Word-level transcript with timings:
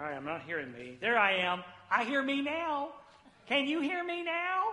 All 0.00 0.06
right, 0.06 0.16
I'm 0.16 0.24
not 0.24 0.40
hearing 0.46 0.72
me. 0.72 0.96
There 0.98 1.18
I 1.18 1.32
am. 1.32 1.62
I 1.90 2.04
hear 2.04 2.22
me 2.22 2.40
now. 2.40 2.88
Can 3.46 3.66
you 3.66 3.82
hear 3.82 4.02
me 4.02 4.24
now? 4.24 4.68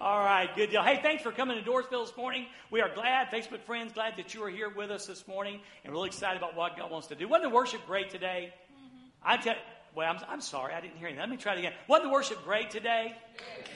All 0.00 0.20
right, 0.20 0.48
good 0.56 0.70
deal. 0.70 0.82
Hey, 0.82 0.98
thanks 1.02 1.22
for 1.22 1.30
coming 1.30 1.62
to 1.62 1.70
Doorsville 1.70 2.06
this 2.06 2.16
morning. 2.16 2.46
We 2.70 2.80
are 2.80 2.88
glad, 2.94 3.28
Facebook 3.28 3.60
friends, 3.64 3.92
glad 3.92 4.16
that 4.16 4.32
you 4.32 4.42
are 4.44 4.48
here 4.48 4.70
with 4.70 4.90
us 4.90 5.04
this 5.04 5.28
morning 5.28 5.60
and 5.84 5.92
really 5.92 6.06
excited 6.06 6.38
about 6.38 6.56
what 6.56 6.74
God 6.78 6.90
wants 6.90 7.08
to 7.08 7.14
do. 7.14 7.28
Wasn't 7.28 7.50
the 7.50 7.54
worship 7.54 7.84
great 7.86 8.08
today? 8.08 8.54
Mm-hmm. 8.72 9.06
I 9.22 9.36
tell 9.36 9.56
well, 9.94 10.10
I'm, 10.10 10.18
I'm 10.26 10.40
sorry, 10.40 10.72
I 10.72 10.80
didn't 10.80 10.96
hear 10.96 11.10
you. 11.10 11.18
Let 11.18 11.28
me 11.28 11.36
try 11.36 11.52
it 11.52 11.58
again. 11.58 11.74
Wasn't 11.86 12.08
the 12.08 12.12
worship 12.12 12.42
great 12.42 12.70
today? 12.70 13.14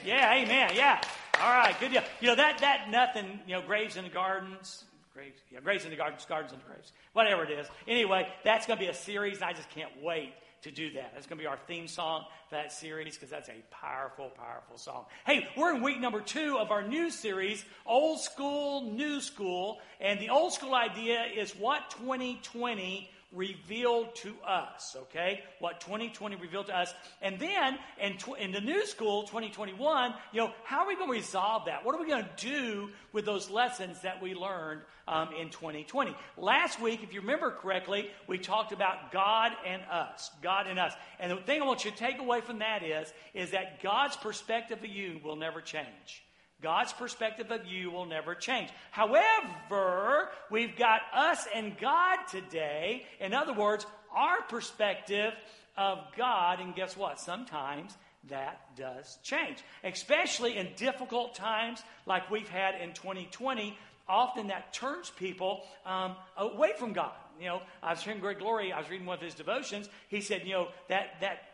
Yeah, 0.03 0.33
amen. 0.33 0.71
Yeah. 0.73 0.99
All 1.39 1.51
right, 1.51 1.79
good 1.79 1.91
deal. 1.91 2.01
You 2.21 2.29
know, 2.29 2.35
that, 2.37 2.57
that 2.61 2.89
nothing, 2.89 3.39
you 3.45 3.53
know, 3.53 3.61
graves 3.61 3.97
in 3.97 4.03
the 4.03 4.09
gardens, 4.09 4.83
graves, 5.13 5.39
yeah, 5.51 5.59
graves 5.59 5.83
in 5.85 5.91
the 5.91 5.95
gardens, 5.95 6.25
gardens 6.25 6.53
in 6.53 6.57
the 6.57 6.65
graves, 6.65 6.91
whatever 7.13 7.43
it 7.43 7.51
is. 7.51 7.67
Anyway, 7.87 8.27
that's 8.43 8.65
going 8.65 8.79
to 8.79 8.83
be 8.83 8.89
a 8.89 8.95
series, 8.95 9.35
and 9.35 9.45
I 9.45 9.53
just 9.53 9.69
can't 9.69 9.91
wait 10.01 10.33
to 10.61 10.71
do 10.71 10.91
that. 10.93 11.11
That's 11.13 11.27
going 11.27 11.37
to 11.37 11.43
be 11.43 11.47
our 11.47 11.59
theme 11.67 11.87
song 11.87 12.25
for 12.49 12.55
that 12.55 12.71
series 12.71 13.15
because 13.15 13.29
that's 13.29 13.49
a 13.49 13.63
powerful, 13.71 14.29
powerful 14.29 14.77
song. 14.77 15.05
Hey, 15.25 15.47
we're 15.55 15.75
in 15.75 15.81
week 15.81 15.99
number 15.99 16.21
two 16.21 16.57
of 16.57 16.71
our 16.71 16.85
new 16.85 17.09
series, 17.09 17.63
Old 17.85 18.19
School, 18.19 18.91
New 18.91 19.21
School. 19.21 19.79
And 19.99 20.19
the 20.19 20.29
old 20.29 20.53
school 20.53 20.73
idea 20.73 21.25
is 21.25 21.51
what 21.51 21.89
2020 21.91 23.09
revealed 23.33 24.15
to 24.15 24.33
us, 24.47 24.95
okay? 25.03 25.41
What 25.59 25.81
2020 25.81 26.37
revealed 26.37 26.67
to 26.67 26.77
us. 26.77 26.93
And 27.21 27.37
then 27.39 27.77
in, 27.99 28.17
tw- 28.17 28.39
in 28.39 28.51
the 28.51 28.61
new 28.61 28.85
school, 28.85 29.23
2021, 29.23 30.13
you 30.31 30.41
know, 30.41 30.51
how 30.63 30.81
are 30.81 30.87
we 30.87 30.95
going 30.95 31.09
to 31.09 31.13
resolve 31.13 31.65
that? 31.65 31.85
What 31.85 31.93
are 31.93 32.01
we 32.01 32.07
going 32.07 32.23
to 32.23 32.45
do 32.45 32.89
with 33.11 33.25
those 33.25 33.49
lessons 33.49 34.01
that 34.01 34.21
we 34.21 34.33
learned 34.33 34.81
um, 35.07 35.29
in 35.39 35.49
2020? 35.49 36.15
Last 36.37 36.81
week, 36.81 37.03
if 37.03 37.13
you 37.13 37.19
remember 37.19 37.51
correctly, 37.51 38.09
we 38.27 38.37
talked 38.37 38.71
about 38.71 39.11
God 39.11 39.51
and 39.65 39.81
us. 39.91 40.31
God 40.41 40.67
and 40.67 40.79
us. 40.79 40.93
And 41.19 41.31
the 41.31 41.37
thing 41.37 41.61
I 41.61 41.65
want 41.65 41.83
you 41.83 41.91
to 41.91 41.97
take 41.97 42.19
away 42.19 42.39
from 42.39 42.59
that 42.59 42.81
is, 42.81 43.11
is 43.33 43.51
that 43.51 43.83
God's 43.83 44.15
perspective 44.15 44.79
of 44.79 44.85
you 44.85 45.19
will 45.23 45.35
never 45.35 45.59
change. 45.59 46.23
God's 46.61 46.91
perspective 46.93 47.51
of 47.51 47.65
you 47.67 47.91
will 47.91 48.05
never 48.05 48.33
change. 48.33 48.69
However, 48.91 50.29
we've 50.49 50.75
got 50.75 51.01
us 51.13 51.47
and 51.53 51.77
God 51.77 52.17
today. 52.29 53.05
In 53.19 53.33
other 53.33 53.53
words, 53.53 53.85
our 54.15 54.41
perspective 54.49 55.33
of 55.77 55.99
God, 56.17 56.59
and 56.59 56.73
guess 56.75 56.97
what? 56.97 57.19
Sometimes 57.19 57.95
that 58.29 58.75
does 58.75 59.19
change, 59.23 59.59
especially 59.83 60.57
in 60.57 60.69
difficult 60.75 61.35
times 61.35 61.81
like 62.05 62.29
we've 62.31 62.49
had 62.49 62.81
in 62.81 62.93
2020. 62.93 63.77
Often 64.09 64.47
that 64.47 64.73
turns 64.73 65.09
people 65.11 65.63
um, 65.85 66.15
away 66.37 66.71
from 66.77 66.93
God. 66.93 67.11
You 67.39 67.47
know, 67.47 67.61
I 67.83 67.91
was 67.91 68.01
hearing 68.01 68.19
Greg 68.19 68.41
Laurie, 68.41 68.73
I 68.73 68.79
was 68.79 68.89
reading 68.89 69.05
one 69.05 69.17
of 69.17 69.23
his 69.23 69.35
devotions. 69.35 69.89
He 70.07 70.21
said, 70.21 70.41
you 70.45 70.53
know, 70.53 70.67
that, 70.89 71.21
that 71.21 71.46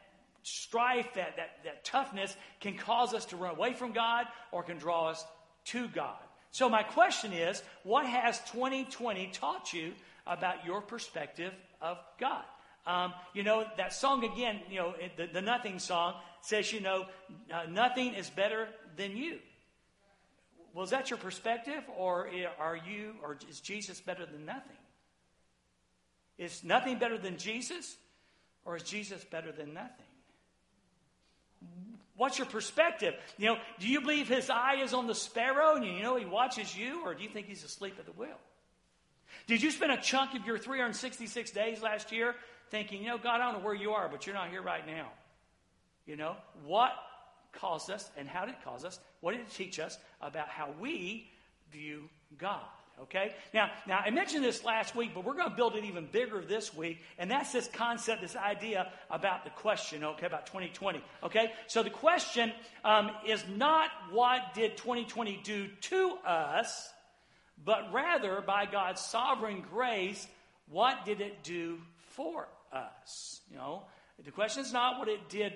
strife, 0.44 1.08
that, 1.16 1.38
that, 1.38 1.64
that 1.64 1.84
toughness 1.84 2.36
can 2.60 2.78
cause 2.78 3.14
us 3.14 3.26
to 3.26 3.38
run 3.38 3.56
away 3.56 3.74
from 3.74 3.92
God 3.92 4.28
or 4.52 4.64
can 4.64 4.78
draw 4.78 5.10
us 5.10 5.26
to 5.66 5.88
God. 5.88 6.18
So, 6.52 6.70
my 6.70 6.84
question 6.84 7.34
is 7.34 7.64
what 7.84 8.06
has 8.06 8.40
2020 8.52 9.28
taught 9.34 9.74
you 9.74 9.94
about 10.28 10.66
your 10.66 10.82
perspective 10.82 11.54
of 11.82 11.98
God? 12.20 12.44
Um, 12.86 13.14
you 13.34 13.44
know, 13.44 13.66
that 13.78 13.94
song 13.94 14.24
again, 14.24 14.60
you 14.70 14.78
know, 14.78 14.94
the, 15.18 15.28
the 15.28 15.42
Nothing 15.42 15.80
song 15.80 16.16
says, 16.42 16.72
you 16.72 16.82
know, 16.82 17.06
uh, 17.52 17.64
nothing 17.70 18.14
is 18.14 18.30
better 18.30 18.68
than 18.98 19.16
you. 19.16 19.40
Was 20.74 20.90
that 20.90 21.10
your 21.10 21.20
perspective, 21.20 21.84
or 21.98 22.30
are 22.60 22.76
you, 22.76 23.14
or 23.24 23.38
is 23.50 23.62
Jesus 23.62 24.02
better 24.02 24.26
than 24.26 24.46
nothing? 24.46 24.78
Is 26.38 26.64
nothing 26.64 26.98
better 26.98 27.18
than 27.18 27.38
Jesus, 27.38 27.96
or 28.66 28.76
is 28.76 28.84
Jesus 28.84 29.24
better 29.24 29.52
than 29.52 29.74
nothing? 29.74 30.03
What's 32.16 32.38
your 32.38 32.48
perspective? 32.48 33.16
You 33.38 33.48
know, 33.48 33.58
do 33.80 33.88
you 33.88 34.02
believe 34.02 34.28
his 34.28 34.50
eye 34.50 34.82
is 34.84 34.94
on 34.94 35.08
the 35.08 35.16
sparrow 35.16 35.76
and 35.76 35.86
you 35.86 36.02
know 36.02 36.16
he 36.16 36.26
watches 36.26 36.76
you, 36.78 37.02
or 37.04 37.16
do 37.16 37.24
you 37.24 37.30
think 37.30 37.48
he's 37.48 37.64
asleep 37.64 37.96
at 37.98 38.06
the 38.06 38.12
wheel? 38.12 38.40
Did 39.48 39.62
you 39.62 39.72
spend 39.72 39.92
a 39.92 39.98
chunk 39.98 40.36
of 40.36 40.46
your 40.46 40.58
366 40.58 41.52
days 41.52 41.82
last 41.82 42.12
year 42.12 42.36
thinking, 42.70 43.02
you 43.02 43.08
know, 43.08 43.18
God, 43.18 43.42
I 43.42 43.52
don't 43.52 43.60
know 43.60 43.66
where 43.66 43.74
you 43.74 43.92
are, 43.92 44.08
but 44.08 44.26
you're 44.26 44.36
not 44.36 44.50
here 44.50 44.62
right 44.62 44.86
now? 44.86 45.12
You 46.06 46.16
know, 46.16 46.36
what 46.66 46.92
caused 47.52 47.90
us 47.90 48.10
and 48.18 48.28
how 48.28 48.46
did 48.46 48.56
it 48.56 48.64
cause 48.64 48.86
us? 48.86 49.00
What 49.22 49.32
did 49.32 49.42
it 49.42 49.52
teach 49.52 49.80
us 49.80 49.98
about 50.22 50.50
how 50.50 50.70
we 50.80 51.32
view 51.72 52.10
God? 52.38 52.62
Okay? 53.02 53.34
Now, 53.54 53.72
now 53.88 54.00
I 54.06 54.10
mentioned 54.12 54.44
this 54.44 54.64
last 54.64 54.96
week, 54.96 55.12
but 55.14 55.26
we're 55.26 55.34
going 55.34 55.50
to 55.50 55.56
build 55.56 55.76
it 55.76 55.84
even 55.84 56.08
bigger 56.12 56.42
this 56.42 56.74
week, 56.74 57.00
and 57.18 57.30
that's 57.30 57.52
this 57.52 57.68
concept, 57.68 58.22
this 58.22 58.36
idea 58.36 58.92
about 59.10 59.44
the 59.44 59.50
question, 59.50 60.04
okay, 60.04 60.26
about 60.26 60.46
2020. 60.46 61.02
Okay? 61.24 61.52
So 61.68 61.84
the 61.84 61.90
question 61.90 62.52
um, 62.86 63.12
is 63.28 63.44
not 63.56 63.90
what 64.12 64.54
did 64.54 64.78
2020 64.78 65.42
do 65.44 65.68
to 65.68 66.18
us, 66.26 66.94
but 67.64 67.92
rather, 67.94 68.42
by 68.42 68.66
God's 68.66 69.02
sovereign 69.02 69.64
grace, 69.70 70.28
what 70.70 71.06
did 71.06 71.22
it 71.22 71.44
do 71.44 71.80
for 72.12 72.48
us? 72.72 73.42
You 73.50 73.58
know, 73.58 73.84
the 74.24 74.32
question 74.32 74.64
is 74.64 74.74
not 74.74 75.00
what 75.00 75.08
it 75.08 75.30
did 75.30 75.54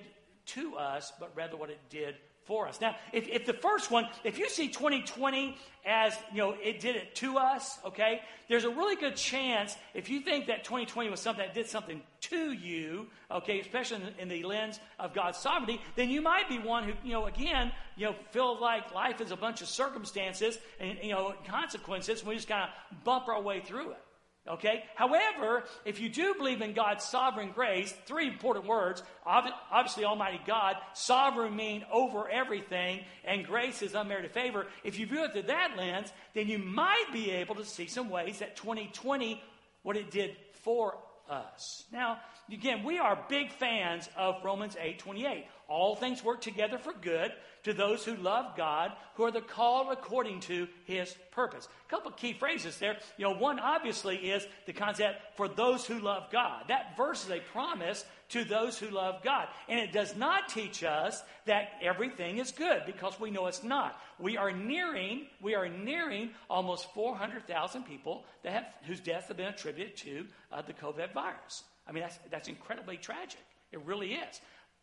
to 0.48 0.76
us, 0.76 1.12
but 1.20 1.32
rather 1.36 1.58
what 1.58 1.70
it 1.70 1.80
did 1.90 2.16
for 2.48 2.68
us. 2.68 2.82
Now, 2.82 2.96
if, 3.14 3.28
if 3.28 3.46
the 3.46 3.54
first 3.54 3.92
one, 3.92 4.08
if 4.24 4.40
you 4.40 4.50
see 4.50 4.70
2020 4.70 5.56
as, 5.86 6.18
you 6.32 6.40
know, 6.40 6.56
it 6.64 6.80
did 6.80 6.96
it 6.96 7.14
to 7.16 7.38
us, 7.38 7.78
okay, 7.86 8.22
there's 8.50 8.64
a 8.64 8.70
really 8.70 8.96
good 8.96 9.16
chance 9.16 9.76
if 9.94 10.10
you 10.10 10.22
think 10.22 10.48
that 10.48 10.64
2020 10.64 11.10
was 11.10 11.20
something 11.20 11.46
that 11.46 11.54
did 11.54 11.68
something 11.68 12.02
to 12.22 12.52
you, 12.54 13.08
okay, 13.30 13.60
especially 13.60 13.98
in, 13.98 14.24
in 14.24 14.30
the 14.30 14.44
lens 14.44 14.80
of 15.00 15.14
God's 15.14 15.38
sovereignty, 15.38 15.82
then 15.96 16.10
you 16.10 16.22
might 16.22 16.50
be 16.50 16.58
one 16.58 16.86
who, 16.86 16.94
you 17.04 17.14
know, 17.14 17.26
again, 17.26 17.72
you 17.96 18.08
know, 18.08 18.16
feel 18.32 18.60
like 18.60 18.94
life 18.94 19.22
is 19.22 19.32
a 19.32 19.38
bunch 19.38 19.62
of 19.62 19.68
circumstances 19.68 20.58
and, 20.80 20.98
you 21.04 21.12
know, 21.12 21.34
consequences, 21.46 22.22
and 22.22 22.30
we 22.30 22.36
just 22.36 22.48
kind 22.48 22.64
of 22.64 23.04
bump 23.04 23.28
our 23.28 23.42
way 23.42 23.60
through 23.60 23.92
it. 23.92 24.00
Okay? 24.48 24.84
However, 24.96 25.64
if 25.86 26.00
you 26.00 26.10
do 26.10 26.34
believe 26.36 26.62
in 26.62 26.74
God's 26.74 27.04
sovereign 27.04 27.52
grace, 27.52 27.94
three 28.06 28.28
important 28.28 28.66
words. 28.66 29.04
Obviously, 29.26 30.06
Almighty 30.06 30.40
God, 30.46 30.76
sovereign 30.94 31.56
mean 31.56 31.86
over 31.92 32.30
everything, 32.30 33.02
and 33.26 33.46
grace 33.46 33.82
is 33.82 33.94
unmerited 33.94 34.32
favor. 34.32 34.68
If 34.84 34.98
you 35.00 35.06
view 35.06 35.24
it 35.26 35.34
through 35.34 35.44
that 35.44 35.76
lens, 35.78 36.12
then 36.34 36.48
you 36.48 36.60
might 36.60 37.08
be 37.12 37.32
able 37.32 37.56
to 37.56 37.66
see 37.66 37.88
some 37.88 38.10
ways 38.10 38.40
that 38.40 38.56
2020, 38.56 39.42
what 39.84 39.98
it 39.98 40.12
did 40.12 40.36
for 40.64 40.98
us. 41.30 41.86
Now, 41.92 42.20
again, 42.52 42.84
we 42.84 42.98
are 42.98 43.20
big 43.30 43.52
fans 43.52 44.10
of 44.16 44.44
Romans 44.44 44.76
8 44.80 45.00
28. 45.00 45.46
All 45.68 45.96
things 45.96 46.24
work 46.24 46.40
together 46.40 46.78
for 46.78 46.94
good 46.94 47.34
to 47.64 47.74
those 47.74 48.06
who 48.06 48.16
love 48.16 48.56
God, 48.56 48.94
who 49.16 49.24
are 49.24 49.32
the 49.32 49.42
called 49.42 49.88
according 49.92 50.40
to 50.42 50.70
his 50.86 51.14
purpose. 51.32 51.68
A 51.86 51.90
couple 51.90 52.10
key 52.12 52.32
phrases 52.32 52.78
there. 52.78 52.98
You 53.18 53.26
know, 53.26 53.36
one 53.36 53.60
obviously 53.60 54.16
is 54.16 54.48
the 54.66 54.72
concept 54.72 55.36
for 55.36 55.50
those 55.50 55.86
who 55.86 56.00
love 56.00 56.32
God. 56.32 56.64
That 56.70 56.96
verse 56.96 57.26
is 57.26 57.32
a 57.32 57.40
promise 57.40 58.06
to 58.30 58.46
those 58.46 58.78
who 58.78 58.90
love 58.90 59.22
God. 59.24 59.50
And 59.68 59.80
it 59.80 59.92
does 59.92 60.16
not 60.16 60.48
teach 60.48 60.86
us 60.86 61.22
that 61.46 61.72
everything 61.82 62.38
is 62.38 62.52
good 62.52 62.84
because 62.86 63.20
we 63.20 63.32
know 63.32 63.48
it's 63.48 63.64
not. 63.64 64.00
We 64.20 64.38
are 64.38 64.54
nearing, 64.54 65.28
we 65.42 65.56
are 65.56 65.68
nearing 65.68 66.32
almost 66.50 66.94
400,000 66.94 67.84
people 67.84 68.24
that 68.44 68.54
have, 68.54 68.66
whose 68.84 69.02
deaths 69.02 69.28
have 69.28 69.36
been 69.36 69.48
attributed 69.48 69.98
to 69.98 70.26
uh, 70.52 70.62
the 70.62 70.74
COVID 70.74 71.14
virus. 71.14 71.64
I 71.88 71.92
mean, 71.92 72.04
that's, 72.04 72.20
that's 72.30 72.48
incredibly 72.48 72.98
tragic. 72.98 73.40
It 73.72 73.82
really 73.86 74.14
is. 74.14 74.42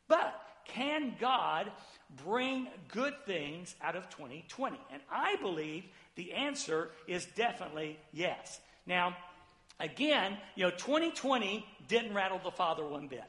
But 0.09 0.41
can 0.67 1.15
God 1.21 1.71
bring 2.25 2.69
good 2.89 3.15
things 3.27 3.75
out 3.83 3.97
of 3.97 4.09
2020? 4.11 4.79
And 4.93 5.03
I 5.11 5.37
believe 5.37 5.85
the 6.17 6.33
answer 6.33 6.91
is 7.07 7.27
definitely 7.37 7.99
yes. 8.13 8.61
Now, 8.87 9.17
again, 9.81 10.37
you 10.55 10.65
know, 10.65 10.71
2020 10.71 11.67
didn't 11.89 12.15
rattle 12.15 12.41
the 12.43 12.51
Father 12.51 12.85
one 12.85 13.09
bit. 13.09 13.25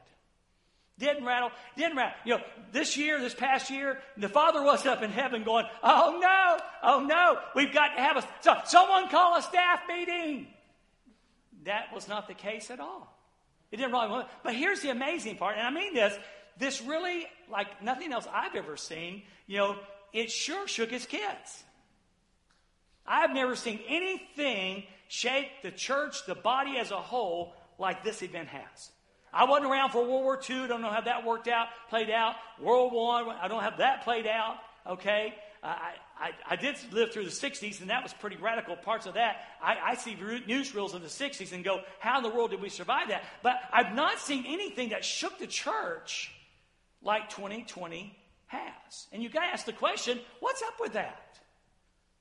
Didn't 0.98 1.26
rattle, 1.26 1.52
didn't 1.76 1.98
rattle. 1.98 2.14
You 2.24 2.38
know, 2.38 2.44
this 2.72 2.96
year, 2.96 3.20
this 3.20 3.34
past 3.34 3.70
year, 3.70 4.00
the 4.16 4.30
Father 4.30 4.64
was 4.64 4.86
up 4.86 5.04
in 5.04 5.12
heaven 5.12 5.44
going, 5.44 5.66
oh 5.84 6.20
no, 6.22 6.58
oh 6.84 7.02
no, 7.02 7.38
we've 7.54 7.74
got 7.74 7.96
to 7.96 8.02
have 8.02 8.18
a, 8.18 8.28
so, 8.40 8.56
someone 8.64 9.10
call 9.10 9.36
a 9.36 9.42
staff 9.42 9.82
meeting. 9.90 10.48
That 11.66 11.94
was 11.94 12.08
not 12.08 12.30
the 12.30 12.34
case 12.34 12.72
at 12.72 12.80
all. 12.80 13.15
It 13.72 13.78
didn't 13.78 13.92
really, 13.92 14.24
but 14.44 14.56
here's 14.56 14.82
the 14.82 14.90
amazing 14.90 15.38
part, 15.38 15.58
and 15.58 15.66
I 15.66 15.72
mean 15.72 15.94
this, 15.94 16.18
this 16.58 16.82
really, 16.82 17.26
like 17.52 17.84
nothing 17.84 18.14
else 18.14 18.28
I've 18.32 18.56
ever 18.56 18.78
seen, 18.78 19.24
you 19.48 19.58
know, 19.58 19.76
it 20.14 20.32
sure 20.32 20.68
shook 20.68 20.92
his 20.92 21.06
kids. 21.06 21.64
I've 23.06 23.32
never 23.32 23.56
seen 23.56 23.80
anything 23.88 24.84
shake 25.08 25.48
the 25.62 25.72
church, 25.72 26.26
the 26.26 26.36
body 26.36 26.78
as 26.78 26.92
a 26.92 26.98
whole, 26.98 27.54
like 27.78 28.04
this 28.04 28.24
event 28.24 28.48
has. 28.48 28.92
I 29.34 29.44
wasn't 29.44 29.70
around 29.70 29.92
for 29.92 30.02
World 30.02 30.24
War 30.24 30.40
II. 30.50 30.68
Don't 30.68 30.82
know 30.82 30.90
how 30.90 31.02
that 31.02 31.26
worked 31.26 31.50
out, 31.50 31.68
played 31.90 32.10
out. 32.10 32.36
World 32.62 32.94
War 32.94 33.16
I, 33.16 33.44
I 33.44 33.48
don't 33.48 33.62
have 33.62 33.80
that 33.80 34.04
played 34.04 34.26
out. 34.26 34.56
Okay, 34.88 35.34
I, 35.62 35.94
I, 36.20 36.32
I 36.50 36.56
did 36.56 36.78
live 36.92 37.12
through 37.12 37.26
the 37.26 37.30
60s, 37.30 37.82
and 37.82 37.90
that 37.90 38.02
was 38.02 38.14
pretty 38.14 38.38
radical. 38.38 38.76
Parts 38.76 39.06
of 39.06 39.16
that, 39.16 39.42
I, 39.62 39.78
I 39.84 39.96
see 39.96 40.16
newsreels 40.16 40.94
of 40.94 41.02
the 41.02 41.08
60s 41.08 41.52
and 41.52 41.64
go, 41.64 41.82
how 42.00 42.18
in 42.18 42.24
the 42.24 42.30
world 42.30 42.52
did 42.52 42.62
we 42.62 42.70
survive 42.70 43.10
that? 43.10 43.24
But 43.44 43.56
I've 43.72 43.94
not 43.94 44.20
seen 44.20 44.46
anything 44.48 44.90
that 44.90 45.04
shook 45.04 45.38
the 45.40 45.48
church 45.48 46.32
like 47.02 47.30
2020 47.30 48.16
has. 48.48 49.08
And 49.12 49.22
you 49.22 49.30
got 49.30 49.42
to 49.42 49.48
ask 49.48 49.66
the 49.66 49.74
question 49.74 50.20
what's 50.40 50.62
up 50.62 50.76
with 50.80 50.94
that? 50.94 51.40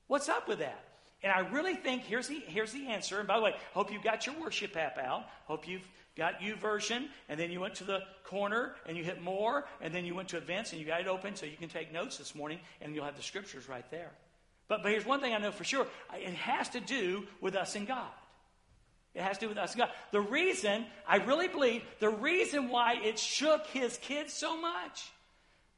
What's 0.07 0.29
up 0.29 0.49
with 0.49 0.59
that? 0.59 0.85
And 1.23 1.33
I 1.33 1.41
really 1.51 1.75
think 1.75 2.03
here's 2.03 2.29
the, 2.29 2.43
here's 2.47 2.73
the 2.73 2.89
answer. 2.89 3.19
And 3.19 3.27
by 3.27 3.37
the 3.37 3.43
way, 3.43 3.55
hope 3.73 3.91
you 3.91 3.99
got 4.03 4.27
your 4.27 4.35
worship 4.39 4.77
app 4.77 4.99
out. 4.99 5.25
Hope 5.47 5.67
you've 5.67 5.89
got 6.17 6.41
YouVersion, 6.41 7.07
and 7.29 7.39
then 7.39 7.51
you 7.51 7.61
went 7.61 7.75
to 7.77 7.85
the 7.85 8.01
corner 8.25 8.75
and 8.87 8.97
you 8.97 9.05
hit 9.05 9.21
more, 9.21 9.65
and 9.81 9.95
then 9.95 10.05
you 10.05 10.15
went 10.15 10.29
to 10.29 10.37
events 10.37 10.73
and 10.73 10.81
you 10.81 10.87
got 10.87 11.01
it 11.01 11.09
open 11.09 11.35
so 11.35 11.47
you 11.47 11.57
can 11.57 11.69
take 11.69 11.93
notes 11.93 12.19
this 12.19 12.35
morning, 12.35 12.59
and 12.81 12.95
you'll 12.95 13.05
have 13.05 13.17
the 13.17 13.23
scriptures 13.23 13.69
right 13.69 13.89
there. 13.91 14.13
But, 14.69 14.83
but 14.83 14.93
here's 14.93 15.05
one 15.05 15.21
thing 15.21 15.35
I 15.35 15.39
know 15.39 15.51
for 15.51 15.65
sure 15.65 15.87
it 16.15 16.35
has 16.35 16.69
to 16.71 16.81
do 16.81 17.25
with 17.41 17.55
us 17.55 17.75
and 17.75 17.87
God. 17.87 18.11
It 19.15 19.23
has 19.23 19.39
to 19.39 19.47
do 19.47 19.49
with 19.49 19.59
us 19.59 19.73
and 19.73 19.81
God. 19.81 19.91
The 20.11 20.21
reason, 20.21 20.87
I 21.07 21.17
really 21.17 21.49
believe, 21.49 21.83
the 22.01 22.09
reason 22.09 22.69
why 22.69 22.95
it 23.03 23.19
shook 23.19 23.67
his 23.69 23.97
kids 23.99 24.33
so 24.33 24.61
much 24.61 25.11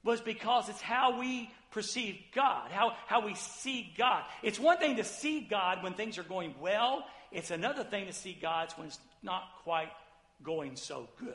was 0.04 0.20
because 0.20 0.68
it's 0.68 0.80
how 0.80 1.18
we 1.18 1.50
perceive 1.72 2.16
God, 2.34 2.70
how, 2.70 2.94
how 3.06 3.26
we 3.26 3.34
see 3.34 3.92
God. 3.98 4.22
It's 4.42 4.58
one 4.58 4.78
thing 4.78 4.96
to 4.96 5.04
see 5.04 5.40
God 5.40 5.82
when 5.82 5.94
things 5.94 6.16
are 6.16 6.22
going 6.22 6.54
well, 6.60 7.04
it's 7.32 7.50
another 7.50 7.84
thing 7.84 8.06
to 8.06 8.12
see 8.12 8.38
God 8.40 8.72
when 8.76 8.86
it's 8.86 8.98
not 9.22 9.42
quite 9.64 9.90
going 10.42 10.76
so 10.76 11.08
good. 11.18 11.34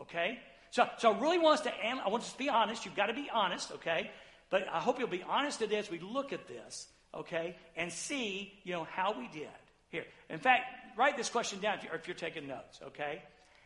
Okay? 0.00 0.38
So, 0.70 0.88
so 0.98 1.12
I 1.12 1.20
really 1.20 1.38
want 1.38 1.60
us 1.60 1.66
to, 1.66 1.72
I 1.84 2.08
want 2.08 2.22
us 2.22 2.32
to 2.32 2.38
be 2.38 2.48
honest. 2.48 2.84
You've 2.84 2.96
got 2.96 3.06
to 3.06 3.14
be 3.14 3.28
honest, 3.32 3.72
okay? 3.72 4.10
But 4.50 4.68
I 4.72 4.78
hope 4.78 4.98
you'll 4.98 5.08
be 5.08 5.24
honest 5.28 5.58
today 5.58 5.76
as 5.76 5.90
we 5.90 5.98
look 5.98 6.32
at 6.32 6.46
this, 6.46 6.86
okay? 7.14 7.56
And 7.76 7.92
see, 7.92 8.52
you 8.62 8.72
know, 8.72 8.84
how 8.84 9.18
we 9.18 9.28
did. 9.28 9.48
Here. 9.88 10.04
In 10.28 10.38
fact, 10.38 10.62
write 10.96 11.16
this 11.16 11.28
question 11.28 11.58
down 11.60 11.78
if 11.78 11.84
you're, 11.84 11.94
if 11.94 12.06
you're 12.06 12.14
taking 12.14 12.46
notes, 12.46 12.78
okay? 12.88 13.22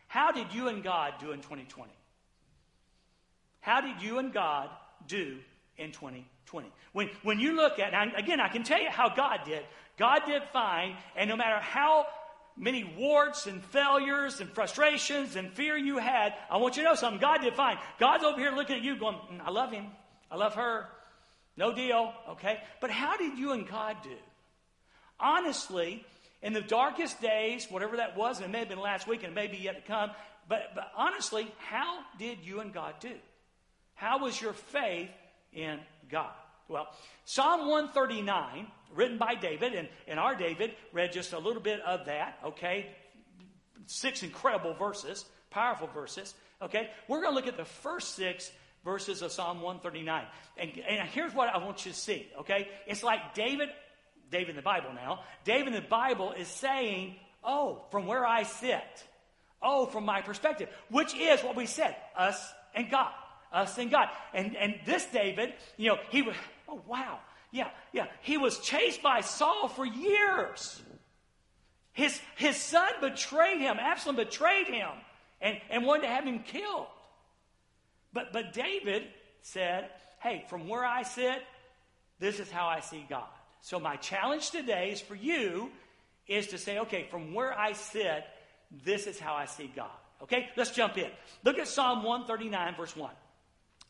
How 0.07 0.31
did 0.31 0.51
you 0.51 0.67
and 0.67 0.83
God 0.83 1.13
do 1.19 1.31
in 1.31 1.37
2020? 1.41 1.91
How 3.59 3.81
did 3.81 4.01
you 4.01 4.17
and 4.17 4.33
God 4.33 4.69
do 5.07 5.37
in 5.77 5.91
2020? 5.91 6.67
When, 6.93 7.09
when 7.23 7.39
you 7.39 7.55
look 7.55 7.79
at, 7.79 7.93
again, 8.17 8.39
I 8.39 8.47
can 8.47 8.63
tell 8.63 8.81
you 8.81 8.89
how 8.89 9.09
God 9.09 9.41
did. 9.45 9.63
God 9.97 10.21
did 10.25 10.41
fine, 10.51 10.95
and 11.15 11.29
no 11.29 11.35
matter 11.35 11.59
how 11.59 12.07
many 12.57 12.83
warts 12.83 13.47
and 13.47 13.63
failures 13.63 14.39
and 14.39 14.49
frustrations 14.49 15.35
and 15.35 15.51
fear 15.51 15.77
you 15.77 15.97
had, 15.97 16.33
I 16.49 16.57
want 16.57 16.77
you 16.77 16.83
to 16.83 16.89
know 16.89 16.95
something. 16.95 17.19
God 17.19 17.41
did 17.41 17.53
fine. 17.55 17.77
God's 17.99 18.23
over 18.23 18.39
here 18.39 18.51
looking 18.51 18.77
at 18.77 18.83
you 18.83 18.97
going, 18.97 19.15
mm, 19.15 19.41
I 19.43 19.51
love 19.51 19.71
him. 19.71 19.87
I 20.31 20.37
love 20.37 20.55
her. 20.55 20.87
No 21.57 21.73
deal. 21.73 22.13
Okay? 22.31 22.59
But 22.81 22.91
how 22.91 23.17
did 23.17 23.37
you 23.37 23.51
and 23.51 23.67
God 23.67 23.97
do? 24.03 24.15
Honestly, 25.19 26.05
in 26.41 26.53
the 26.53 26.61
darkest 26.61 27.21
days, 27.21 27.67
whatever 27.69 27.97
that 27.97 28.17
was, 28.17 28.37
and 28.37 28.45
it 28.45 28.51
may 28.51 28.59
have 28.59 28.69
been 28.69 28.79
last 28.79 29.07
week 29.07 29.23
and 29.23 29.31
it 29.31 29.35
may 29.35 29.47
be 29.47 29.57
yet 29.57 29.75
to 29.75 29.91
come, 29.91 30.11
but, 30.47 30.71
but 30.75 30.91
honestly, 30.95 31.51
how 31.57 31.99
did 32.19 32.39
you 32.43 32.59
and 32.59 32.73
God 32.73 32.95
do? 32.99 33.13
How 33.95 34.19
was 34.19 34.39
your 34.39 34.53
faith 34.53 35.09
in 35.53 35.79
God? 36.09 36.33
Well, 36.67 36.87
Psalm 37.25 37.61
139 37.61 38.67
written 38.93 39.17
by 39.17 39.35
David, 39.35 39.73
and, 39.73 39.87
and 40.07 40.19
our 40.19 40.35
David 40.35 40.73
read 40.93 41.11
just 41.11 41.33
a 41.33 41.39
little 41.39 41.61
bit 41.61 41.81
of 41.81 42.05
that, 42.05 42.39
okay? 42.45 42.87
Six 43.87 44.23
incredible 44.23 44.73
verses, 44.73 45.25
powerful 45.49 45.87
verses, 45.87 46.33
okay? 46.61 46.89
We're 47.07 47.21
going 47.21 47.31
to 47.31 47.35
look 47.35 47.47
at 47.47 47.57
the 47.57 47.65
first 47.65 48.15
six 48.15 48.51
verses 48.83 49.21
of 49.21 49.31
Psalm 49.31 49.61
139. 49.61 50.25
And, 50.57 50.71
and 50.87 51.09
here's 51.09 51.33
what 51.33 51.49
I 51.49 51.57
want 51.57 51.85
you 51.85 51.91
to 51.91 51.97
see, 51.97 52.27
okay? 52.41 52.69
It's 52.87 53.03
like 53.03 53.33
David, 53.33 53.69
David 54.31 54.49
in 54.49 54.55
the 54.55 54.61
Bible 54.61 54.93
now, 54.93 55.21
David 55.43 55.67
in 55.67 55.73
the 55.73 55.81
Bible 55.87 56.31
is 56.31 56.47
saying, 56.47 57.15
oh, 57.43 57.83
from 57.91 58.05
where 58.05 58.25
I 58.25 58.43
sit, 58.43 58.83
oh, 59.61 59.87
from 59.87 60.05
my 60.05 60.21
perspective, 60.21 60.69
which 60.89 61.15
is 61.15 61.41
what 61.41 61.55
we 61.55 61.65
said, 61.65 61.95
us 62.15 62.53
and 62.73 62.89
God. 62.89 63.11
Us 63.51 63.77
and 63.77 63.89
God. 63.89 64.09
And, 64.33 64.55
and 64.55 64.75
this 64.85 65.05
David, 65.05 65.53
you 65.77 65.89
know, 65.89 65.97
he 66.09 66.21
was, 66.21 66.35
oh, 66.67 66.81
wow. 66.87 67.19
Yeah, 67.55 67.69
yeah. 67.93 68.07
He 68.21 68.37
was 68.37 68.59
chased 68.59 69.01
by 69.01 69.21
Saul 69.21 69.69
for 69.69 69.85
years. 69.85 70.81
His, 71.93 72.19
his 72.35 72.57
son 72.57 72.89
betrayed 72.99 73.61
him. 73.61 73.77
Absalom 73.79 74.17
betrayed 74.17 74.67
him 74.67 74.89
and, 75.39 75.57
and 75.69 75.85
wanted 75.85 76.01
to 76.01 76.09
have 76.09 76.25
him 76.25 76.39
killed. 76.39 76.87
But, 78.11 78.33
but 78.33 78.51
David 78.51 79.03
said, 79.41 79.89
Hey, 80.19 80.43
from 80.49 80.67
where 80.67 80.83
I 80.83 81.03
sit, 81.03 81.43
this 82.19 82.41
is 82.41 82.51
how 82.51 82.67
I 82.67 82.81
see 82.81 83.05
God. 83.09 83.23
So 83.61 83.79
my 83.79 83.95
challenge 83.95 84.51
today 84.51 84.91
is 84.91 84.99
for 84.99 85.15
you 85.15 85.71
is 86.27 86.47
to 86.47 86.57
say, 86.57 86.79
okay, 86.79 87.07
from 87.09 87.33
where 87.33 87.57
I 87.57 87.71
sit, 87.71 88.25
this 88.83 89.07
is 89.07 89.17
how 89.17 89.33
I 89.33 89.45
see 89.45 89.71
God. 89.73 89.89
Okay, 90.23 90.49
let's 90.57 90.71
jump 90.71 90.97
in. 90.97 91.09
Look 91.45 91.57
at 91.57 91.67
Psalm 91.69 92.03
139, 92.03 92.75
verse 92.75 92.97
1. 92.97 93.11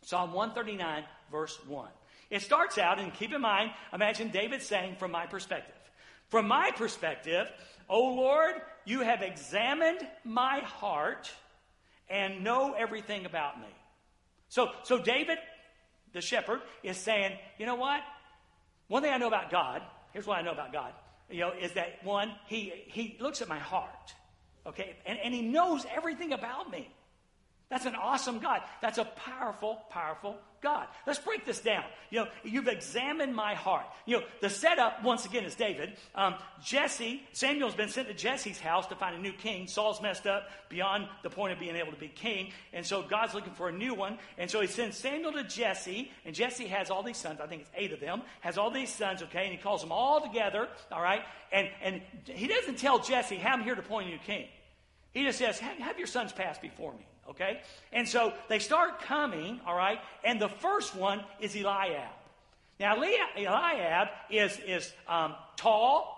Psalm 0.04 0.34
139, 0.34 1.04
verse 1.32 1.58
1. 1.68 1.88
It 2.30 2.42
starts 2.42 2.78
out, 2.78 3.00
and 3.00 3.14
keep 3.14 3.34
in 3.34 3.42
mind, 3.42 3.72
imagine 3.94 4.30
David 4.30 4.62
saying, 4.62 4.96
from 4.98 5.12
my 5.12 5.26
perspective. 5.26 5.76
From 6.30 6.48
my 6.48 6.72
perspective, 6.72 7.52
O 7.88 8.14
Lord, 8.16 8.56
you 8.84 9.02
have 9.02 9.22
examined 9.22 10.00
my 10.24 10.60
heart 10.60 11.32
and 12.10 12.44
know 12.44 12.74
everything 12.74 13.26
about 13.26 13.60
me. 13.60 13.68
So, 14.50 14.70
so 14.84 14.98
David, 14.98 15.38
the 16.14 16.22
shepherd, 16.22 16.62
is 16.84 16.98
saying, 16.98 17.38
you 17.58 17.66
know 17.66 17.76
what? 17.76 18.02
One 18.88 19.02
thing 19.02 19.12
I 19.12 19.18
know 19.18 19.28
about 19.28 19.52
God, 19.52 19.82
here's 20.14 20.26
what 20.26 20.38
I 20.38 20.42
know 20.42 20.52
about 20.52 20.72
God, 20.72 20.94
you 21.30 21.42
know, 21.42 21.52
is 21.60 21.74
that 21.74 22.04
one, 22.04 22.32
he, 22.48 22.72
he 22.88 23.18
looks 23.20 23.42
at 23.42 23.48
my 23.48 23.60
heart, 23.60 24.14
okay, 24.66 24.96
and, 25.06 25.18
and 25.20 25.34
he 25.34 25.42
knows 25.42 25.86
everything 25.96 26.34
about 26.34 26.70
me. 26.70 26.90
That's 27.70 27.86
an 27.86 27.96
awesome 27.96 28.40
God. 28.40 28.62
That's 28.82 29.00
a 29.00 29.06
powerful, 29.06 29.82
powerful 29.90 30.38
God. 30.62 30.88
Let's 31.08 31.20
break 31.20 31.46
this 31.46 31.60
down. 31.60 31.84
You 32.12 32.20
know, 32.20 32.28
you've 32.44 32.68
examined 32.68 33.36
my 33.36 33.56
heart. 33.56 33.86
You 34.06 34.18
know, 34.18 34.24
the 34.40 34.52
setup, 34.52 35.04
once 35.04 35.26
again, 35.26 35.46
is 35.46 35.56
David. 35.56 35.94
Um, 36.14 36.36
Jesse, 36.64 37.24
Samuel's 37.34 37.74
been 37.74 37.90
sent 37.90 38.08
to 38.08 38.14
Jesse's 38.14 38.60
house 38.60 38.86
to 38.88 38.96
find 38.96 39.16
a 39.16 39.20
new 39.20 39.34
king. 39.34 39.68
Saul's 39.68 40.00
messed 40.00 40.28
up 40.28 40.48
beyond 40.70 41.08
the 41.24 41.30
point 41.32 41.54
of 41.54 41.60
being 41.60 41.76
able 41.76 41.92
to 41.92 41.98
be 41.98 42.08
king. 42.08 42.52
And 42.72 42.86
so 42.86 43.02
God's 43.02 43.34
looking 43.34 43.54
for 43.54 43.70
a 43.70 43.72
new 43.72 43.96
one. 43.96 44.20
And 44.38 44.50
so 44.50 44.62
he 44.62 44.68
sends 44.68 44.98
Samuel 44.98 45.32
to 45.34 45.44
Jesse. 45.44 46.12
And 46.24 46.36
Jesse 46.36 46.68
has 46.68 46.92
all 46.92 47.02
these 47.02 47.18
sons. 47.18 47.40
I 47.42 47.48
think 47.48 47.62
it's 47.62 47.72
eight 47.76 47.94
of 47.94 48.00
them. 48.00 48.22
Has 48.42 48.60
all 48.60 48.70
these 48.70 48.94
sons, 48.94 49.24
okay? 49.24 49.46
And 49.46 49.52
he 49.52 49.58
calls 49.58 49.82
them 49.82 49.92
all 49.92 50.22
together, 50.22 50.68
all 50.92 51.02
right? 51.02 51.24
And, 51.52 51.68
and 51.82 52.02
he 52.26 52.46
doesn't 52.46 52.78
tell 52.78 53.00
Jesse, 53.00 53.38
hey, 53.38 53.50
I'm 53.50 53.64
here 53.64 53.74
to 53.74 53.82
appoint 53.82 54.08
a 54.08 54.12
new 54.12 54.20
king. 54.20 54.48
He 55.14 55.24
just 55.24 55.40
says, 55.40 55.58
have 55.60 55.98
your 55.98 56.08
sons 56.08 56.32
pass 56.32 56.60
before 56.60 56.94
me 56.94 57.06
okay? 57.30 57.62
And 57.92 58.08
so 58.08 58.34
they 58.50 58.60
start 58.60 59.02
coming, 59.02 59.60
all 59.66 59.76
right? 59.76 60.00
And 60.24 60.40
the 60.40 60.50
first 60.50 60.96
one 60.96 61.24
is 61.40 61.56
Eliab. 61.56 62.12
Now, 62.80 62.96
Eliab 62.96 64.08
is, 64.30 64.60
is 64.66 64.92
um, 65.08 65.36
tall, 65.56 66.12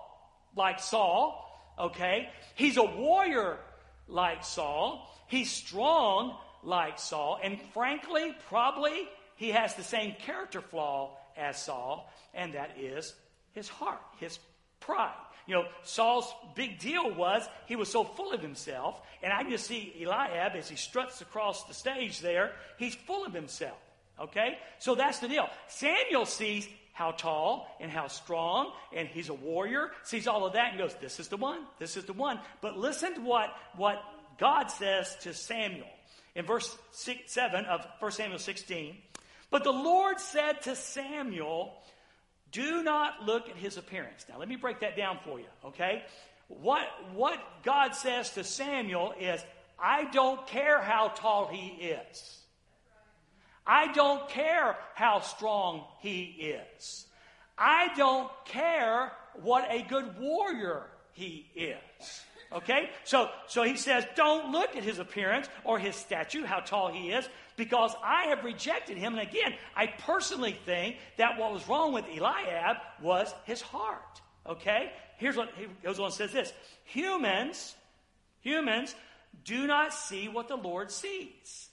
like 0.55 0.79
Saul, 0.79 1.75
okay? 1.77 2.29
He's 2.55 2.77
a 2.77 2.83
warrior 2.83 3.59
like 4.07 4.43
Saul. 4.43 5.07
He's 5.27 5.51
strong 5.51 6.35
like 6.63 6.99
Saul. 6.99 7.39
And 7.43 7.59
frankly, 7.73 8.35
probably 8.49 9.07
he 9.35 9.49
has 9.49 9.75
the 9.75 9.83
same 9.83 10.15
character 10.25 10.61
flaw 10.61 11.17
as 11.37 11.61
Saul, 11.61 12.11
and 12.33 12.53
that 12.55 12.71
is 12.79 13.13
his 13.53 13.69
heart, 13.69 14.01
his 14.19 14.39
pride. 14.79 15.13
You 15.47 15.55
know, 15.55 15.65
Saul's 15.83 16.31
big 16.55 16.77
deal 16.77 17.09
was 17.13 17.47
he 17.65 17.75
was 17.75 17.89
so 17.89 18.03
full 18.03 18.33
of 18.33 18.41
himself. 18.41 19.01
And 19.23 19.33
I 19.33 19.43
just 19.49 19.65
see 19.65 19.93
Eliab 20.01 20.55
as 20.55 20.69
he 20.69 20.75
struts 20.75 21.21
across 21.21 21.63
the 21.63 21.73
stage 21.73 22.19
there, 22.19 22.51
he's 22.77 22.95
full 22.95 23.25
of 23.25 23.33
himself. 23.33 23.77
Okay? 24.19 24.57
So 24.79 24.93
that's 24.95 25.19
the 25.19 25.27
deal. 25.27 25.49
Samuel 25.67 26.25
sees 26.25 26.67
how 26.93 27.11
tall 27.11 27.67
and 27.79 27.91
how 27.91 28.07
strong, 28.07 28.71
and 28.91 29.07
he's 29.07 29.29
a 29.29 29.33
warrior, 29.33 29.91
sees 30.03 30.27
all 30.27 30.45
of 30.45 30.53
that 30.53 30.71
and 30.71 30.79
goes, 30.79 30.95
This 30.95 31.19
is 31.19 31.27
the 31.27 31.37
one, 31.37 31.59
this 31.79 31.95
is 31.95 32.05
the 32.05 32.13
one. 32.13 32.39
But 32.59 32.77
listen 32.77 33.13
to 33.15 33.21
what, 33.21 33.53
what 33.75 34.03
God 34.39 34.71
says 34.71 35.15
to 35.21 35.33
Samuel 35.33 35.87
in 36.35 36.45
verse 36.45 36.75
six, 36.91 37.31
7 37.31 37.65
of 37.65 37.85
1 37.99 38.11
Samuel 38.11 38.39
16. 38.39 38.97
But 39.49 39.63
the 39.63 39.71
Lord 39.71 40.19
said 40.19 40.61
to 40.63 40.75
Samuel, 40.75 41.73
do 42.51 42.83
not 42.83 43.23
look 43.25 43.49
at 43.49 43.55
his 43.55 43.77
appearance. 43.77 44.25
Now, 44.29 44.39
let 44.39 44.47
me 44.47 44.55
break 44.55 44.79
that 44.81 44.95
down 44.95 45.19
for 45.23 45.39
you, 45.39 45.47
okay? 45.65 46.03
What, 46.47 46.87
what 47.13 47.39
God 47.63 47.93
says 47.93 48.31
to 48.31 48.43
Samuel 48.43 49.13
is, 49.19 49.43
I 49.79 50.05
don't 50.05 50.45
care 50.47 50.81
how 50.81 51.09
tall 51.09 51.47
he 51.47 51.67
is. 51.85 52.37
I 53.65 53.91
don't 53.91 54.27
care 54.29 54.77
how 54.95 55.19
strong 55.19 55.83
he 55.99 56.55
is. 56.77 57.05
I 57.57 57.93
don't 57.97 58.31
care 58.45 59.11
what 59.41 59.67
a 59.69 59.81
good 59.83 60.17
warrior 60.19 60.83
he 61.13 61.49
is. 61.55 62.23
Okay? 62.51 62.89
So, 63.03 63.29
so 63.47 63.63
he 63.63 63.75
says, 63.75 64.05
don't 64.15 64.51
look 64.51 64.75
at 64.75 64.83
his 64.83 64.99
appearance 64.99 65.47
or 65.63 65.79
his 65.79 65.95
statue, 65.95 66.43
how 66.43 66.59
tall 66.59 66.89
he 66.89 67.11
is, 67.11 67.27
because 67.55 67.93
I 68.03 68.27
have 68.27 68.43
rejected 68.43 68.97
him. 68.97 69.13
And 69.17 69.27
again, 69.27 69.53
I 69.75 69.87
personally 69.87 70.57
think 70.65 70.97
that 71.17 71.37
what 71.37 71.51
was 71.51 71.67
wrong 71.67 71.93
with 71.93 72.05
Eliab 72.05 72.77
was 73.01 73.33
his 73.45 73.61
heart. 73.61 74.21
Okay? 74.47 74.91
Here's 75.17 75.35
what 75.35 75.49
he 75.57 75.65
goes 75.83 75.99
on 75.99 76.05
and 76.05 76.13
says 76.13 76.31
this 76.31 76.53
Humans, 76.85 77.75
humans 78.41 78.95
do 79.43 79.67
not 79.67 79.93
see 79.93 80.27
what 80.27 80.47
the 80.47 80.55
Lord 80.55 80.91
sees. 80.91 81.66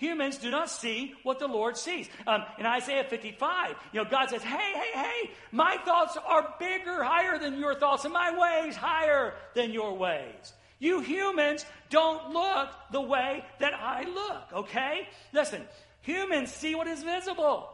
Humans 0.00 0.38
do 0.38 0.50
not 0.50 0.70
see 0.70 1.12
what 1.24 1.38
the 1.38 1.46
Lord 1.46 1.76
sees. 1.76 2.08
Um, 2.26 2.42
in 2.58 2.64
Isaiah 2.64 3.04
55, 3.04 3.74
you 3.92 4.02
know, 4.02 4.08
God 4.10 4.30
says, 4.30 4.42
hey, 4.42 4.72
hey, 4.72 4.98
hey, 4.98 5.30
my 5.52 5.76
thoughts 5.84 6.16
are 6.26 6.54
bigger, 6.58 7.04
higher 7.04 7.38
than 7.38 7.58
your 7.58 7.74
thoughts, 7.74 8.06
and 8.06 8.14
my 8.14 8.34
ways 8.34 8.74
higher 8.74 9.34
than 9.54 9.72
your 9.72 9.92
ways. 9.92 10.54
You 10.78 11.00
humans 11.00 11.66
don't 11.90 12.32
look 12.32 12.70
the 12.90 13.02
way 13.02 13.44
that 13.58 13.74
I 13.74 14.04
look, 14.04 14.64
okay? 14.64 15.06
Listen, 15.34 15.60
humans 16.00 16.50
see 16.50 16.74
what 16.74 16.86
is 16.86 17.02
visible. 17.02 17.68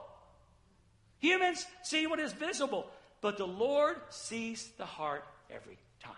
Humans 1.20 1.64
see 1.84 2.08
what 2.08 2.18
is 2.18 2.32
visible, 2.32 2.90
but 3.20 3.38
the 3.38 3.46
Lord 3.46 3.98
sees 4.08 4.68
the 4.78 4.84
heart 4.84 5.24
every 5.48 5.78
time. 6.00 6.12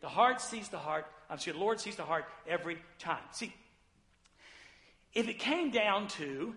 The 0.00 0.08
heart 0.08 0.40
sees 0.40 0.68
the 0.70 0.78
heart. 0.78 1.06
I'm 1.30 1.38
sorry, 1.38 1.56
the 1.56 1.62
Lord 1.62 1.78
sees 1.78 1.94
the 1.94 2.02
heart 2.02 2.24
every 2.48 2.78
time. 2.98 3.22
See, 3.30 3.52
if 5.14 5.28
it 5.28 5.38
came 5.38 5.70
down 5.70 6.08
to 6.08 6.54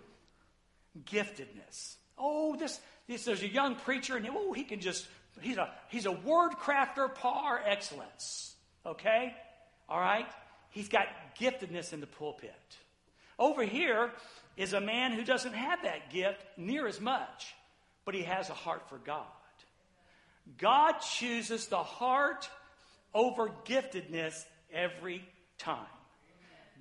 giftedness, 1.06 1.96
oh, 2.18 2.56
this, 2.56 2.80
this 3.08 3.26
there's 3.26 3.44
a 3.44 3.48
young 3.48 3.76
preacher, 3.76 4.18
and 4.18 4.28
oh, 4.30 4.54
he 4.54 4.64
can 4.64 4.80
just 4.80 5.08
he's 5.42 5.58
a 5.58 5.70
he's 5.90 6.06
a 6.06 6.12
word 6.12 6.54
crafter 6.54 7.14
par 7.14 7.62
excellence. 7.66 8.56
Okay? 8.86 9.34
All 9.90 10.00
right? 10.00 10.28
He's 10.70 10.90
got 10.90 11.08
giftedness 11.40 11.94
in 11.94 12.00
the 12.00 12.08
pulpit. 12.08 12.52
Over 13.40 13.64
here 13.64 14.12
is 14.58 14.74
a 14.74 14.82
man 14.82 15.12
who 15.12 15.24
doesn't 15.24 15.54
have 15.54 15.84
that 15.84 16.12
gift 16.12 16.44
near 16.58 16.88
as 16.88 17.02
much, 17.02 17.54
but 18.06 18.14
he 18.14 18.24
has 18.24 18.50
a 18.50 18.54
heart 18.54 18.90
for 18.90 18.98
God. 18.98 19.26
God 20.58 21.00
chooses 21.00 21.68
the 21.68 21.78
heart 21.78 22.50
over 23.14 23.50
giftedness 23.66 24.34
every 24.72 25.28
time. 25.58 25.86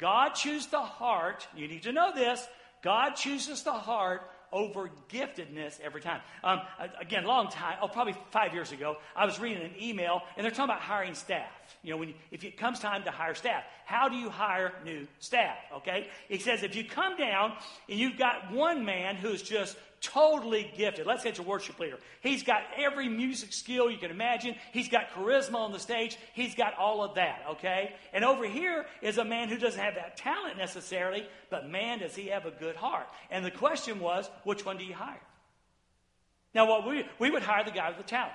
God 0.03 0.31
chooses 0.31 0.67
the 0.67 0.81
heart. 0.81 1.47
You 1.57 1.69
need 1.69 1.85
to 1.85 1.93
know 1.93 2.13
this. 2.13 2.45
God 2.83 3.11
chooses 3.11 3.63
the 3.63 3.73
heart 3.73 4.29
over 4.53 4.91
giftedness 5.09 5.81
every 5.81 6.01
time. 6.01 6.21
Um, 6.43 6.61
again, 7.01 7.23
long 7.25 7.49
time, 7.51 7.77
oh, 7.81 7.87
probably 7.87 8.17
five 8.33 8.53
years 8.53 8.73
ago, 8.73 8.97
I 9.15 9.25
was 9.25 9.39
reading 9.39 9.63
an 9.63 9.71
email, 9.81 10.23
and 10.37 10.43
they're 10.45 10.51
talking 10.51 10.65
about 10.65 10.81
hiring 10.81 11.15
staff. 11.15 11.53
You 11.85 11.93
know, 11.93 11.99
when 11.99 12.09
you, 12.09 12.15
if 12.33 12.43
it 12.43 12.57
comes 12.57 12.81
time 12.81 13.05
to 13.05 13.13
hire 13.13 13.37
staff, 13.37 13.63
how 13.87 14.09
do 14.09 14.17
you 14.17 14.29
hire 14.29 14.73
new 14.85 15.07
staff? 15.21 15.57
Okay, 15.77 16.09
it 16.29 16.43
says 16.43 16.65
if 16.65 16.75
you 16.75 16.83
come 16.83 17.17
down 17.17 17.53
and 17.89 17.97
you've 17.97 18.19
got 18.19 18.53
one 18.53 18.85
man 18.85 19.15
who's 19.15 19.41
just 19.41 19.77
totally 20.03 20.71
gifted. 20.77 21.07
Let's 21.07 21.25
get 21.25 21.39
your 21.39 21.47
worship 21.47 21.79
leader. 21.79 21.99
He's 22.21 22.43
got 22.43 22.63
every 22.77 23.09
music 23.09 23.53
skill 23.53 23.91
you 23.91 23.99
can 23.99 24.11
imagine. 24.11 24.57
He's 24.73 24.89
got 24.89 25.11
charisma 25.13 25.55
on 25.55 25.73
the 25.73 25.79
stage. 25.79 26.19
He's 26.35 26.55
got 26.55 26.77
all 26.77 27.03
of 27.03 27.15
that, 27.15 27.45
okay? 27.51 27.95
And 28.13 28.25
over 28.25 28.45
here 28.45 28.85
is 29.01 29.19
a 29.19 29.25
man 29.25 29.49
who 29.49 29.57
doesn't 29.57 29.81
have 29.81 29.95
that 29.95 30.17
talent 30.17 30.59
necessarily, 30.59 31.27
but 31.51 31.69
man, 31.69 32.01
does 32.01 32.15
he 32.15 32.27
have 32.29 32.45
a 32.45 32.51
good 32.51 32.77
heart. 32.77 33.07
And 33.31 33.45
the 33.45 33.51
question 33.51 34.01
was, 34.01 34.29
which 34.45 34.67
one 34.67 34.77
do 34.77 34.85
you 34.85 34.95
hire? 34.95 35.23
Now, 36.55 36.69
what 36.69 36.87
we, 36.87 37.05
we 37.19 37.31
would 37.31 37.43
hire 37.43 37.65
the 37.65 37.71
guy 37.71 37.89
with 37.89 37.99
the 37.99 38.05
talent, 38.05 38.33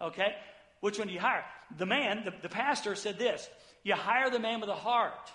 okay? 0.00 0.36
Which 0.80 0.98
one 0.98 1.08
do 1.08 1.14
you 1.14 1.20
hire? 1.20 1.44
The 1.76 1.86
man, 1.86 2.24
the, 2.24 2.32
the 2.42 2.48
pastor 2.48 2.94
said 2.94 3.18
this 3.18 3.48
you 3.82 3.94
hire 3.94 4.30
the 4.30 4.38
man 4.38 4.60
with 4.60 4.70
a 4.70 4.74
heart. 4.74 5.30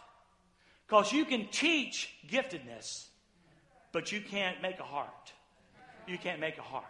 Because 0.88 1.12
you 1.12 1.26
can 1.26 1.50
teach 1.50 2.10
giftedness, 2.30 3.08
but 3.92 4.14
you 4.14 4.22
can't 4.22 4.62
make 4.62 4.80
a 4.80 4.84
heart 4.84 5.34
you 6.08 6.18
can't 6.18 6.40
make 6.40 6.58
a 6.58 6.62
heart. 6.62 6.86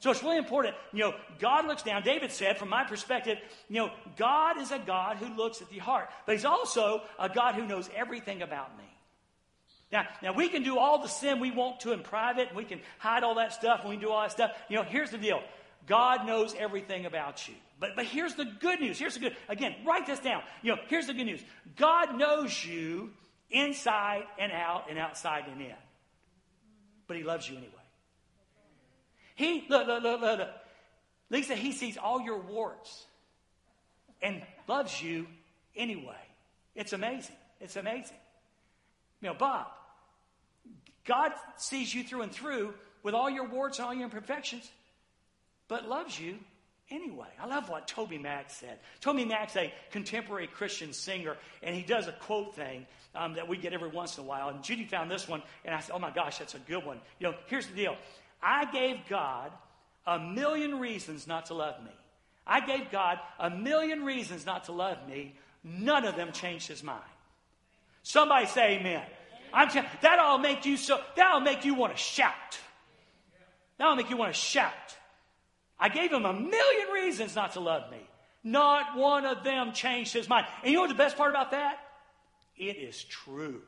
So 0.00 0.10
it's 0.10 0.22
really 0.22 0.38
important. 0.38 0.74
You 0.92 1.00
know, 1.00 1.14
God 1.38 1.66
looks 1.66 1.82
down. 1.82 2.02
David 2.02 2.32
said, 2.32 2.56
from 2.56 2.70
my 2.70 2.84
perspective, 2.84 3.36
you 3.68 3.76
know, 3.76 3.90
God 4.16 4.58
is 4.58 4.72
a 4.72 4.78
God 4.78 5.18
who 5.18 5.34
looks 5.36 5.60
at 5.60 5.68
the 5.68 5.78
heart, 5.78 6.08
but 6.24 6.34
He's 6.34 6.46
also 6.46 7.02
a 7.18 7.28
God 7.28 7.54
who 7.54 7.66
knows 7.66 7.88
everything 7.94 8.40
about 8.40 8.76
me. 8.78 8.84
Now, 9.92 10.06
now 10.22 10.32
we 10.32 10.48
can 10.48 10.62
do 10.62 10.78
all 10.78 11.02
the 11.02 11.08
sin 11.08 11.38
we 11.38 11.50
want 11.50 11.80
to 11.80 11.92
in 11.92 12.00
private, 12.00 12.48
and 12.48 12.56
we 12.56 12.64
can 12.64 12.80
hide 12.98 13.24
all 13.24 13.34
that 13.34 13.52
stuff, 13.52 13.80
and 13.80 13.90
we 13.90 13.96
can 13.96 14.04
do 14.04 14.10
all 14.10 14.22
that 14.22 14.32
stuff. 14.32 14.52
You 14.68 14.76
know, 14.76 14.84
here's 14.84 15.10
the 15.10 15.18
deal. 15.18 15.42
God 15.86 16.26
knows 16.26 16.54
everything 16.58 17.04
about 17.04 17.46
you. 17.46 17.54
But, 17.78 17.96
but 17.96 18.06
here's 18.06 18.34
the 18.34 18.44
good 18.44 18.80
news. 18.80 18.98
Here's 18.98 19.14
the 19.14 19.20
good. 19.20 19.36
Again, 19.48 19.74
write 19.84 20.06
this 20.06 20.20
down. 20.20 20.42
You 20.62 20.72
know, 20.72 20.82
here's 20.88 21.08
the 21.08 21.14
good 21.14 21.24
news. 21.24 21.42
God 21.76 22.16
knows 22.16 22.64
you 22.64 23.10
inside 23.50 24.22
and 24.38 24.52
out 24.52 24.84
and 24.88 24.98
outside 24.98 25.44
and 25.50 25.60
in. 25.60 25.74
But 27.06 27.16
He 27.16 27.22
loves 27.22 27.48
you 27.48 27.56
anyway. 27.56 27.79
He, 29.40 29.64
look, 29.70 29.86
look, 29.86 30.02
look, 30.02 30.20
look, 30.20 30.38
look. 30.38 30.48
Lisa, 31.30 31.54
he 31.54 31.72
sees 31.72 31.96
all 31.96 32.20
your 32.20 32.40
warts 32.40 33.06
and 34.20 34.42
loves 34.68 35.02
you 35.02 35.26
anyway. 35.74 36.20
It's 36.74 36.92
amazing. 36.92 37.36
It's 37.58 37.76
amazing. 37.76 38.18
You 39.22 39.28
know, 39.28 39.34
Bob, 39.34 39.68
God 41.06 41.32
sees 41.56 41.94
you 41.94 42.04
through 42.04 42.20
and 42.20 42.30
through 42.30 42.74
with 43.02 43.14
all 43.14 43.30
your 43.30 43.48
warts 43.48 43.78
and 43.78 43.86
all 43.86 43.94
your 43.94 44.04
imperfections, 44.04 44.70
but 45.68 45.88
loves 45.88 46.20
you 46.20 46.36
anyway. 46.90 47.28
I 47.40 47.46
love 47.46 47.70
what 47.70 47.88
TobyMac 47.88 48.50
said. 48.50 48.78
TobyMac's 49.00 49.56
a 49.56 49.72
contemporary 49.90 50.48
Christian 50.48 50.92
singer, 50.92 51.38
and 51.62 51.74
he 51.74 51.80
does 51.80 52.08
a 52.08 52.12
quote 52.12 52.56
thing 52.56 52.86
um, 53.14 53.34
that 53.34 53.48
we 53.48 53.56
get 53.56 53.72
every 53.72 53.88
once 53.88 54.18
in 54.18 54.24
a 54.24 54.26
while. 54.26 54.50
And 54.50 54.62
Judy 54.62 54.84
found 54.84 55.10
this 55.10 55.26
one, 55.26 55.42
and 55.64 55.74
I 55.74 55.80
said, 55.80 55.94
oh 55.94 55.98
my 55.98 56.10
gosh, 56.10 56.36
that's 56.36 56.54
a 56.54 56.58
good 56.58 56.84
one. 56.84 57.00
You 57.18 57.28
know, 57.28 57.34
here's 57.46 57.66
the 57.66 57.74
deal 57.74 57.96
I 58.42 58.70
gave 58.70 58.98
God 59.08 59.52
a 60.06 60.18
million 60.18 60.78
reasons 60.78 61.26
not 61.26 61.46
to 61.46 61.54
love 61.54 61.82
me. 61.82 61.90
I 62.46 62.60
gave 62.60 62.90
God 62.90 63.18
a 63.38 63.50
million 63.50 64.04
reasons 64.04 64.46
not 64.46 64.64
to 64.64 64.72
love 64.72 64.98
me. 65.08 65.34
None 65.62 66.04
of 66.04 66.16
them 66.16 66.32
changed 66.32 66.66
his 66.66 66.82
mind. 66.82 67.02
Somebody 68.02 68.46
say 68.46 68.78
amen. 68.78 69.04
I'm 69.52 69.68
t- 69.68 69.82
that'll 70.00 70.38
make 70.38 70.64
you 70.64 70.76
so 70.76 71.00
that'll 71.16 71.40
make 71.40 71.64
you 71.64 71.74
want 71.74 71.94
to 71.94 71.98
shout. 71.98 72.58
That'll 73.78 73.96
make 73.96 74.10
you 74.10 74.16
want 74.16 74.32
to 74.32 74.40
shout. 74.40 74.72
I 75.78 75.88
gave 75.88 76.12
him 76.12 76.24
a 76.24 76.32
million 76.32 76.88
reasons 76.92 77.34
not 77.34 77.52
to 77.52 77.60
love 77.60 77.90
me. 77.90 78.00
Not 78.42 78.96
one 78.96 79.26
of 79.26 79.44
them 79.44 79.72
changed 79.72 80.12
his 80.12 80.28
mind. 80.28 80.46
And 80.62 80.70
you 80.70 80.76
know 80.76 80.82
what 80.82 80.88
the 80.88 80.94
best 80.94 81.16
part 81.16 81.30
about 81.30 81.50
that? 81.50 81.78
It 82.56 82.76
is 82.76 83.04
true. 83.04 83.62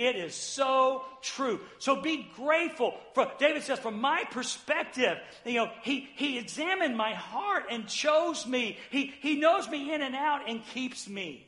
It 0.00 0.16
is 0.16 0.34
so 0.34 1.04
true. 1.20 1.60
So 1.78 2.00
be 2.00 2.26
grateful. 2.34 2.94
For 3.12 3.30
David 3.38 3.62
says, 3.64 3.78
from 3.78 4.00
my 4.00 4.24
perspective, 4.30 5.18
you 5.44 5.56
know, 5.56 5.70
he, 5.82 6.08
he 6.16 6.38
examined 6.38 6.96
my 6.96 7.12
heart 7.12 7.64
and 7.70 7.86
chose 7.86 8.46
me. 8.46 8.78
He, 8.90 9.12
he 9.20 9.34
knows 9.34 9.68
me 9.68 9.92
in 9.92 10.00
and 10.00 10.16
out 10.16 10.48
and 10.48 10.64
keeps 10.68 11.06
me. 11.06 11.46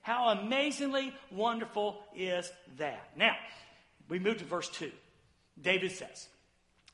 How 0.00 0.30
amazingly 0.30 1.12
wonderful 1.30 2.02
is 2.16 2.50
that? 2.78 3.10
Now, 3.18 3.36
we 4.08 4.18
move 4.18 4.38
to 4.38 4.44
verse 4.46 4.70
2. 4.70 4.90
David 5.60 5.92
says, 5.92 6.26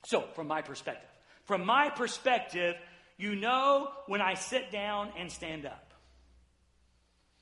So, 0.07 0.23
from 0.35 0.49
my 0.49 0.61
perspective, 0.61 1.09
from 1.45 1.65
my 1.65 1.89
perspective, 1.89 2.75
you 3.17 3.37
know 3.37 3.93
when 4.07 4.21
I 4.21 4.35
sit 4.35 4.73
down 4.73 5.11
and 5.17 5.31
stand 5.31 5.67
up. 5.67 5.86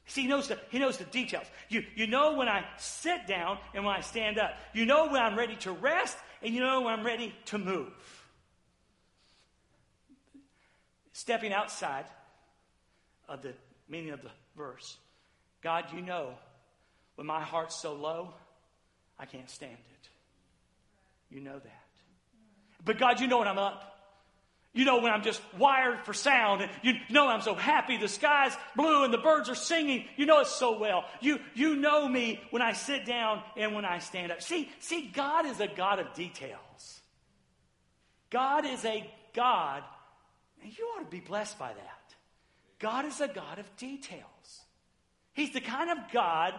See, 0.06 0.22
he 0.22 0.28
knows 0.28 0.48
the, 0.48 0.58
he 0.70 0.78
knows 0.78 0.98
the 0.98 1.04
details. 1.04 1.46
You, 1.68 1.84
you 1.94 2.06
know 2.06 2.34
when 2.36 2.48
I 2.48 2.64
sit 2.76 3.26
down 3.26 3.58
and 3.72 3.84
when 3.84 3.96
I 3.96 4.00
stand 4.00 4.38
up. 4.38 4.54
You 4.74 4.84
know 4.84 5.08
when 5.08 5.22
I'm 5.22 5.36
ready 5.36 5.56
to 5.56 5.72
rest 5.72 6.16
and 6.42 6.54
you 6.54 6.60
know 6.60 6.82
when 6.82 6.92
I'm 6.92 7.06
ready 7.06 7.34
to 7.46 7.58
move. 7.58 7.88
Stepping 11.12 11.52
outside 11.52 12.04
of 13.28 13.40
the 13.40 13.54
meaning 13.88 14.10
of 14.10 14.20
the 14.22 14.30
verse. 14.56 14.96
God, 15.62 15.86
you 15.94 16.02
know 16.02 16.34
when 17.14 17.26
my 17.26 17.40
heart's 17.40 17.76
so 17.76 17.94
low, 17.94 18.34
I 19.18 19.24
can't 19.24 19.48
stand 19.48 19.72
it. 19.72 20.08
You 21.30 21.40
know 21.40 21.58
that. 21.58 21.84
But 22.84 22.98
God, 22.98 23.20
you 23.20 23.26
know 23.26 23.38
when 23.38 23.48
I'm 23.48 23.58
up. 23.58 23.93
You 24.74 24.84
know, 24.84 24.98
when 24.98 25.12
I'm 25.12 25.22
just 25.22 25.40
wired 25.56 26.04
for 26.04 26.12
sound, 26.12 26.62
and 26.62 26.70
you 26.82 26.94
know 27.08 27.28
I'm 27.28 27.42
so 27.42 27.54
happy, 27.54 27.96
the 27.96 28.08
sky's 28.08 28.52
blue 28.74 29.04
and 29.04 29.14
the 29.14 29.18
birds 29.18 29.48
are 29.48 29.54
singing. 29.54 30.04
You 30.16 30.26
know 30.26 30.40
it 30.40 30.48
so 30.48 30.78
well. 30.78 31.04
You, 31.20 31.38
you 31.54 31.76
know 31.76 32.08
me 32.08 32.40
when 32.50 32.60
I 32.60 32.72
sit 32.72 33.06
down 33.06 33.40
and 33.56 33.72
when 33.72 33.84
I 33.84 34.00
stand 34.00 34.32
up. 34.32 34.42
See, 34.42 34.68
see, 34.80 35.12
God 35.14 35.46
is 35.46 35.60
a 35.60 35.68
God 35.68 36.00
of 36.00 36.12
details. 36.12 37.00
God 38.30 38.66
is 38.66 38.84
a 38.84 39.08
God, 39.32 39.84
and 40.60 40.76
you 40.76 40.84
ought 40.86 41.04
to 41.04 41.10
be 41.10 41.20
blessed 41.20 41.56
by 41.56 41.72
that. 41.72 42.14
God 42.80 43.04
is 43.04 43.20
a 43.20 43.28
God 43.28 43.60
of 43.60 43.76
details. 43.76 44.24
He's 45.34 45.52
the 45.52 45.60
kind 45.60 45.90
of 45.90 45.98
God 46.12 46.52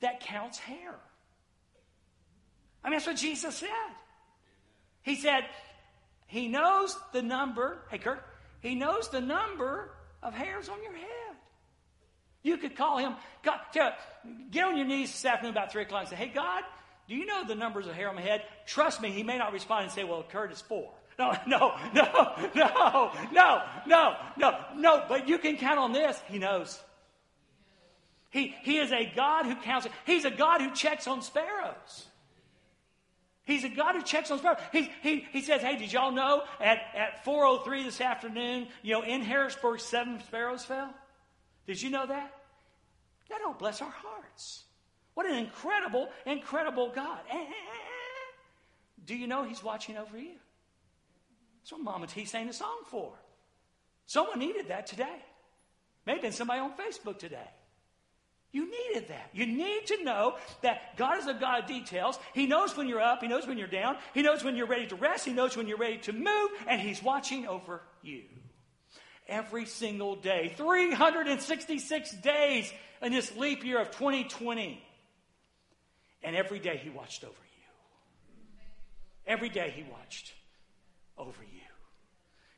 that 0.00 0.20
counts 0.20 0.58
hair. 0.58 0.94
I 2.82 2.88
mean, 2.88 2.98
that's 2.98 3.06
what 3.06 3.16
Jesus 3.16 3.54
said. 3.54 3.68
He 5.02 5.14
said, 5.14 5.44
he 6.28 6.46
knows 6.46 6.96
the 7.12 7.22
number, 7.22 7.78
hey 7.90 7.98
Kurt, 7.98 8.24
he 8.60 8.74
knows 8.74 9.08
the 9.08 9.20
number 9.20 9.90
of 10.22 10.34
hairs 10.34 10.68
on 10.68 10.82
your 10.82 10.94
head. 10.94 11.36
you 12.42 12.56
could 12.58 12.76
call 12.76 12.98
him, 12.98 13.14
God, 13.42 13.58
tell, 13.72 13.92
get 14.50 14.64
on 14.64 14.76
your 14.76 14.86
knees 14.86 15.10
this 15.10 15.24
afternoon 15.24 15.52
about 15.52 15.72
3 15.72 15.82
o'clock 15.82 16.02
and 16.02 16.10
say, 16.10 16.16
hey, 16.16 16.28
God, 16.28 16.62
do 17.08 17.14
you 17.14 17.24
know 17.24 17.44
the 17.46 17.54
numbers 17.54 17.86
of 17.86 17.94
hair 17.94 18.08
on 18.08 18.14
my 18.14 18.20
head? 18.20 18.42
Trust 18.66 19.00
me, 19.00 19.10
he 19.10 19.22
may 19.22 19.38
not 19.38 19.52
respond 19.52 19.84
and 19.84 19.92
say, 19.92 20.04
well, 20.04 20.22
Kurt 20.22 20.52
is 20.52 20.60
four. 20.60 20.90
No, 21.18 21.36
no, 21.46 21.74
no, 21.94 22.50
no, 22.54 23.12
no, 23.32 23.62
no, 23.86 24.16
no, 24.36 24.64
no. 24.76 25.04
But 25.08 25.28
you 25.28 25.38
can 25.38 25.56
count 25.56 25.78
on 25.78 25.92
this. 25.92 26.20
He 26.28 26.38
knows. 26.38 26.78
He, 28.30 28.54
he 28.62 28.78
is 28.78 28.92
a 28.92 29.10
God 29.16 29.46
who 29.46 29.56
counts. 29.56 29.88
He's 30.04 30.24
a 30.24 30.30
God 30.30 30.60
who 30.60 30.72
checks 30.74 31.06
on 31.06 31.22
sparrows. 31.22 32.06
He's 33.48 33.64
a 33.64 33.70
God 33.70 33.94
who 33.94 34.02
checks 34.02 34.30
on 34.30 34.38
sparrows. 34.38 34.60
He, 34.72 34.90
he, 35.02 35.26
he 35.32 35.40
says, 35.40 35.62
hey, 35.62 35.78
did 35.78 35.90
y'all 35.90 36.12
know 36.12 36.42
at, 36.60 36.82
at 36.94 37.24
4.03 37.24 37.82
this 37.82 37.98
afternoon, 38.02 38.68
you 38.82 38.92
know, 38.92 39.02
in 39.02 39.22
Harrisburg, 39.22 39.80
seven 39.80 40.20
sparrows 40.20 40.66
fell? 40.66 40.92
Did 41.66 41.80
you 41.80 41.88
know 41.88 42.06
that? 42.06 42.34
That 43.30 43.38
don't 43.38 43.58
bless 43.58 43.80
our 43.80 43.90
hearts. 43.90 44.64
What 45.14 45.24
an 45.24 45.38
incredible, 45.38 46.10
incredible 46.26 46.92
God. 46.94 47.20
Eh, 47.30 47.36
eh, 47.36 47.40
eh, 47.40 48.32
Do 49.06 49.16
you 49.16 49.26
know 49.26 49.44
He's 49.44 49.64
watching 49.64 49.96
over 49.96 50.18
you? 50.18 50.34
That's 51.62 51.72
what 51.72 51.80
Mama 51.80 52.06
T 52.06 52.26
sang 52.26 52.48
the 52.48 52.52
song 52.52 52.80
for. 52.90 53.14
Someone 54.04 54.40
needed 54.40 54.68
that 54.68 54.86
today. 54.86 55.24
Maybe 56.04 56.30
somebody 56.32 56.60
on 56.60 56.72
Facebook 56.76 57.18
today. 57.18 57.48
You 58.50 58.70
needed 58.70 59.08
that. 59.08 59.30
You 59.34 59.46
need 59.46 59.86
to 59.86 60.02
know 60.04 60.36
that 60.62 60.96
God 60.96 61.18
is 61.18 61.26
a 61.26 61.34
God 61.34 61.62
of 61.62 61.66
details. 61.66 62.18
He 62.34 62.46
knows 62.46 62.76
when 62.76 62.88
you're 62.88 63.00
up, 63.00 63.20
He 63.20 63.28
knows 63.28 63.46
when 63.46 63.58
you're 63.58 63.66
down, 63.66 63.96
He 64.14 64.22
knows 64.22 64.42
when 64.42 64.56
you're 64.56 64.66
ready 64.66 64.86
to 64.86 64.96
rest, 64.96 65.26
He 65.26 65.32
knows 65.32 65.56
when 65.56 65.66
you're 65.66 65.78
ready 65.78 65.98
to 65.98 66.12
move, 66.12 66.50
and 66.66 66.80
He's 66.80 67.02
watching 67.02 67.46
over 67.46 67.82
you. 68.02 68.22
Every 69.28 69.66
single 69.66 70.16
day. 70.16 70.54
366 70.56 72.12
days 72.22 72.72
in 73.02 73.12
this 73.12 73.36
leap 73.36 73.64
year 73.64 73.80
of 73.80 73.90
2020. 73.90 74.82
And 76.22 76.34
every 76.34 76.58
day 76.58 76.78
He 76.78 76.88
watched 76.88 77.24
over 77.24 77.32
you. 77.32 78.34
Every 79.26 79.50
day 79.50 79.70
He 79.76 79.82
watched 79.82 80.32
over 81.18 81.42
you. 81.42 81.60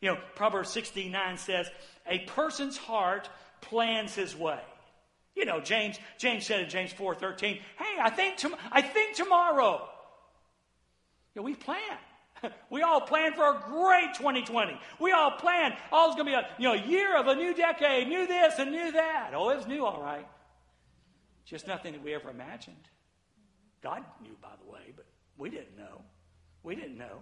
You 0.01 0.13
know, 0.13 0.21
Proverbs 0.35 0.71
69 0.71 1.37
says, 1.37 1.69
A 2.07 2.21
person's 2.21 2.77
heart 2.77 3.29
plans 3.61 4.15
his 4.15 4.35
way. 4.35 4.61
You 5.35 5.45
know, 5.45 5.61
James, 5.61 5.99
James 6.19 6.45
said 6.45 6.61
in 6.61 6.69
James 6.69 6.93
4:13, 6.93 7.61
"Hey, 7.79 7.97
I 8.01 8.11
think 8.11 8.37
tom- 8.37 8.57
I 8.71 8.83
think 8.83 9.15
tomorrow." 9.17 9.89
You 11.35 11.41
know, 11.41 11.43
we 11.43 11.55
plan. 11.55 11.99
We 12.71 12.81
all 12.81 13.03
plan 13.03 13.35
for 13.35 13.45
a 13.45 13.63
great 13.67 14.15
2020. 14.15 14.81
We 14.99 15.13
all 15.13 15.33
plan. 15.33 15.77
Oh, 15.93 16.07
it's 16.07 16.15
going 16.17 16.25
to 16.25 16.33
be 16.33 16.35
a 16.35 16.49
you 16.59 16.69
know 16.69 16.73
year 16.73 17.15
of 17.15 17.27
a 17.27 17.35
new 17.35 17.53
decade, 17.53 18.09
new 18.09 18.27
this 18.27 18.59
and 18.59 18.71
new 18.71 18.93
that. 18.93 19.33
Oh, 19.35 19.51
it 19.51 19.59
was 19.59 19.67
new, 19.67 19.85
all 19.85 20.01
right. 20.01 20.27
Just 21.45 21.67
nothing 21.67 21.93
that 21.93 22.03
we 22.03 22.15
ever 22.15 22.31
imagined. 22.31 22.89
God 23.83 24.05
knew, 24.23 24.37
by 24.41 24.53
the 24.65 24.73
way, 24.73 24.93
but 24.97 25.05
we 25.37 25.51
didn't 25.51 25.77
know. 25.77 26.01
We 26.63 26.77
didn't 26.77 26.97
know. 26.97 27.19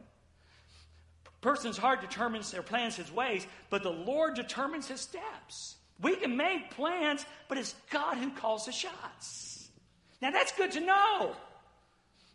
Person's 1.40 1.78
heart 1.78 2.00
determines 2.00 2.50
their 2.50 2.62
plans, 2.62 2.96
his 2.96 3.10
ways, 3.12 3.46
but 3.70 3.82
the 3.82 3.90
Lord 3.90 4.34
determines 4.34 4.88
his 4.88 5.00
steps. 5.00 5.76
We 6.00 6.16
can 6.16 6.36
make 6.36 6.70
plans, 6.70 7.24
but 7.48 7.58
it's 7.58 7.74
God 7.90 8.18
who 8.18 8.30
calls 8.30 8.66
the 8.66 8.72
shots. 8.72 9.68
Now 10.22 10.30
that's 10.30 10.52
good 10.52 10.72
to 10.72 10.80
know. 10.80 11.34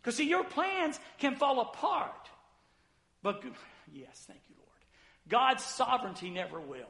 Because 0.00 0.16
see, 0.16 0.28
your 0.28 0.44
plans 0.44 1.00
can 1.18 1.36
fall 1.36 1.60
apart. 1.60 2.28
But 3.22 3.42
yes, 3.92 4.24
thank 4.26 4.40
you, 4.48 4.54
Lord. 4.58 4.70
God's 5.28 5.64
sovereignty 5.64 6.28
never 6.28 6.60
will. 6.60 6.86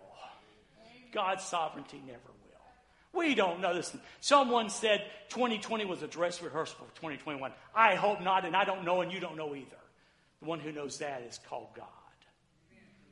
God's 1.12 1.44
sovereignty 1.44 2.02
never 2.04 2.18
will. 2.18 3.20
We 3.20 3.36
don't 3.36 3.60
know 3.60 3.72
this. 3.72 3.96
Someone 4.20 4.68
said 4.68 5.04
2020 5.28 5.84
was 5.84 6.02
a 6.02 6.08
dress 6.08 6.42
rehearsal 6.42 6.76
for 6.78 6.96
2021. 6.96 7.52
I 7.72 7.94
hope 7.94 8.20
not, 8.20 8.44
and 8.44 8.56
I 8.56 8.64
don't 8.64 8.84
know, 8.84 9.00
and 9.00 9.12
you 9.12 9.20
don't 9.20 9.36
know 9.36 9.54
either. 9.54 9.76
The 10.40 10.48
one 10.48 10.58
who 10.58 10.72
knows 10.72 10.98
that 10.98 11.22
is 11.22 11.38
called 11.48 11.68
God. 11.76 11.86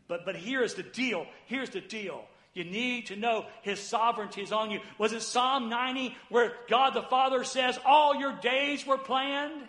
But, 0.09 0.27
but 0.27 0.35
here's 0.35 0.75
the 0.75 0.83
deal. 0.83 1.27
Here's 1.47 1.71
the 1.71 1.81
deal. 1.81 2.25
You 2.55 2.65
need 2.65 3.07
to 3.07 3.17
know 3.17 3.47
His 3.63 3.81
sovereignty 3.81 4.43
is 4.43 4.53
on 4.53 4.71
you. 4.71 4.81
Was 4.99 5.13
it 5.13 5.23
Psalm 5.23 5.69
90 5.69 6.15
where 6.29 6.53
God 6.69 6.95
the 6.95 7.03
Father 7.03 7.45
says, 7.45 7.79
All 7.85 8.15
your 8.15 8.33
days 8.33 8.87
were 8.87 8.99
planned? 8.99 9.69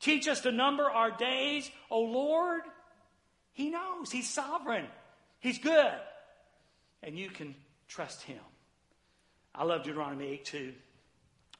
Teach 0.00 0.28
us 0.28 0.42
to 0.42 0.52
number 0.52 0.84
our 0.84 1.10
days, 1.10 1.70
O 1.90 2.00
Lord. 2.00 2.62
He 3.52 3.70
knows. 3.70 4.10
He's 4.10 4.28
sovereign. 4.28 4.86
He's 5.40 5.58
good. 5.58 5.92
And 7.02 7.18
you 7.18 7.30
can 7.30 7.54
trust 7.88 8.22
Him. 8.22 8.38
I 9.54 9.64
love 9.64 9.82
Deuteronomy 9.82 10.26
8 10.26 10.44
2. 10.44 10.74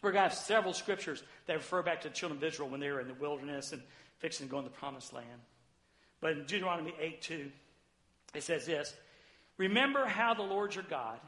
We're 0.00 0.12
going 0.12 0.22
to 0.22 0.28
have 0.28 0.38
several 0.38 0.74
scriptures 0.74 1.22
that 1.46 1.56
refer 1.56 1.82
back 1.82 2.02
to 2.02 2.08
the 2.08 2.14
children 2.14 2.38
of 2.38 2.44
Israel 2.44 2.68
when 2.68 2.78
they 2.78 2.90
were 2.90 3.00
in 3.00 3.08
the 3.08 3.14
wilderness 3.14 3.72
and 3.72 3.82
fixing 4.18 4.46
to 4.46 4.50
go 4.50 4.58
in 4.58 4.64
the 4.64 4.70
promised 4.70 5.12
land. 5.12 5.26
But 6.20 6.32
in 6.32 6.44
Deuteronomy 6.44 6.94
8 7.00 7.22
2, 7.22 7.50
it 8.34 8.42
says 8.42 8.66
this 8.66 8.94
Remember 9.58 10.04
how 10.04 10.34
the 10.34 10.42
Lord 10.42 10.74
your 10.74 10.84
God, 10.88 11.18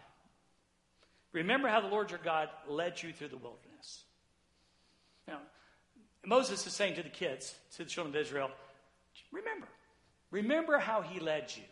remember 1.33 1.69
how 1.69 1.81
the 1.81 1.89
Lord 1.89 2.11
your 2.11 2.21
God 2.23 2.49
led 2.69 3.03
you 3.03 3.13
through 3.13 3.29
the 3.29 3.37
wilderness. 3.37 4.05
Now, 5.29 5.39
Moses 6.25 6.67
is 6.67 6.73
saying 6.73 6.95
to 6.95 7.03
the 7.03 7.09
kids, 7.09 7.55
to 7.77 7.85
the 7.85 7.91
children 7.91 8.15
of 8.15 8.21
Israel, 8.21 8.51
remember. 9.33 9.67
Remember 10.31 10.79
how 10.79 11.03
he 11.03 11.19
led 11.19 11.53
you. 11.57 11.65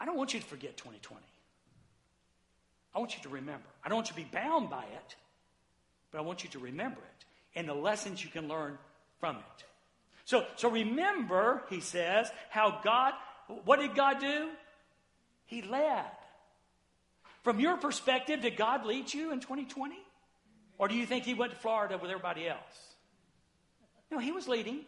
I 0.00 0.04
don't 0.06 0.16
want 0.16 0.32
you 0.34 0.40
to 0.40 0.46
forget 0.46 0.76
2020. 0.76 1.20
I 2.94 2.98
want 3.00 3.16
you 3.16 3.22
to 3.24 3.28
remember. 3.28 3.66
I 3.84 3.88
don't 3.88 3.96
want 3.96 4.08
you 4.08 4.14
to 4.14 4.20
be 4.20 4.28
bound 4.32 4.70
by 4.70 4.84
it, 4.84 5.16
but 6.12 6.18
I 6.18 6.20
want 6.22 6.44
you 6.44 6.50
to 6.50 6.58
remember 6.58 7.00
it 7.00 7.24
and 7.58 7.68
the 7.68 7.74
lessons 7.74 8.22
you 8.22 8.30
can 8.30 8.46
learn 8.46 8.78
from 9.18 9.36
it. 9.36 9.64
So, 10.24 10.44
so 10.56 10.70
remember, 10.70 11.62
he 11.70 11.80
says, 11.80 12.30
how 12.50 12.80
God 12.84 13.14
what 13.64 13.80
did 13.80 13.94
God 13.94 14.20
do? 14.20 14.48
He 15.46 15.62
led. 15.62 16.04
From 17.42 17.60
your 17.60 17.76
perspective, 17.76 18.42
did 18.42 18.56
God 18.56 18.84
lead 18.84 19.12
you 19.12 19.32
in 19.32 19.40
2020? 19.40 19.96
Or 20.76 20.88
do 20.88 20.94
you 20.94 21.06
think 21.06 21.24
He 21.24 21.34
went 21.34 21.52
to 21.52 21.58
Florida 21.58 21.98
with 21.98 22.10
everybody 22.10 22.48
else? 22.48 22.94
No, 24.10 24.18
He 24.18 24.32
was 24.32 24.48
leading. 24.48 24.80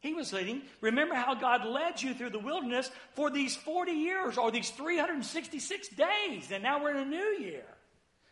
He 0.00 0.14
was 0.14 0.32
leading. 0.32 0.62
Remember 0.80 1.14
how 1.14 1.34
God 1.34 1.64
led 1.64 2.02
you 2.02 2.12
through 2.12 2.30
the 2.30 2.40
wilderness 2.40 2.90
for 3.14 3.30
these 3.30 3.54
40 3.54 3.92
years 3.92 4.36
or 4.36 4.50
these 4.50 4.70
366 4.70 5.88
days, 5.90 6.50
and 6.50 6.62
now 6.62 6.82
we're 6.82 6.90
in 6.90 6.96
a 6.96 7.04
new 7.04 7.36
year. 7.38 7.64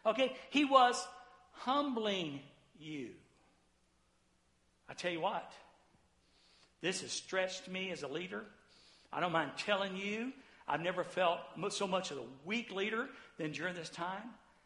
Okay? 0.04 0.34
He 0.50 0.64
was 0.64 1.06
humbling 1.52 2.40
you. 2.80 3.10
I 4.88 4.94
tell 4.94 5.12
you 5.12 5.20
what, 5.20 5.52
this 6.80 7.02
has 7.02 7.12
stretched 7.12 7.68
me 7.68 7.92
as 7.92 8.02
a 8.02 8.08
leader. 8.08 8.44
I 9.12 9.20
don't 9.20 9.32
mind 9.32 9.52
telling 9.56 9.96
you, 9.96 10.32
I've 10.68 10.80
never 10.80 11.02
felt 11.04 11.40
so 11.70 11.86
much 11.86 12.10
of 12.10 12.18
a 12.18 12.24
weak 12.44 12.72
leader 12.72 13.08
than 13.38 13.52
during 13.52 13.74
this 13.74 13.88
time. 13.88 14.22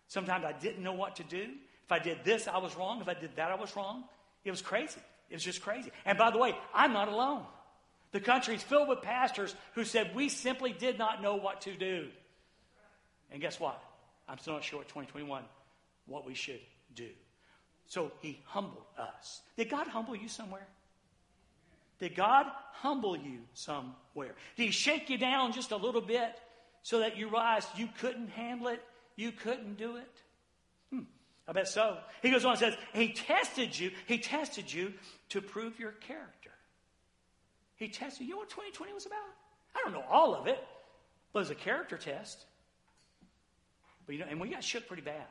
Sometimes 0.08 0.44
I 0.44 0.52
didn't 0.52 0.82
know 0.82 0.92
what 0.92 1.16
to 1.16 1.22
do. 1.24 1.48
If 1.84 1.92
I 1.92 1.98
did 1.98 2.18
this, 2.24 2.46
I 2.46 2.58
was 2.58 2.76
wrong. 2.76 3.00
If 3.00 3.08
I 3.08 3.14
did 3.14 3.36
that, 3.36 3.50
I 3.50 3.54
was 3.54 3.74
wrong. 3.74 4.04
It 4.44 4.50
was 4.50 4.60
crazy. 4.62 5.00
It 5.30 5.34
was 5.34 5.42
just 5.42 5.62
crazy. 5.62 5.90
And 6.04 6.18
by 6.18 6.30
the 6.30 6.38
way, 6.38 6.54
I'm 6.74 6.92
not 6.92 7.08
alone. 7.08 7.44
The 8.12 8.20
country 8.20 8.54
is 8.54 8.62
filled 8.62 8.88
with 8.88 9.02
pastors 9.02 9.54
who 9.74 9.84
said 9.84 10.14
we 10.14 10.28
simply 10.28 10.72
did 10.72 10.98
not 10.98 11.22
know 11.22 11.36
what 11.36 11.62
to 11.62 11.74
do. 11.74 12.08
And 13.32 13.40
guess 13.40 13.58
what? 13.58 13.82
I'm 14.28 14.38
still 14.38 14.54
not 14.54 14.64
sure 14.64 14.80
at 14.80 14.88
2021 14.88 15.42
what 16.06 16.26
we 16.26 16.34
should 16.34 16.60
do. 16.94 17.08
So 17.86 18.12
he 18.20 18.40
humbled 18.44 18.84
us. 18.98 19.40
Did 19.56 19.68
God 19.70 19.86
humble 19.88 20.14
you 20.14 20.28
somewhere? 20.28 20.66
Did 22.04 22.16
God 22.16 22.44
humble 22.72 23.16
you 23.16 23.38
somewhere? 23.54 24.34
Did 24.56 24.66
He 24.66 24.70
shake 24.72 25.08
you 25.08 25.16
down 25.16 25.52
just 25.52 25.70
a 25.70 25.76
little 25.76 26.02
bit 26.02 26.38
so 26.82 26.98
that 26.98 27.16
you 27.16 27.30
realized 27.30 27.66
you 27.76 27.88
couldn't 27.98 28.28
handle 28.28 28.68
it? 28.68 28.82
You 29.16 29.32
couldn't 29.32 29.78
do 29.78 29.96
it? 29.96 30.20
Hmm, 30.90 31.04
I 31.48 31.52
bet 31.52 31.66
so. 31.66 31.96
He 32.20 32.30
goes 32.30 32.44
on 32.44 32.50
and 32.50 32.60
says, 32.60 32.76
He 32.92 33.14
tested 33.14 33.78
you. 33.78 33.90
He 34.06 34.18
tested 34.18 34.70
you 34.70 34.92
to 35.30 35.40
prove 35.40 35.80
your 35.80 35.92
character. 35.92 36.50
He 37.76 37.88
tested 37.88 38.26
you. 38.26 38.34
Know 38.34 38.40
what 38.40 38.50
2020 38.50 38.92
was 38.92 39.06
about? 39.06 39.16
I 39.74 39.80
don't 39.82 39.94
know 39.94 40.04
all 40.06 40.34
of 40.34 40.46
it, 40.46 40.62
but 41.32 41.38
it 41.38 41.42
was 41.42 41.50
a 41.50 41.54
character 41.54 41.96
test. 41.96 42.44
But 44.04 44.12
you 44.12 44.18
know, 44.18 44.26
and 44.28 44.38
we 44.42 44.50
got 44.50 44.62
shook 44.62 44.88
pretty 44.88 45.04
bad. 45.04 45.24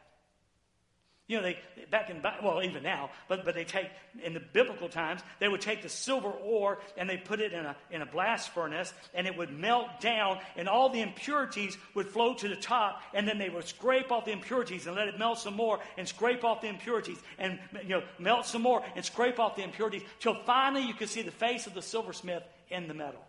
You 1.27 1.37
know, 1.37 1.43
they 1.43 1.57
back 1.89 2.09
in 2.09 2.21
well, 2.43 2.61
even 2.61 2.83
now, 2.83 3.09
but 3.29 3.45
but 3.45 3.55
they 3.55 3.63
take 3.63 3.87
in 4.21 4.33
the 4.33 4.41
biblical 4.41 4.89
times 4.89 5.21
they 5.39 5.47
would 5.47 5.61
take 5.61 5.81
the 5.81 5.87
silver 5.87 6.29
ore 6.29 6.79
and 6.97 7.09
they 7.09 7.15
put 7.15 7.39
it 7.39 7.53
in 7.53 7.65
a 7.65 7.75
in 7.91 8.01
a 8.01 8.05
blast 8.05 8.49
furnace 8.49 8.93
and 9.13 9.25
it 9.25 9.37
would 9.37 9.49
melt 9.49 10.01
down 10.01 10.39
and 10.57 10.67
all 10.67 10.89
the 10.89 10.99
impurities 10.99 11.77
would 11.93 12.07
flow 12.07 12.33
to 12.33 12.49
the 12.49 12.57
top 12.57 13.01
and 13.13 13.25
then 13.25 13.37
they 13.37 13.49
would 13.49 13.65
scrape 13.65 14.11
off 14.11 14.25
the 14.25 14.31
impurities 14.31 14.85
and 14.85 14.97
let 14.97 15.07
it 15.07 15.17
melt 15.17 15.39
some 15.39 15.55
more 15.55 15.79
and 15.97 16.05
scrape 16.05 16.43
off 16.43 16.59
the 16.59 16.67
impurities 16.67 17.19
and 17.39 17.57
you 17.83 17.89
know 17.89 18.03
melt 18.19 18.45
some 18.45 18.61
more 18.61 18.83
and 18.97 19.05
scrape 19.05 19.39
off 19.39 19.55
the 19.55 19.63
impurities 19.63 20.03
till 20.19 20.35
finally 20.45 20.85
you 20.85 20.93
could 20.93 21.09
see 21.09 21.21
the 21.21 21.31
face 21.31 21.67
of 21.67 21.73
the 21.73 21.81
silversmith 21.81 22.43
in 22.69 22.87
the 22.87 22.93
metal, 22.93 23.23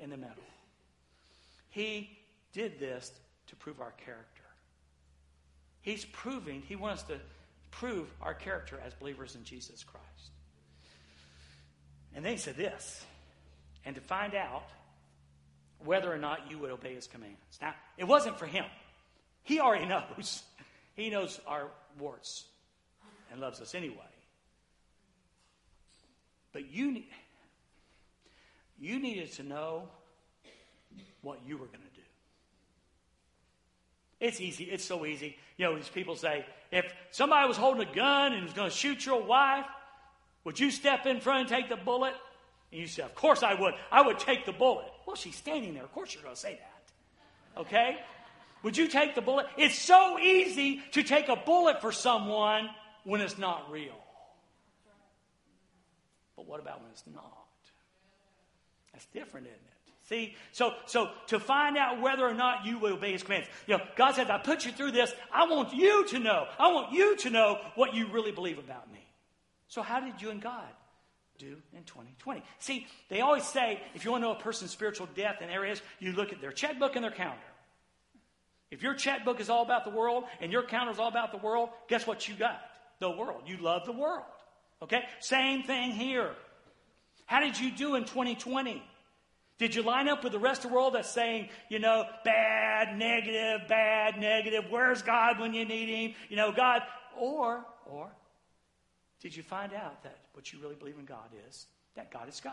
in 0.00 0.08
the 0.08 0.16
metal. 0.16 0.42
He 1.68 2.16
did 2.52 2.78
this 2.78 3.12
to 3.48 3.56
prove 3.56 3.80
our 3.80 3.92
character. 4.04 4.33
He's 5.84 6.06
proving, 6.06 6.62
He 6.66 6.76
wants 6.76 7.02
to 7.04 7.18
prove 7.70 8.08
our 8.22 8.32
character 8.32 8.80
as 8.84 8.94
believers 8.94 9.34
in 9.34 9.44
Jesus 9.44 9.84
Christ. 9.84 10.30
And 12.14 12.24
then 12.24 12.32
He 12.32 12.38
said 12.38 12.56
this, 12.56 13.04
and 13.84 13.94
to 13.94 14.00
find 14.00 14.34
out 14.34 14.64
whether 15.84 16.10
or 16.10 16.16
not 16.16 16.50
you 16.50 16.58
would 16.58 16.70
obey 16.70 16.94
His 16.94 17.06
commands. 17.06 17.36
Now, 17.60 17.74
it 17.98 18.04
wasn't 18.04 18.38
for 18.38 18.46
Him. 18.46 18.64
He 19.42 19.60
already 19.60 19.84
knows. 19.88 20.42
He 20.96 21.10
knows 21.10 21.38
our 21.46 21.68
warts 21.98 22.44
and 23.30 23.42
loves 23.42 23.60
us 23.60 23.74
anyway. 23.74 23.98
But 26.54 26.70
you, 26.70 27.02
you 28.78 29.00
needed 29.00 29.32
to 29.32 29.42
know 29.42 29.88
what 31.20 31.40
you 31.46 31.58
were 31.58 31.66
going 31.66 31.80
to. 31.80 31.83
It's 34.24 34.40
easy. 34.40 34.64
It's 34.64 34.86
so 34.86 35.04
easy. 35.04 35.36
You 35.58 35.66
know, 35.66 35.76
these 35.76 35.90
people 35.90 36.16
say, 36.16 36.46
if 36.72 36.90
somebody 37.10 37.46
was 37.46 37.58
holding 37.58 37.86
a 37.86 37.94
gun 37.94 38.32
and 38.32 38.42
was 38.42 38.54
going 38.54 38.70
to 38.70 38.74
shoot 38.74 39.04
your 39.04 39.22
wife, 39.22 39.66
would 40.44 40.58
you 40.58 40.70
step 40.70 41.04
in 41.04 41.20
front 41.20 41.40
and 41.40 41.48
take 41.50 41.68
the 41.68 41.76
bullet? 41.76 42.14
And 42.72 42.80
you 42.80 42.86
say, 42.86 43.02
Of 43.02 43.14
course 43.14 43.42
I 43.42 43.52
would. 43.52 43.74
I 43.92 44.00
would 44.00 44.18
take 44.18 44.46
the 44.46 44.52
bullet. 44.52 44.86
Well, 45.06 45.14
she's 45.14 45.36
standing 45.36 45.74
there. 45.74 45.84
Of 45.84 45.92
course 45.92 46.14
you're 46.14 46.22
going 46.22 46.34
to 46.34 46.40
say 46.40 46.58
that. 46.58 47.60
Okay? 47.60 47.98
Would 48.62 48.78
you 48.78 48.88
take 48.88 49.14
the 49.14 49.20
bullet? 49.20 49.44
It's 49.58 49.78
so 49.78 50.18
easy 50.18 50.80
to 50.92 51.02
take 51.02 51.28
a 51.28 51.36
bullet 51.36 51.82
for 51.82 51.92
someone 51.92 52.70
when 53.04 53.20
it's 53.20 53.36
not 53.36 53.70
real. 53.70 53.92
But 56.34 56.46
what 56.46 56.60
about 56.60 56.80
when 56.80 56.90
it's 56.92 57.04
not? 57.14 57.46
That's 58.94 59.04
different, 59.06 59.48
isn't 59.48 59.58
it? 59.58 59.73
See, 60.08 60.36
so 60.52 60.74
so 60.86 61.08
to 61.28 61.40
find 61.40 61.78
out 61.78 62.00
whether 62.00 62.26
or 62.26 62.34
not 62.34 62.66
you 62.66 62.78
will 62.78 62.94
obey 62.94 63.12
His 63.12 63.22
commands, 63.22 63.48
you 63.66 63.76
know, 63.76 63.84
God 63.96 64.14
says, 64.14 64.28
"I 64.28 64.38
put 64.38 64.66
you 64.66 64.72
through 64.72 64.92
this. 64.92 65.12
I 65.32 65.46
want 65.48 65.72
you 65.72 66.06
to 66.08 66.18
know. 66.18 66.46
I 66.58 66.72
want 66.72 66.92
you 66.92 67.16
to 67.16 67.30
know 67.30 67.60
what 67.74 67.94
you 67.94 68.08
really 68.08 68.32
believe 68.32 68.58
about 68.58 68.90
me." 68.92 69.06
So, 69.68 69.80
how 69.80 70.00
did 70.00 70.20
you 70.20 70.30
and 70.30 70.42
God 70.42 70.68
do 71.38 71.56
in 71.72 71.84
2020? 71.84 72.42
See, 72.58 72.86
they 73.08 73.22
always 73.22 73.44
say 73.44 73.80
if 73.94 74.04
you 74.04 74.10
want 74.10 74.22
to 74.22 74.28
know 74.28 74.36
a 74.36 74.40
person's 74.40 74.70
spiritual 74.70 75.08
death 75.14 75.38
and 75.40 75.50
areas, 75.50 75.80
you 76.00 76.12
look 76.12 76.32
at 76.32 76.40
their 76.40 76.52
checkbook 76.52 76.96
and 76.96 77.04
their 77.04 77.10
calendar. 77.10 77.40
If 78.70 78.82
your 78.82 78.94
checkbook 78.94 79.40
is 79.40 79.48
all 79.48 79.62
about 79.62 79.84
the 79.84 79.90
world 79.90 80.24
and 80.40 80.52
your 80.52 80.64
calendar 80.64 80.92
is 80.92 80.98
all 80.98 81.08
about 81.08 81.30
the 81.30 81.38
world, 81.38 81.70
guess 81.88 82.06
what 82.06 82.28
you 82.28 82.34
got? 82.34 82.60
The 82.98 83.10
world. 83.10 83.44
You 83.46 83.56
love 83.56 83.86
the 83.86 83.92
world. 83.92 84.24
Okay? 84.82 85.04
Same 85.20 85.62
thing 85.62 85.92
here. 85.92 86.34
How 87.26 87.40
did 87.40 87.58
you 87.58 87.70
do 87.70 87.94
in 87.94 88.04
2020? 88.04 88.82
Did 89.58 89.74
you 89.74 89.82
line 89.82 90.08
up 90.08 90.24
with 90.24 90.32
the 90.32 90.38
rest 90.38 90.64
of 90.64 90.70
the 90.70 90.76
world 90.76 90.94
that's 90.94 91.10
saying, 91.10 91.48
you 91.68 91.78
know, 91.78 92.04
bad, 92.24 92.98
negative, 92.98 93.68
bad, 93.68 94.18
negative, 94.18 94.64
where's 94.68 95.02
God 95.02 95.38
when 95.38 95.54
you 95.54 95.64
need 95.64 95.88
him? 95.88 96.14
You 96.28 96.36
know, 96.36 96.50
God, 96.52 96.82
or, 97.16 97.64
or, 97.86 98.10
did 99.20 99.36
you 99.36 99.42
find 99.42 99.72
out 99.72 100.02
that 100.02 100.18
what 100.32 100.52
you 100.52 100.58
really 100.60 100.74
believe 100.74 100.98
in 100.98 101.04
God 101.04 101.30
is 101.48 101.66
that 101.94 102.10
God 102.10 102.28
is 102.28 102.40
God? 102.40 102.52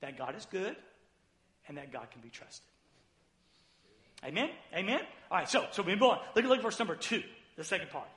That 0.00 0.16
God 0.16 0.34
is 0.34 0.46
good 0.46 0.76
and 1.68 1.76
that 1.76 1.92
God 1.92 2.10
can 2.10 2.22
be 2.22 2.30
trusted. 2.30 2.66
Amen? 4.24 4.50
Amen? 4.74 5.00
All 5.30 5.38
right, 5.38 5.48
so, 5.48 5.66
so 5.72 5.82
we 5.82 5.94
move 5.94 6.02
on. 6.02 6.18
Look, 6.34 6.44
look 6.44 6.58
at 6.58 6.62
verse 6.62 6.78
number 6.78 6.96
two, 6.96 7.22
the 7.56 7.64
second 7.64 7.90
part. 7.90 8.08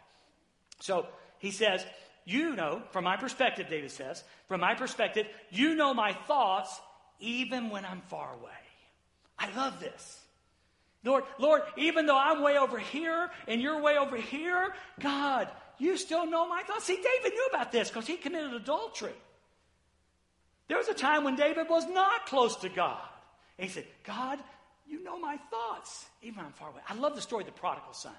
So 0.79 1.07
he 1.39 1.51
says, 1.51 1.85
You 2.25 2.55
know, 2.55 2.81
from 2.91 3.03
my 3.03 3.17
perspective, 3.17 3.67
David 3.69 3.91
says, 3.91 4.23
from 4.47 4.61
my 4.61 4.75
perspective, 4.75 5.27
you 5.49 5.75
know 5.75 5.93
my 5.93 6.13
thoughts 6.13 6.79
even 7.19 7.69
when 7.69 7.85
I'm 7.85 8.01
far 8.01 8.33
away. 8.33 8.51
I 9.37 9.53
love 9.55 9.79
this. 9.79 10.21
Lord, 11.03 11.23
Lord, 11.37 11.61
even 11.77 12.07
though 12.07 12.17
I'm 12.17 12.41
way 12.41 12.57
over 12.57 12.79
here 12.79 13.29
and 13.47 13.61
you're 13.61 13.81
way 13.81 13.97
over 13.97 14.17
here, 14.17 14.73
God, 14.99 15.49
you 15.77 15.97
still 15.97 16.25
know 16.25 16.47
my 16.47 16.63
thoughts. 16.63 16.85
See, 16.85 16.95
David 16.95 17.33
knew 17.33 17.47
about 17.53 17.71
this 17.71 17.89
because 17.89 18.07
he 18.07 18.17
committed 18.17 18.53
adultery. 18.53 19.13
There 20.67 20.77
was 20.77 20.87
a 20.87 20.95
time 20.95 21.23
when 21.23 21.35
David 21.35 21.69
was 21.69 21.85
not 21.87 22.25
close 22.25 22.55
to 22.57 22.69
God. 22.69 23.01
And 23.59 23.67
he 23.67 23.73
said, 23.73 23.85
God, 24.03 24.39
you 24.87 25.03
know 25.03 25.19
my 25.19 25.37
thoughts, 25.51 26.05
even 26.23 26.37
when 26.37 26.45
I'm 26.47 26.53
far 26.53 26.69
away. 26.69 26.81
I 26.89 26.95
love 26.95 27.15
the 27.15 27.21
story 27.21 27.43
of 27.43 27.47
the 27.47 27.59
prodigal 27.59 27.93
son. 27.93 28.15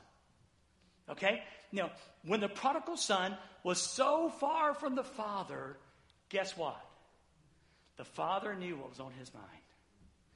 Okay? 1.10 1.42
Now, 1.72 1.90
when 2.24 2.40
the 2.40 2.48
prodigal 2.48 2.96
son 2.96 3.36
was 3.64 3.80
so 3.80 4.28
far 4.28 4.74
from 4.74 4.94
the 4.94 5.04
father, 5.04 5.76
guess 6.28 6.56
what? 6.56 6.80
The 7.96 8.04
father 8.04 8.54
knew 8.54 8.76
what 8.76 8.90
was 8.90 9.00
on 9.00 9.12
his 9.18 9.32
mind. 9.32 9.46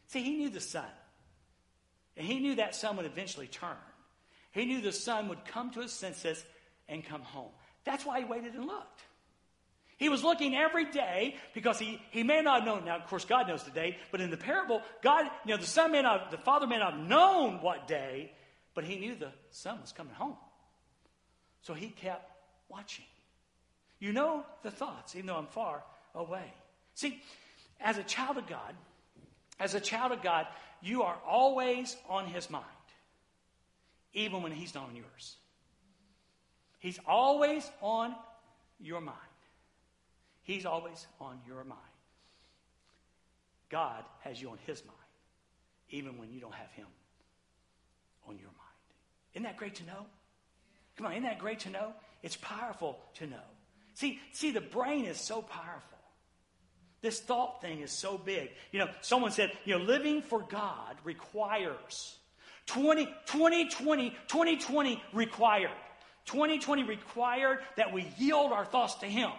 See, 0.09 0.23
he 0.23 0.37
knew 0.37 0.51
the 0.51 0.61
son. 0.61 0.85
And 2.16 2.27
he 2.27 2.40
knew 2.40 2.57
that 2.57 2.75
son 2.75 2.96
would 2.96 3.07
eventually 3.07 3.46
turn. 3.46 3.77
He 4.53 4.64
knew 4.64 4.81
the 4.81 4.92
son 4.92 5.29
would 5.29 5.44
come 5.44 5.70
to 5.73 5.81
his 5.81 5.92
senses 5.92 6.44
and 6.88 7.05
come 7.05 7.23
home. 7.23 7.53
That's 7.85 8.05
why 8.05 8.18
he 8.18 8.25
waited 8.25 8.55
and 8.55 8.66
looked. 8.66 9.03
He 9.96 10.09
was 10.09 10.25
looking 10.25 10.57
every 10.57 10.87
day 10.87 11.37
because 11.53 11.79
he, 11.79 12.01
he 12.11 12.23
may 12.23 12.40
not 12.40 12.64
known. 12.64 12.87
Now, 12.87 12.96
of 12.96 13.07
course, 13.07 13.27
God 13.27 13.46
knows 13.46 13.64
the 13.64 13.70
day, 13.70 13.99
but 14.11 14.23
in 14.23 14.31
the 14.31 14.37
parable, 14.37 14.81
God, 15.03 15.27
you 15.44 15.55
know, 15.55 15.61
the 15.61 15.66
son 15.66 15.92
may 15.92 16.01
not, 16.01 16.31
the 16.31 16.38
father 16.38 16.66
may 16.66 16.79
not 16.79 16.94
have 16.94 17.03
known 17.03 17.61
what 17.61 17.87
day, 17.87 18.33
but 18.75 18.85
he 18.85 18.96
knew 18.96 19.14
the 19.14 19.33
son 19.51 19.79
was 19.81 19.92
coming 19.92 20.14
home. 20.14 20.37
So 21.62 21.75
he 21.75 21.88
kept 21.88 22.31
watching. 22.70 23.05
You 23.99 24.14
know 24.14 24.46
the 24.62 24.70
thoughts, 24.70 25.14
even 25.14 25.27
though 25.27 25.37
I'm 25.37 25.46
far 25.46 25.85
away. 26.14 26.55
See, 26.94 27.23
as 27.81 27.99
a 27.99 28.03
child 28.03 28.37
of 28.38 28.47
God, 28.47 28.75
as 29.59 29.75
a 29.75 29.81
child 29.81 30.12
of 30.12 30.23
God, 30.23 30.47
you 30.83 31.03
are 31.03 31.16
always 31.27 31.97
on 32.09 32.27
his 32.27 32.51
mind, 32.51 32.64
even 34.12 34.43
when 34.43 34.53
he's 34.53 34.75
not 34.75 34.88
on 34.88 34.97
yours. 34.97 35.37
He's 36.79 36.99
always 37.07 37.71
on 37.83 38.14
your 38.81 39.01
mind. 39.01 39.19
He's 40.43 40.64
always 40.64 41.07
on 41.21 41.38
your 41.47 41.62
mind. 41.64 41.81
God 43.69 44.03
has 44.21 44.40
you 44.40 44.51
on 44.51 44.59
his 44.66 44.83
mind, 44.85 44.97
even 45.90 46.19
when 46.19 46.33
you 46.33 46.40
don't 46.40 46.55
have 46.55 46.71
him 46.73 46.87
on 48.27 48.37
your 48.37 48.49
mind. 48.49 48.57
Isn't 49.35 49.45
that 49.45 49.57
great 49.57 49.77
to 49.77 49.85
know? 49.85 50.07
Come 50.97 51.07
on, 51.07 51.12
isn't 51.12 51.23
that 51.25 51.38
great 51.38 51.61
to 51.61 51.71
know? 51.71 51.93
It's 52.23 52.37
powerful 52.37 52.99
to 53.14 53.27
know. 53.27 53.37
See, 53.95 54.19
see, 54.33 54.51
the 54.51 54.61
brain 54.61 55.05
is 55.05 55.19
so 55.19 55.43
powerful. 55.43 55.99
This 57.02 57.20
thought 57.20 57.62
thing 57.62 57.80
is 57.80 57.90
so 57.90 58.18
big. 58.18 58.50
You 58.72 58.80
know, 58.80 58.88
someone 59.00 59.30
said, 59.30 59.52
you 59.64 59.78
know, 59.78 59.84
living 59.84 60.22
for 60.22 60.40
God 60.40 60.96
requires 61.04 62.16
20, 62.66 63.06
2020, 63.26 64.10
2020 64.28 65.02
required. 65.12 65.70
2020 66.26 66.84
required 66.84 67.58
that 67.76 67.92
we 67.92 68.06
yield 68.18 68.52
our 68.52 68.64
thoughts 68.64 68.96
to 68.96 69.06
Him. 69.06 69.30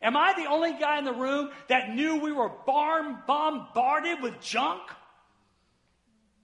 Am 0.00 0.16
I 0.16 0.32
the 0.34 0.48
only 0.48 0.72
guy 0.78 0.98
in 0.98 1.04
the 1.04 1.12
room 1.12 1.50
that 1.68 1.90
knew 1.90 2.20
we 2.20 2.32
were 2.32 2.50
bombarded 2.66 4.22
with 4.22 4.40
junk? 4.40 4.80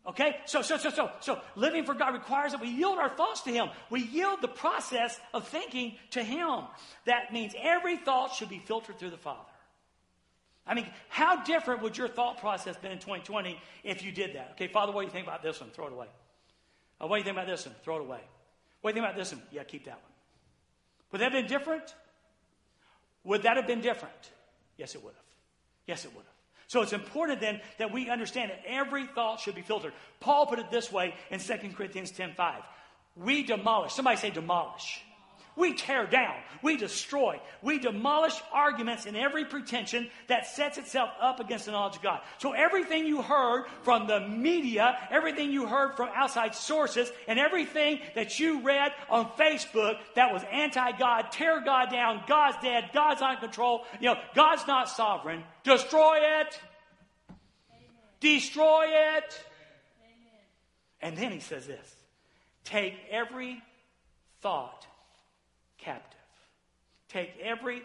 Okay? 0.06 0.36
So, 0.44 0.62
so, 0.62 0.76
so, 0.76 0.90
so, 0.90 1.10
so, 1.20 1.40
living 1.54 1.84
for 1.84 1.94
God 1.94 2.14
requires 2.14 2.52
that 2.52 2.60
we 2.60 2.68
yield 2.68 2.98
our 2.98 3.08
thoughts 3.08 3.42
to 3.42 3.50
Him. 3.50 3.68
We 3.90 4.02
yield 4.02 4.42
the 4.42 4.48
process 4.48 5.18
of 5.32 5.48
thinking 5.48 5.94
to 6.10 6.22
Him. 6.22 6.60
That 7.06 7.32
means 7.32 7.54
every 7.60 7.96
thought 7.96 8.34
should 8.34 8.50
be 8.50 8.58
filtered 8.58 8.98
through 8.98 9.10
the 9.10 9.16
Father. 9.16 9.48
I 10.66 10.74
mean, 10.74 10.87
how 11.09 11.44
different 11.44 11.83
would 11.83 11.96
your 11.96 12.09
thought 12.09 12.38
process 12.38 12.76
been 12.76 12.90
in 12.90 12.98
2020 12.98 13.61
if 13.85 14.02
you 14.02 14.11
did 14.11 14.35
that? 14.35 14.50
Okay, 14.52 14.66
Father, 14.66 14.92
what 14.92 15.02
do 15.02 15.07
you 15.07 15.12
think 15.12 15.26
about 15.26 15.42
this 15.42 15.61
one? 15.61 15.70
Throw 15.70 15.87
it 15.87 15.92
away. 15.92 16.07
Uh, 17.00 17.07
what 17.07 17.16
do 17.16 17.18
you 17.20 17.24
think 17.24 17.37
about 17.37 17.46
this 17.46 17.66
one? 17.66 17.74
Throw 17.85 17.96
it 17.96 18.00
away. 18.00 18.20
What 18.81 18.92
do 18.92 18.98
you 18.98 19.02
think 19.02 19.12
about 19.12 19.16
this 19.16 19.33
one? 19.33 19.42
Yeah, 19.52 19.62
keep 19.64 19.85
that 19.85 19.94
one. 19.94 20.12
Would 21.12 21.20
that 21.20 21.33
have 21.33 21.40
been 21.40 21.46
different? 21.46 21.94
Would 23.24 23.42
that 23.42 23.57
have 23.57 23.66
been 23.66 23.81
different? 23.81 24.31
Yes, 24.76 24.94
it 24.94 25.05
would 25.05 25.14
have. 25.14 25.24
Yes, 25.87 26.05
it 26.05 26.12
would 26.14 26.24
have. 26.24 26.33
So 26.68 26.83
it's 26.83 26.92
important 26.92 27.40
then 27.40 27.61
that 27.79 27.92
we 27.92 28.11
understand 28.11 28.50
that 28.50 28.62
every 28.66 29.07
thought 29.07 29.38
should 29.38 29.55
be 29.55 29.62
filtered. 29.62 29.92
Paul 30.18 30.46
put 30.46 30.59
it 30.59 30.70
this 30.70 30.90
way 30.90 31.14
in 31.31 31.38
2 31.38 31.74
Corinthians 31.76 32.11
10:5. 32.11 32.62
We 33.14 33.44
demolish. 33.44 33.92
Somebody 33.92 34.16
say 34.16 34.31
demolish. 34.31 35.00
We 35.57 35.73
tear 35.73 36.07
down, 36.07 36.35
we 36.61 36.77
destroy, 36.77 37.40
we 37.62 37.79
demolish 37.79 38.35
arguments 38.53 39.07
and 39.07 39.16
every 39.16 39.47
pretension 39.47 40.11
that 40.27 40.47
sets 40.47 40.77
itself 40.77 41.09
up 41.19 41.40
against 41.40 41.64
the 41.64 41.73
knowledge 41.73 41.97
of 41.97 42.03
God. 42.03 42.21
So 42.37 42.53
everything 42.53 43.07
you 43.07 43.23
heard 43.23 43.64
from 43.83 44.07
the 44.07 44.21
media, 44.21 44.99
everything 45.11 45.51
you 45.51 45.66
heard 45.66 45.97
from 45.97 46.11
outside 46.14 46.55
sources, 46.55 47.11
and 47.27 47.38
everything 47.38 48.01
that 48.14 48.38
you 48.38 48.61
read 48.61 48.92
on 49.09 49.31
Facebook 49.31 49.97
that 50.14 50.31
was 50.31 50.42
anti-God, 50.53 51.33
tear 51.33 51.62
God 51.64 51.90
down, 51.90 52.23
God's 52.29 52.59
dead, 52.62 52.90
God's 52.92 53.23
on 53.23 53.38
control, 53.38 53.85
you 53.99 54.11
know, 54.11 54.21
God's 54.35 54.66
not 54.66 54.90
sovereign, 54.90 55.42
destroy 55.64 56.19
it. 56.19 56.61
Amen. 57.31 57.81
Destroy 58.21 58.85
it. 58.88 59.45
Amen. 60.03 60.42
And 61.01 61.16
then 61.16 61.33
he 61.33 61.40
says 61.40 61.66
this 61.66 61.95
take 62.64 62.95
every 63.11 63.62
thought 64.42 64.87
captive. 65.87 66.20
Take 67.09 67.31
every 67.40 67.83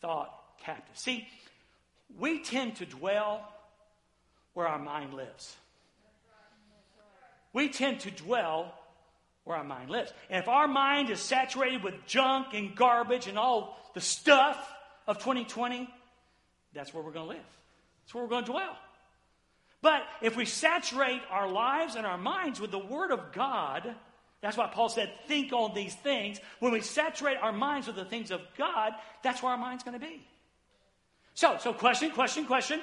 thought 0.00 0.32
captive. 0.64 0.96
See, 0.96 1.28
we 2.18 2.42
tend 2.42 2.76
to 2.76 2.86
dwell 2.86 3.46
where 4.54 4.66
our 4.66 4.78
mind 4.78 5.12
lives. 5.14 5.54
We 7.52 7.68
tend 7.68 8.00
to 8.00 8.10
dwell 8.10 8.74
where 9.44 9.58
our 9.58 9.64
mind 9.64 9.90
lives. 9.90 10.10
And 10.30 10.42
if 10.42 10.48
our 10.48 10.66
mind 10.66 11.10
is 11.10 11.20
saturated 11.20 11.84
with 11.84 11.94
junk 12.06 12.54
and 12.54 12.74
garbage 12.74 13.26
and 13.26 13.38
all 13.38 13.78
the 13.94 14.00
stuff 14.00 14.56
of 15.06 15.18
2020, 15.18 15.88
that's 16.72 16.94
where 16.94 17.02
we're 17.02 17.12
going 17.12 17.26
to 17.26 17.34
live. 17.34 17.46
That's 18.02 18.14
where 18.14 18.24
we're 18.24 18.30
going 18.30 18.46
to 18.46 18.52
dwell. 18.52 18.76
But 19.82 20.02
if 20.22 20.36
we 20.36 20.46
saturate 20.46 21.20
our 21.28 21.50
lives 21.50 21.96
and 21.96 22.06
our 22.06 22.16
minds 22.16 22.60
with 22.60 22.70
the 22.70 22.78
Word 22.78 23.10
of 23.10 23.32
God, 23.32 23.94
that's 24.42 24.56
why 24.56 24.66
Paul 24.66 24.88
said, 24.88 25.10
think 25.28 25.52
on 25.52 25.72
these 25.72 25.94
things. 25.94 26.40
When 26.58 26.72
we 26.72 26.80
saturate 26.80 27.38
our 27.40 27.52
minds 27.52 27.86
with 27.86 27.94
the 27.94 28.04
things 28.04 28.32
of 28.32 28.40
God, 28.58 28.92
that's 29.22 29.40
where 29.40 29.52
our 29.52 29.58
mind's 29.58 29.84
going 29.84 29.98
to 29.98 30.04
be. 30.04 30.26
So, 31.34 31.56
so 31.58 31.72
question, 31.72 32.10
question, 32.10 32.44
question. 32.44 32.80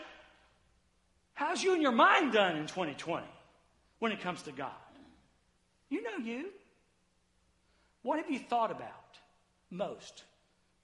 How's 1.33 1.61
you 1.61 1.73
and 1.73 1.81
your 1.81 1.91
mind 1.91 2.31
done 2.31 2.55
in 2.55 2.65
2020 2.65 3.27
when 3.99 4.13
it 4.13 4.21
comes 4.21 4.41
to 4.43 4.53
God? 4.53 4.71
You 5.89 6.01
know 6.01 6.17
you. 6.23 6.45
What 8.03 8.19
have 8.19 8.31
you 8.31 8.39
thought 8.39 8.71
about 8.71 9.17
most 9.69 10.23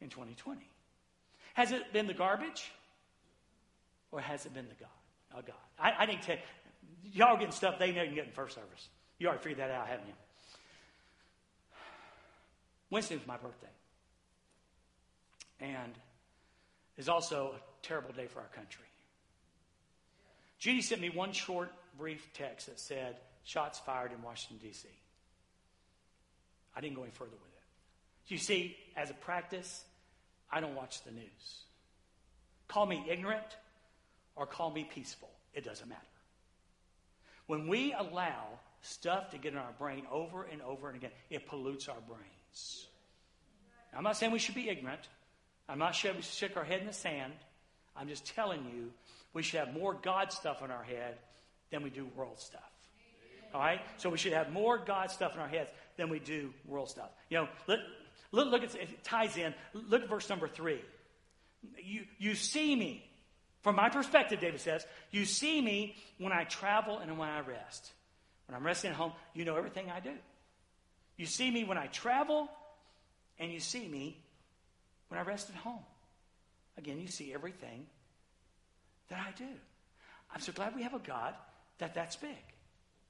in 0.01 0.09
2020? 0.09 0.59
Has 1.53 1.71
it 1.71 1.93
been 1.93 2.05
the 2.05 2.13
garbage? 2.13 2.69
Or 4.11 4.19
has 4.19 4.45
it 4.45 4.53
been 4.53 4.67
the 4.67 4.75
God? 4.75 4.89
Oh, 5.37 5.41
God. 5.45 5.55
I, 5.79 6.03
I 6.03 6.05
didn't 6.05 6.23
tell 6.23 6.35
you. 6.35 6.41
Y'all 7.13 7.37
getting 7.37 7.51
stuff 7.51 7.79
they 7.79 7.93
never 7.93 8.11
get 8.11 8.25
in 8.25 8.31
first 8.31 8.55
service. 8.55 8.89
You 9.19 9.27
already 9.27 9.43
figured 9.43 9.59
that 9.59 9.71
out, 9.71 9.87
haven't 9.87 10.07
you? 10.07 10.13
Wednesday 12.89 13.15
was 13.15 13.27
my 13.27 13.37
birthday. 13.37 13.67
And 15.59 15.93
is 16.97 17.09
also 17.09 17.55
a 17.55 17.85
terrible 17.85 18.13
day 18.13 18.27
for 18.27 18.39
our 18.39 18.47
country. 18.47 18.85
Judy 20.59 20.81
sent 20.81 21.01
me 21.01 21.09
one 21.09 21.31
short, 21.31 21.71
brief 21.97 22.27
text 22.33 22.67
that 22.67 22.79
said, 22.79 23.17
shots 23.43 23.79
fired 23.79 24.11
in 24.11 24.21
Washington, 24.21 24.57
D.C. 24.65 24.87
I 26.75 26.81
didn't 26.81 26.95
go 26.95 27.03
any 27.03 27.11
further 27.11 27.31
with 27.31 27.41
it. 27.41 28.31
You 28.31 28.37
see, 28.37 28.75
as 28.95 29.09
a 29.09 29.13
practice, 29.13 29.83
I 30.51 30.59
don't 30.59 30.75
watch 30.75 31.03
the 31.03 31.11
news. 31.11 31.63
Call 32.67 32.85
me 32.85 33.05
ignorant 33.07 33.57
or 34.35 34.45
call 34.45 34.71
me 34.71 34.83
peaceful. 34.83 35.29
It 35.53 35.63
doesn't 35.63 35.87
matter. 35.87 36.01
When 37.47 37.67
we 37.67 37.93
allow 37.93 38.59
stuff 38.85 39.31
to 39.31 39.37
get 39.37 39.53
in 39.53 39.59
our 39.59 39.73
brain 39.77 40.03
over 40.11 40.43
and 40.43 40.61
over 40.61 40.87
and 40.87 40.97
again, 40.97 41.11
it 41.29 41.47
pollutes 41.47 41.87
our 41.87 42.01
brains. 42.07 42.87
I'm 43.95 44.03
not 44.03 44.17
saying 44.17 44.31
we 44.31 44.39
should 44.39 44.55
be 44.55 44.69
ignorant. 44.69 45.01
I'm 45.67 45.79
not 45.79 45.95
sure 45.95 46.11
we 46.13 46.21
should 46.21 46.25
stick 46.25 46.57
our 46.57 46.63
head 46.63 46.81
in 46.81 46.87
the 46.87 46.93
sand. 46.93 47.33
I'm 47.95 48.07
just 48.07 48.25
telling 48.35 48.65
you 48.65 48.91
we 49.33 49.41
should 49.41 49.59
have 49.59 49.73
more 49.73 49.93
God 49.93 50.31
stuff 50.31 50.61
in 50.63 50.69
our 50.69 50.83
head 50.83 51.17
than 51.71 51.81
we 51.81 51.89
do 51.89 52.07
world 52.15 52.39
stuff. 52.39 52.61
All 53.53 53.61
right? 53.61 53.79
So 53.97 54.09
we 54.09 54.17
should 54.17 54.33
have 54.33 54.51
more 54.51 54.77
God 54.77 55.11
stuff 55.11 55.33
in 55.33 55.39
our 55.39 55.47
heads 55.47 55.69
than 55.97 56.09
we 56.09 56.19
do 56.19 56.53
world 56.65 56.89
stuff. 56.89 57.09
You 57.29 57.37
know, 57.37 57.47
look, 57.67 57.79
look, 58.31 58.51
look 58.51 58.63
at, 58.63 58.75
it 58.75 59.03
ties 59.03 59.37
in. 59.37 59.53
Look 59.73 60.03
at 60.03 60.09
verse 60.09 60.29
number 60.29 60.47
three. 60.47 60.81
You, 61.81 62.03
you 62.17 62.35
see 62.35 62.75
me. 62.75 63.09
From 63.63 63.75
my 63.77 63.89
perspective, 63.89 64.39
David 64.39 64.61
says, 64.61 64.85
you 65.09 65.25
see 65.25 65.59
me 65.59 65.95
when 66.19 66.31
I 66.31 66.43
travel 66.43 66.99
and 66.99 67.17
when 67.17 67.29
I 67.29 67.39
rest. 67.39 67.91
When 68.47 68.55
I'm 68.55 68.65
resting 68.65 68.91
at 68.91 68.95
home, 68.95 69.13
you 69.33 69.45
know 69.45 69.55
everything 69.55 69.89
I 69.89 69.99
do. 69.99 70.13
You 71.17 71.25
see 71.25 71.49
me 71.49 71.63
when 71.63 71.77
I 71.77 71.87
travel, 71.87 72.49
and 73.39 73.51
you 73.51 73.59
see 73.59 73.87
me 73.87 74.17
when 75.07 75.19
I 75.19 75.23
rest 75.23 75.49
at 75.49 75.55
home. 75.55 75.83
Again, 76.77 76.99
you 76.99 77.07
see 77.07 77.33
everything 77.33 77.85
that 79.09 79.19
I 79.19 79.31
do. 79.37 79.47
I'm 80.33 80.41
so 80.41 80.51
glad 80.51 80.75
we 80.75 80.83
have 80.83 80.93
a 80.93 80.99
God 80.99 81.33
that 81.77 81.93
that's 81.93 82.15
big. 82.15 82.29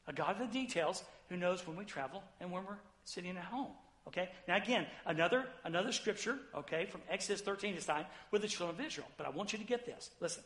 A 0.08 0.14
God 0.14 0.40
of 0.40 0.40
the 0.40 0.54
details 0.54 1.04
who 1.30 1.38
knows 1.38 1.66
when 1.66 1.76
we 1.76 1.86
travel 1.86 2.24
and 2.40 2.52
when 2.52 2.64
we're 2.66 2.78
sitting 3.06 3.36
at 3.38 3.44
home. 3.44 3.72
Okay? 4.08 4.30
Now 4.48 4.58
again, 4.58 4.86
another 5.06 5.46
another 5.64 5.92
scripture, 5.92 6.38
okay, 6.56 6.86
from 6.86 7.02
Exodus 7.10 7.42
13 7.42 7.74
is 7.74 7.86
time 7.86 8.06
with 8.30 8.44
the 8.44 8.48
children 8.48 8.80
of 8.80 8.86
Israel. 8.86 9.08
But 9.18 9.26
I 9.26 9.30
want 9.32 9.52
you 9.52 9.60
to 9.60 9.66
get 9.66 9.86
this. 9.86 10.12
Listen. 10.20 10.44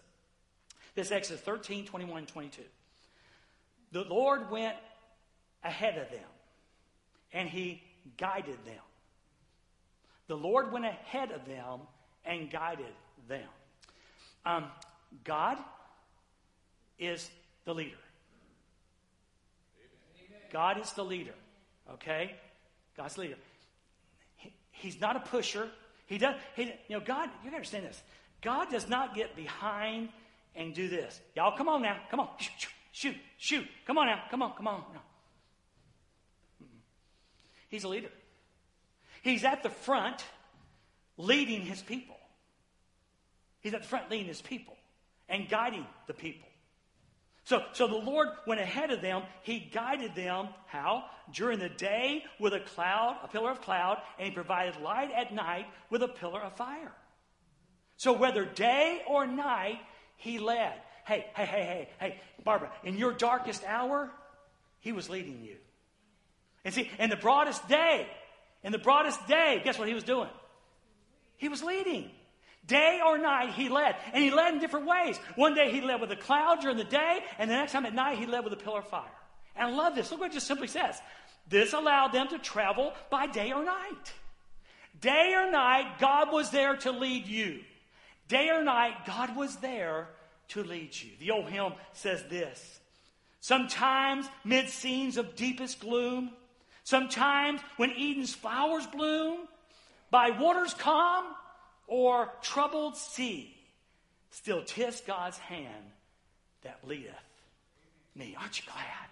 This 0.95 1.11
Exodus 1.11 1.41
13, 1.41 1.85
21, 1.85 2.25
22. 2.25 2.61
The 3.91 4.03
Lord 4.03 4.51
went 4.51 4.75
ahead 5.63 5.97
of 5.97 6.09
them, 6.09 6.29
and 7.33 7.49
he 7.49 7.81
guided 8.17 8.57
them. 8.65 8.83
The 10.27 10.35
Lord 10.35 10.71
went 10.71 10.85
ahead 10.85 11.31
of 11.31 11.45
them 11.45 11.79
and 12.23 12.51
guided 12.51 12.93
them. 13.27 13.47
Um, 14.45 14.65
God 15.23 15.57
is 16.99 17.29
the 17.65 17.73
leader. 17.73 17.97
God 20.51 20.79
is 20.79 20.91
the 20.93 21.03
leader. 21.03 21.33
Okay? 21.93 22.35
God's 22.95 23.15
the 23.15 23.21
leader. 23.21 23.35
He, 24.37 24.53
he's 24.71 24.99
not 24.99 25.15
a 25.15 25.19
pusher. 25.19 25.67
He 26.05 26.17
does. 26.17 26.35
He, 26.55 26.63
you 26.87 26.97
know, 26.97 26.99
God. 26.99 27.29
You 27.43 27.51
understand 27.51 27.85
this. 27.85 28.01
God 28.41 28.69
does 28.69 28.87
not 28.87 29.15
get 29.15 29.35
behind 29.35 30.09
and 30.55 30.73
do 30.73 30.87
this. 30.87 31.19
Y'all, 31.35 31.55
come 31.55 31.69
on 31.69 31.81
now. 31.81 31.97
Come 32.09 32.19
on. 32.19 32.29
Shoot, 32.91 33.15
shoot. 33.37 33.65
Come 33.85 33.97
on 33.97 34.07
now. 34.07 34.23
Come 34.31 34.41
on. 34.41 34.53
Come 34.55 34.67
on. 34.67 34.83
No. 34.93 34.99
Mm-hmm. 36.63 36.77
He's 37.69 37.83
a 37.83 37.87
leader. 37.87 38.09
He's 39.21 39.43
at 39.43 39.63
the 39.63 39.69
front 39.69 40.23
leading 41.17 41.61
his 41.61 41.81
people. 41.81 42.17
He's 43.61 43.73
at 43.73 43.81
the 43.81 43.87
front 43.87 44.09
leading 44.09 44.27
his 44.27 44.41
people 44.41 44.77
and 45.27 45.47
guiding 45.49 45.85
the 46.07 46.13
people. 46.13 46.47
So, 47.43 47.63
so 47.73 47.87
the 47.87 47.95
Lord 47.95 48.27
went 48.45 48.61
ahead 48.61 48.91
of 48.91 49.01
them. 49.01 49.23
He 49.41 49.59
guided 49.59 50.13
them, 50.15 50.49
how? 50.67 51.05
During 51.33 51.59
the 51.59 51.69
day 51.69 52.23
with 52.39 52.53
a 52.53 52.59
cloud, 52.59 53.17
a 53.23 53.27
pillar 53.27 53.51
of 53.51 53.61
cloud, 53.61 53.97
and 54.17 54.27
he 54.27 54.33
provided 54.33 54.79
light 54.81 55.11
at 55.11 55.33
night 55.33 55.65
with 55.89 56.03
a 56.03 56.07
pillar 56.07 56.41
of 56.41 56.55
fire. 56.55 56.91
So 57.97 58.13
whether 58.13 58.45
day 58.45 59.01
or 59.07 59.25
night, 59.27 59.79
he 60.15 60.39
led. 60.39 60.73
Hey, 61.09 61.25
hey, 61.33 61.45
hey, 61.45 61.63
hey, 61.63 61.89
hey, 61.99 62.21
Barbara, 62.43 62.71
in 62.83 62.95
your 62.95 63.11
darkest 63.11 63.63
hour, 63.65 64.11
he 64.79 64.91
was 64.91 65.09
leading 65.09 65.43
you. 65.43 65.55
And 66.63 66.71
see, 66.71 66.87
in 66.99 67.09
the 67.09 67.15
broadest 67.15 67.67
day, 67.67 68.05
in 68.63 68.71
the 68.71 68.77
broadest 68.77 69.27
day, 69.27 69.59
guess 69.63 69.79
what 69.79 69.87
he 69.87 69.95
was 69.95 70.03
doing? 70.03 70.29
He 71.37 71.49
was 71.49 71.63
leading. 71.63 72.11
Day 72.67 73.01
or 73.03 73.17
night, 73.17 73.55
he 73.55 73.69
led. 73.69 73.95
And 74.13 74.23
he 74.23 74.29
led 74.29 74.53
in 74.53 74.59
different 74.59 74.85
ways. 74.85 75.17
One 75.33 75.55
day 75.55 75.71
he 75.71 75.81
led 75.81 75.99
with 75.99 76.11
a 76.11 76.15
cloud 76.15 76.61
during 76.61 76.77
the 76.77 76.83
day, 76.83 77.21
and 77.39 77.49
the 77.49 77.55
next 77.55 77.71
time 77.71 77.87
at 77.87 77.95
night 77.95 78.19
he 78.19 78.27
led 78.27 78.43
with 78.43 78.53
a 78.53 78.57
pillar 78.57 78.81
of 78.81 78.87
fire. 78.87 79.09
And 79.55 79.71
I 79.71 79.75
love 79.75 79.95
this. 79.95 80.11
Look 80.11 80.19
what 80.19 80.29
it 80.29 80.35
just 80.35 80.45
simply 80.45 80.67
says. 80.67 81.01
This 81.47 81.73
allowed 81.73 82.09
them 82.09 82.27
to 82.27 82.37
travel 82.37 82.93
by 83.09 83.25
day 83.25 83.51
or 83.51 83.65
night. 83.65 84.13
Day 85.01 85.33
or 85.35 85.49
night, 85.49 85.97
God 85.99 86.31
was 86.31 86.51
there 86.51 86.75
to 86.75 86.91
lead 86.91 87.25
you. 87.25 87.61
Day 88.27 88.51
or 88.51 88.63
night, 88.63 89.07
God 89.07 89.35
was 89.35 89.55
there 89.55 90.09
to 90.49 90.63
lead 90.63 90.95
you. 90.95 91.11
The 91.19 91.31
old 91.31 91.49
hymn 91.49 91.73
says 91.93 92.23
this 92.29 92.79
Sometimes, 93.41 94.27
mid 94.43 94.69
scenes 94.69 95.17
of 95.17 95.35
deepest 95.35 95.79
gloom, 95.79 96.31
sometimes 96.83 97.61
when 97.77 97.91
Eden's 97.91 98.33
flowers 98.33 98.85
bloom, 98.87 99.39
by 100.11 100.31
waters 100.31 100.73
calm, 100.73 101.25
or 101.87 102.29
troubled 102.41 102.97
sea, 102.97 103.55
still 104.31 104.63
tis 104.63 105.01
God's 105.01 105.37
hand 105.37 105.85
that 106.63 106.79
leadeth 106.85 107.13
me. 108.15 108.35
Aren't 108.39 108.59
you 108.59 108.65
glad? 108.65 109.09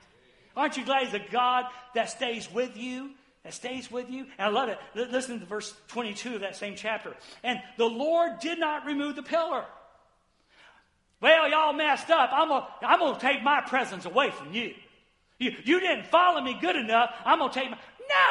Aren't 0.55 0.77
you 0.77 0.85
glad 0.85 1.05
He's 1.05 1.13
a 1.13 1.31
God 1.31 1.65
that 1.95 2.09
stays 2.09 2.51
with 2.51 2.75
you? 2.75 3.11
That 3.43 3.53
stays 3.53 3.89
with 3.89 4.09
you. 4.09 4.25
And 4.37 4.47
I 4.47 4.49
love 4.49 4.69
it. 4.69 4.77
Listen 4.93 5.39
to 5.39 5.45
verse 5.45 5.73
22 5.89 6.35
of 6.35 6.41
that 6.41 6.55
same 6.55 6.75
chapter. 6.75 7.15
And 7.43 7.59
the 7.77 7.85
Lord 7.85 8.39
did 8.39 8.59
not 8.59 8.85
remove 8.85 9.15
the 9.15 9.23
pillar. 9.23 9.63
Well, 11.21 11.49
y'all 11.49 11.73
messed 11.73 12.09
up. 12.09 12.29
I'm 12.31 12.49
going 12.49 12.61
to 12.61 12.87
I'm 12.87 12.99
gonna 12.99 13.19
take 13.19 13.43
my 13.43 13.61
presence 13.61 14.05
away 14.05 14.31
from 14.31 14.53
you. 14.53 14.73
you. 15.39 15.51
You 15.63 15.79
didn't 15.79 16.05
follow 16.07 16.41
me 16.41 16.57
good 16.59 16.75
enough. 16.75 17.13
I'm 17.25 17.39
going 17.39 17.51
to 17.51 17.59
take 17.59 17.71
my. 17.71 17.77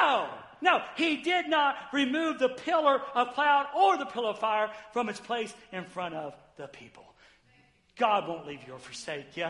No! 0.00 0.28
No, 0.62 0.82
he 0.96 1.18
did 1.18 1.48
not 1.48 1.76
remove 1.92 2.38
the 2.38 2.48
pillar 2.48 3.02
of 3.14 3.34
cloud 3.34 3.66
or 3.76 3.98
the 3.98 4.06
pillar 4.06 4.30
of 4.30 4.38
fire 4.38 4.70
from 4.92 5.08
its 5.08 5.20
place 5.20 5.54
in 5.70 5.84
front 5.84 6.14
of 6.14 6.34
the 6.56 6.66
people. 6.66 7.04
God 7.98 8.26
won't 8.26 8.46
leave 8.46 8.66
you 8.66 8.72
or 8.74 8.78
forsake 8.78 9.36
you. 9.36 9.48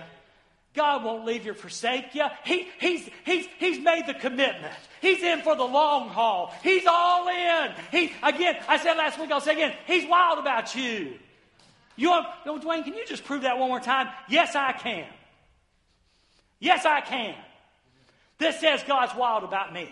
God 0.75 1.05
won't 1.05 1.25
leave 1.25 1.47
you 1.47 1.53
or 1.53 1.55
forsake 1.55 2.15
you. 2.15 2.27
He, 2.45 2.69
he's, 2.79 3.09
he's, 3.25 3.47
he's 3.59 3.79
made 3.79 4.07
the 4.07 4.15
commitment. 4.15 4.75
He's 5.01 5.23
in 5.23 5.41
for 5.41 5.57
the 5.57 5.65
long 5.65 6.09
haul. 6.09 6.53
He's 6.63 6.87
all 6.87 7.29
in. 7.29 7.73
He, 7.91 8.13
again, 8.23 8.57
I 8.69 8.77
said 8.77 8.95
last 8.95 9.19
week, 9.19 9.31
I'll 9.31 9.41
say 9.41 9.55
again, 9.55 9.75
he's 9.87 10.07
wild 10.09 10.39
about 10.39 10.75
you. 10.75 11.19
You 11.97 12.11
want, 12.11 12.27
oh, 12.45 12.59
Dwayne, 12.59 12.85
can 12.85 12.95
you 12.95 13.07
just 13.07 13.25
prove 13.25 13.43
that 13.43 13.59
one 13.59 13.69
more 13.69 13.81
time? 13.81 14.09
Yes, 14.29 14.55
I 14.55 14.73
can. 14.73 15.07
Yes, 16.61 16.85
I 16.85 17.01
can. 17.01 17.35
This 18.39 18.61
says 18.61 18.83
God's 18.87 19.15
wild 19.15 19.45
about 19.45 19.73
me. 19.73 19.89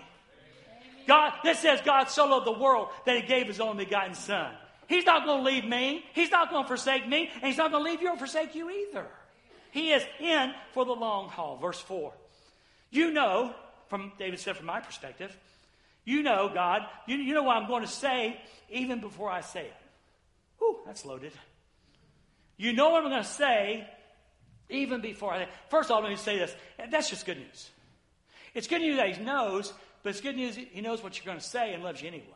God, 1.07 1.33
this 1.43 1.59
says 1.59 1.81
God 1.85 2.09
so 2.11 2.27
loved 2.27 2.47
the 2.47 2.53
world 2.53 2.89
that 3.07 3.17
he 3.17 3.23
gave 3.23 3.47
his 3.47 3.61
only 3.61 3.85
begotten 3.85 4.15
son. 4.15 4.53
He's 4.87 5.05
not 5.05 5.25
going 5.25 5.45
to 5.45 5.51
leave 5.51 5.65
me. 5.65 6.05
He's 6.15 6.31
not 6.31 6.51
going 6.51 6.65
to 6.65 6.69
forsake 6.69 7.09
me. 7.09 7.31
And 7.35 7.45
he's 7.45 7.57
not 7.57 7.71
going 7.71 7.85
to 7.85 7.91
leave 7.91 8.03
you 8.03 8.11
or 8.11 8.17
forsake 8.17 8.55
you 8.55 8.71
either. 8.71 9.07
He 9.71 9.93
is 9.93 10.05
in 10.21 10.53
for 10.73 10.85
the 10.85 10.93
long 10.93 11.29
haul. 11.29 11.57
Verse 11.57 11.81
4. 11.81 12.13
You 12.91 13.11
know 13.11 13.55
from 13.89 14.13
David 14.19 14.41
said, 14.41 14.57
from 14.57 14.67
my 14.67 14.81
perspective, 14.81 15.37
you 16.05 16.23
know, 16.23 16.51
God, 16.53 16.83
you, 17.07 17.17
you 17.17 17.35
know 17.35 17.43
what 17.43 17.57
I'm 17.57 17.67
going 17.67 17.83
to 17.83 17.91
say 17.91 18.41
even 18.71 19.01
before 19.01 19.31
I 19.31 19.41
say 19.41 19.67
it. 19.67 19.75
Whew, 20.59 20.79
that's 20.87 21.05
loaded. 21.05 21.33
You 22.57 22.73
know 22.73 22.91
what 22.91 23.05
I'm 23.05 23.11
going 23.11 23.23
to 23.23 23.29
say 23.29 23.87
even 24.69 25.01
before 25.01 25.33
I. 25.33 25.49
First 25.71 25.91
of 25.91 25.97
all, 25.97 26.03
let 26.03 26.11
me 26.11 26.17
say 26.17 26.39
this. 26.39 26.55
That's 26.91 27.11
just 27.11 27.27
good 27.27 27.39
news. 27.39 27.71
It's 28.55 28.67
good 28.67 28.81
news 28.81 28.97
that 28.97 29.17
He 29.17 29.25
knows, 29.25 29.73
but 30.03 30.11
it's 30.11 30.21
good 30.21 30.37
news 30.37 30.57
He 30.57 30.81
knows 30.81 31.03
what 31.03 31.17
you're 31.17 31.27
going 31.27 31.39
to 31.39 31.45
say 31.45 31.75
and 31.75 31.83
loves 31.83 32.01
you 32.01 32.09
anyway. 32.09 32.27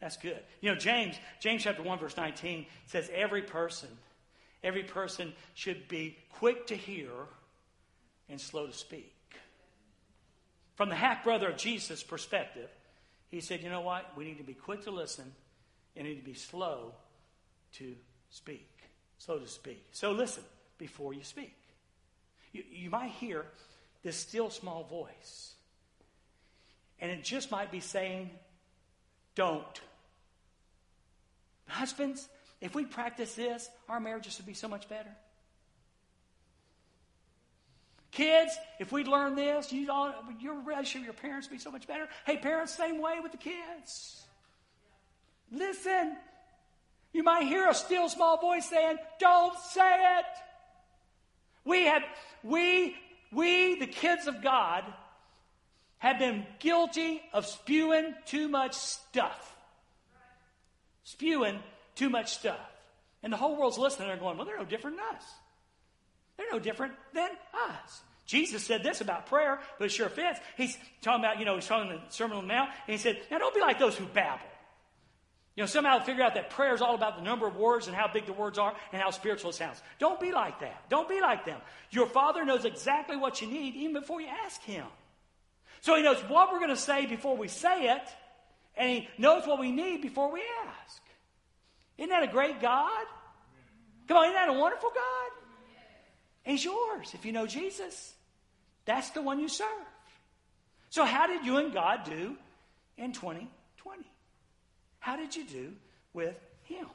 That's 0.00 0.16
good. 0.16 0.38
You 0.60 0.70
know, 0.70 0.76
James, 0.76 1.16
James 1.40 1.62
chapter 1.64 1.82
1, 1.82 1.98
verse 1.98 2.16
19 2.16 2.66
says, 2.86 3.10
Every 3.12 3.42
person, 3.42 3.88
every 4.62 4.84
person 4.84 5.32
should 5.54 5.88
be 5.88 6.16
quick 6.34 6.68
to 6.68 6.76
hear 6.76 7.10
and 8.28 8.40
slow 8.40 8.66
to 8.66 8.72
speak. 8.72 9.14
From 10.76 10.88
the 10.88 10.94
half 10.94 11.24
brother 11.24 11.48
of 11.48 11.56
Jesus' 11.56 12.04
perspective, 12.04 12.68
he 13.28 13.40
said, 13.40 13.62
You 13.62 13.70
know 13.70 13.80
what? 13.80 14.16
We 14.16 14.24
need 14.24 14.38
to 14.38 14.44
be 14.44 14.54
quick 14.54 14.84
to 14.84 14.90
listen 14.90 15.32
and 15.96 16.06
need 16.06 16.16
to 16.16 16.24
be 16.24 16.34
slow 16.34 16.92
to 17.74 17.94
speak. 18.30 18.77
Slow 19.18 19.38
to 19.38 19.48
speak. 19.48 19.84
So 19.92 20.12
listen 20.12 20.44
before 20.78 21.12
you 21.12 21.22
speak. 21.22 21.56
You, 22.52 22.62
you 22.70 22.90
might 22.90 23.10
hear 23.10 23.44
this 24.02 24.16
still 24.16 24.48
small 24.48 24.84
voice, 24.84 25.54
and 27.00 27.10
it 27.10 27.24
just 27.24 27.50
might 27.50 27.70
be 27.70 27.80
saying, 27.80 28.30
Don't. 29.34 29.80
Husbands, 31.66 32.28
if 32.60 32.74
we 32.74 32.86
practice 32.86 33.34
this, 33.34 33.68
our 33.88 34.00
marriages 34.00 34.38
would 34.38 34.46
be 34.46 34.54
so 34.54 34.68
much 34.68 34.88
better. 34.88 35.10
Kids, 38.10 38.56
if 38.80 38.90
we 38.90 39.04
learn 39.04 39.34
this, 39.34 39.72
you 39.72 39.92
all, 39.92 40.14
your 40.40 40.60
relationship 40.60 41.06
with 41.08 41.22
your 41.22 41.30
parents 41.30 41.48
would 41.48 41.56
be 41.56 41.62
so 41.62 41.70
much 41.70 41.86
better. 41.86 42.08
Hey, 42.24 42.38
parents, 42.38 42.74
same 42.74 43.00
way 43.00 43.20
with 43.22 43.32
the 43.32 43.38
kids. 43.38 44.22
Listen. 45.52 46.16
You 47.18 47.24
might 47.24 47.48
hear 47.48 47.68
a 47.68 47.74
still 47.74 48.08
small 48.08 48.36
voice 48.36 48.66
saying, 48.66 48.96
Don't 49.18 49.58
say 49.58 50.18
it. 50.20 50.24
We 51.64 51.86
have, 51.86 52.04
we, 52.44 52.94
we, 53.32 53.74
the 53.74 53.88
kids 53.88 54.28
of 54.28 54.40
God, 54.40 54.84
have 55.98 56.20
been 56.20 56.46
guilty 56.60 57.20
of 57.32 57.44
spewing 57.44 58.14
too 58.24 58.46
much 58.46 58.74
stuff. 58.74 59.56
Spewing 61.02 61.58
too 61.96 62.08
much 62.08 62.34
stuff. 62.34 62.60
And 63.24 63.32
the 63.32 63.36
whole 63.36 63.58
world's 63.58 63.78
listening. 63.78 64.06
They're 64.06 64.16
going, 64.16 64.36
Well, 64.36 64.46
they're 64.46 64.56
no 64.56 64.64
different 64.64 64.98
than 64.98 65.16
us. 65.16 65.24
They're 66.36 66.52
no 66.52 66.60
different 66.60 66.92
than 67.14 67.30
us. 67.52 68.00
Jesus 68.26 68.62
said 68.62 68.84
this 68.84 69.00
about 69.00 69.26
prayer, 69.26 69.58
but 69.80 69.86
it 69.86 69.88
sure 69.90 70.08
fits. 70.08 70.38
He's 70.56 70.78
talking 71.02 71.24
about, 71.24 71.40
you 71.40 71.46
know, 71.46 71.56
he's 71.56 71.66
talking 71.66 71.90
in 71.90 71.96
the 71.96 72.02
Sermon 72.10 72.36
on 72.36 72.46
the 72.46 72.54
Mount, 72.54 72.70
and 72.86 72.92
he 72.92 72.98
said, 72.98 73.20
Now 73.28 73.38
don't 73.38 73.56
be 73.56 73.60
like 73.60 73.80
those 73.80 73.96
who 73.96 74.06
babble. 74.06 74.46
You 75.58 75.62
know, 75.62 75.66
somehow 75.66 75.98
figure 75.98 76.22
out 76.22 76.34
that 76.34 76.50
prayer 76.50 76.72
is 76.72 76.80
all 76.80 76.94
about 76.94 77.16
the 77.16 77.22
number 77.24 77.44
of 77.44 77.56
words 77.56 77.88
and 77.88 77.96
how 77.96 78.06
big 78.06 78.26
the 78.26 78.32
words 78.32 78.58
are 78.58 78.76
and 78.92 79.02
how 79.02 79.10
spiritual 79.10 79.50
it 79.50 79.54
sounds. 79.54 79.82
Don't 79.98 80.20
be 80.20 80.30
like 80.30 80.60
that. 80.60 80.88
Don't 80.88 81.08
be 81.08 81.20
like 81.20 81.44
them. 81.44 81.60
Your 81.90 82.06
Father 82.06 82.44
knows 82.44 82.64
exactly 82.64 83.16
what 83.16 83.42
you 83.42 83.48
need 83.48 83.74
even 83.74 83.92
before 83.92 84.20
you 84.20 84.28
ask 84.28 84.62
Him. 84.62 84.86
So 85.80 85.96
He 85.96 86.02
knows 86.04 86.18
what 86.28 86.52
we're 86.52 86.60
going 86.60 86.70
to 86.70 86.76
say 86.76 87.06
before 87.06 87.36
we 87.36 87.48
say 87.48 87.88
it, 87.88 88.02
and 88.76 88.88
He 88.88 89.08
knows 89.18 89.48
what 89.48 89.58
we 89.58 89.72
need 89.72 90.00
before 90.00 90.30
we 90.30 90.44
ask. 90.64 91.02
Isn't 91.96 92.10
that 92.10 92.22
a 92.22 92.28
great 92.28 92.60
God? 92.60 93.06
Come 94.06 94.16
on, 94.16 94.26
isn't 94.26 94.34
that 94.34 94.48
a 94.50 94.52
wonderful 94.52 94.90
God? 94.94 95.30
He's 96.44 96.64
yours 96.64 97.14
if 97.14 97.24
you 97.24 97.32
know 97.32 97.48
Jesus. 97.48 98.14
That's 98.84 99.10
the 99.10 99.22
one 99.22 99.40
you 99.40 99.48
serve. 99.48 99.66
So, 100.90 101.04
how 101.04 101.26
did 101.26 101.44
you 101.44 101.56
and 101.56 101.72
God 101.72 102.04
do 102.04 102.36
in 102.96 103.12
2020? 103.12 104.08
How 105.00 105.16
did 105.16 105.34
you 105.36 105.44
do 105.44 105.72
with 106.12 106.38
Him? 106.64 106.86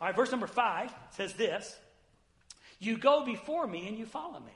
All 0.00 0.06
right, 0.06 0.16
verse 0.16 0.30
number 0.30 0.46
five 0.46 0.92
says 1.10 1.34
this 1.34 1.76
You 2.78 2.96
go 2.96 3.24
before 3.24 3.66
me 3.66 3.88
and 3.88 3.98
you 3.98 4.06
follow 4.06 4.40
me. 4.40 4.52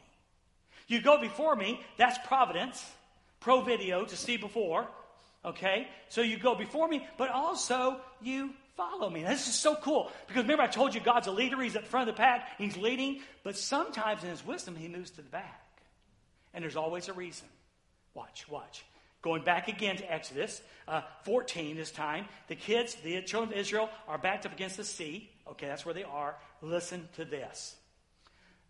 You 0.86 1.00
go 1.00 1.20
before 1.20 1.56
me, 1.56 1.80
that's 1.96 2.18
providence, 2.26 2.84
pro 3.40 3.62
video, 3.62 4.04
to 4.04 4.16
see 4.16 4.36
before. 4.36 4.86
Okay? 5.44 5.88
So 6.08 6.22
you 6.22 6.38
go 6.38 6.54
before 6.54 6.88
me, 6.88 7.06
but 7.18 7.30
also 7.30 8.00
you 8.22 8.50
follow 8.76 9.08
me. 9.10 9.22
Now, 9.22 9.30
this 9.30 9.48
is 9.48 9.54
so 9.54 9.74
cool 9.76 10.10
because 10.26 10.42
remember, 10.42 10.62
I 10.62 10.66
told 10.66 10.94
you 10.94 11.00
God's 11.00 11.26
a 11.26 11.32
leader. 11.32 11.60
He's 11.60 11.76
at 11.76 11.84
the 11.84 11.88
front 11.88 12.08
of 12.08 12.16
the 12.16 12.20
pack, 12.20 12.48
He's 12.58 12.76
leading, 12.76 13.20
but 13.42 13.56
sometimes 13.56 14.22
in 14.22 14.30
His 14.30 14.44
wisdom, 14.44 14.76
He 14.76 14.88
moves 14.88 15.10
to 15.12 15.22
the 15.22 15.28
back. 15.28 15.60
And 16.52 16.62
there's 16.62 16.76
always 16.76 17.08
a 17.08 17.12
reason. 17.12 17.48
Watch, 18.14 18.48
watch. 18.48 18.84
Going 19.24 19.42
back 19.42 19.68
again 19.68 19.96
to 19.96 20.12
Exodus 20.12 20.60
uh, 20.86 21.00
14 21.22 21.76
this 21.76 21.90
time, 21.90 22.26
the 22.48 22.54
kids, 22.54 22.94
the 22.96 23.22
children 23.22 23.54
of 23.54 23.58
Israel, 23.58 23.88
are 24.06 24.18
backed 24.18 24.44
up 24.44 24.52
against 24.52 24.76
the 24.76 24.84
sea. 24.84 25.30
Okay, 25.48 25.66
that's 25.66 25.86
where 25.86 25.94
they 25.94 26.04
are. 26.04 26.36
Listen 26.60 27.08
to 27.16 27.24
this. 27.24 27.74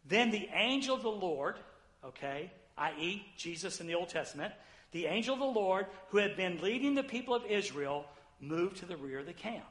Then 0.06 0.30
the 0.30 0.48
angel 0.54 0.94
of 0.94 1.02
the 1.02 1.10
Lord, 1.10 1.56
okay, 2.04 2.52
i.e., 2.78 3.26
Jesus 3.36 3.80
in 3.80 3.88
the 3.88 3.96
Old 3.96 4.10
Testament, 4.10 4.54
the 4.92 5.06
angel 5.06 5.34
of 5.34 5.40
the 5.40 5.44
Lord 5.44 5.86
who 6.10 6.18
had 6.18 6.36
been 6.36 6.62
leading 6.62 6.94
the 6.94 7.02
people 7.02 7.34
of 7.34 7.44
Israel 7.46 8.06
moved 8.40 8.76
to 8.76 8.86
the 8.86 8.96
rear 8.96 9.18
of 9.18 9.26
the 9.26 9.32
camp. 9.32 9.64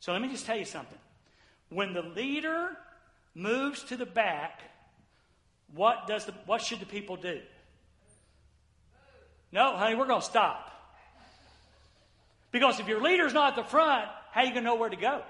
So 0.00 0.12
let 0.12 0.20
me 0.20 0.28
just 0.28 0.44
tell 0.44 0.58
you 0.58 0.66
something. 0.66 0.98
When 1.70 1.94
the 1.94 2.02
leader 2.02 2.76
moves 3.34 3.84
to 3.84 3.96
the 3.96 4.04
back, 4.04 4.60
what, 5.74 6.06
does 6.06 6.26
the, 6.26 6.32
what 6.44 6.60
should 6.60 6.80
the 6.80 6.84
people 6.84 7.16
do? 7.16 7.40
No, 9.52 9.76
honey, 9.76 9.94
we're 9.94 10.06
going 10.06 10.20
to 10.20 10.26
stop. 10.26 10.70
Because 12.52 12.80
if 12.80 12.88
your 12.88 13.00
leader's 13.00 13.32
not 13.32 13.58
at 13.58 13.64
the 13.64 13.68
front, 13.68 14.08
how 14.32 14.40
are 14.40 14.44
you 14.44 14.52
going 14.52 14.64
to 14.64 14.70
know 14.70 14.76
where 14.76 14.90
to 14.90 14.96
go? 14.96 15.22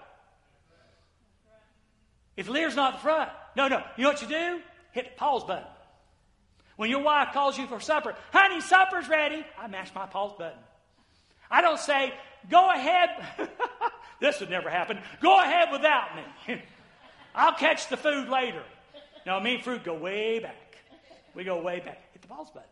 If 2.36 2.46
the 2.46 2.52
leader's 2.52 2.76
not 2.76 2.94
at 2.94 2.98
the 2.98 3.02
front, 3.02 3.30
no, 3.56 3.68
no. 3.68 3.82
You 3.96 4.04
know 4.04 4.10
what 4.10 4.22
you 4.22 4.28
do? 4.28 4.60
Hit 4.92 5.04
the 5.04 5.16
pause 5.16 5.44
button. 5.44 5.66
When 6.76 6.88
your 6.88 7.02
wife 7.02 7.28
calls 7.32 7.58
you 7.58 7.66
for 7.66 7.80
supper, 7.80 8.14
honey, 8.32 8.60
supper's 8.60 9.08
ready. 9.08 9.44
I 9.58 9.66
mash 9.66 9.94
my 9.94 10.06
pause 10.06 10.32
button. 10.38 10.58
I 11.50 11.60
don't 11.60 11.78
say, 11.78 12.14
go 12.48 12.70
ahead. 12.70 13.10
this 14.20 14.40
would 14.40 14.50
never 14.50 14.70
happen. 14.70 14.98
Go 15.20 15.38
ahead 15.40 15.68
without 15.72 16.08
me. 16.16 16.62
I'll 17.34 17.54
catch 17.54 17.88
the 17.88 17.96
food 17.96 18.28
later. 18.28 18.62
No, 19.26 19.38
me 19.40 19.56
and 19.56 19.64
fruit 19.64 19.84
go 19.84 19.94
way 19.94 20.38
back. 20.38 20.78
We 21.34 21.44
go 21.44 21.60
way 21.60 21.80
back. 21.80 22.00
Hit 22.12 22.22
the 22.22 22.28
pause 22.28 22.48
button. 22.50 22.68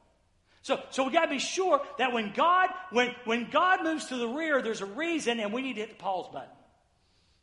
So, 0.62 0.80
so 0.90 1.04
we 1.04 1.12
got 1.12 1.24
to 1.24 1.30
be 1.30 1.38
sure 1.38 1.80
that 1.98 2.12
when 2.12 2.32
God, 2.32 2.68
when, 2.90 3.14
when 3.24 3.48
God 3.50 3.82
moves 3.82 4.06
to 4.06 4.16
the 4.16 4.28
rear, 4.28 4.60
there's 4.60 4.80
a 4.80 4.86
reason, 4.86 5.40
and 5.40 5.52
we 5.52 5.62
need 5.62 5.74
to 5.74 5.80
hit 5.80 5.90
the 5.90 5.96
pause 5.96 6.28
button. 6.32 6.48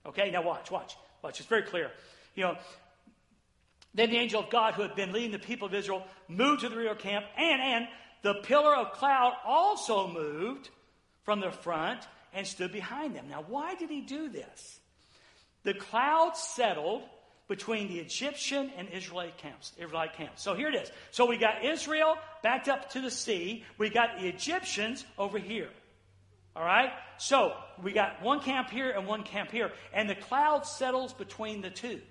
Okay, 0.06 0.32
now 0.32 0.44
watch, 0.44 0.70
watch, 0.70 0.96
watch. 1.22 1.40
It's 1.40 1.50
very 1.50 1.64
clear. 1.64 1.92
You 2.36 2.44
know, 2.44 2.58
then 3.94 4.10
the 4.10 4.18
angel 4.18 4.42
of 4.42 4.50
God 4.50 4.74
who 4.74 4.82
had 4.82 4.96
been 4.96 5.14
leading 5.14 5.32
the 5.32 5.40
people 5.40 5.68
of 5.68 5.74
Israel 5.74 6.04
moved 6.28 6.62
to 6.62 6.70
the 6.70 6.76
rear 6.76 6.96
camp, 6.96 7.26
and, 7.38 7.62
and 7.62 7.88
the 8.22 8.36
pillar 8.44 8.76
of 8.76 8.92
cloud 8.92 9.34
also 9.46 10.08
moved 10.08 10.70
from 11.24 11.40
the 11.40 11.52
front 11.52 12.06
and 12.34 12.46
stood 12.46 12.72
behind 12.72 13.16
them. 13.16 13.28
Now, 13.30 13.46
why 13.48 13.76
did 13.76 13.90
he 13.90 14.02
do 14.02 14.30
this? 14.30 14.80
The 15.64 15.74
cloud 15.74 16.36
settled 16.36 17.04
between 17.48 17.88
the 17.88 18.00
Egyptian 18.00 18.72
and 18.78 18.90
Israelite 18.90 19.38
camps. 19.38 19.72
Israelite 19.78 20.14
camps. 20.14 20.42
So 20.42 20.56
here 20.56 20.70
it 20.70 20.76
is. 20.76 20.92
So 21.12 21.26
we 21.26 21.38
got 21.38 21.64
Israel 21.64 22.18
backed 22.42 22.68
up 22.68 22.92
to 22.92 23.02
the 23.02 23.12
sea. 23.12 23.64
We 23.78 23.90
got 23.90 24.20
the 24.20 24.28
Egyptians 24.28 25.06
over 25.18 25.38
here. 25.38 25.70
All 26.56 26.64
right? 26.64 26.92
So 27.18 27.54
we 27.84 27.92
got 27.92 28.22
one 28.22 28.40
camp 28.40 28.70
here 28.70 28.90
and 28.92 29.08
one 29.08 29.24
camp 29.24 29.52
here. 29.52 29.72
And 29.94 30.10
the 30.10 30.16
cloud 30.16 30.66
settles 30.66 31.14
between 31.14 31.62
the 31.62 31.70
two. 31.70 32.02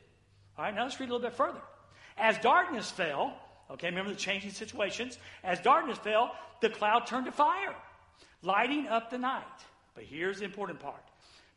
All 0.57 0.65
right, 0.65 0.75
now 0.75 0.85
let's 0.85 1.01
read 1.01 1.09
a 1.09 1.13
little 1.13 1.29
bit 1.29 1.37
further. 1.37 1.61
As 2.17 2.39
darkness 2.39 2.91
fell, 2.91 3.37
okay, 3.73 3.89
remember 3.89 4.11
the 4.11 4.17
changing 4.17 4.53
situations. 4.53 5.19
As 5.43 5.59
darkness 5.61 5.99
fell, 5.99 6.33
the 6.61 6.71
cloud 6.71 7.07
turned 7.07 7.27
to 7.27 7.33
fire, 7.33 7.75
lighting 8.43 8.87
up 8.87 9.11
the 9.11 9.19
night. 9.19 9.43
But 9.95 10.05
here's 10.05 10.39
the 10.39 10.45
important 10.45 10.79
part. 10.79 11.03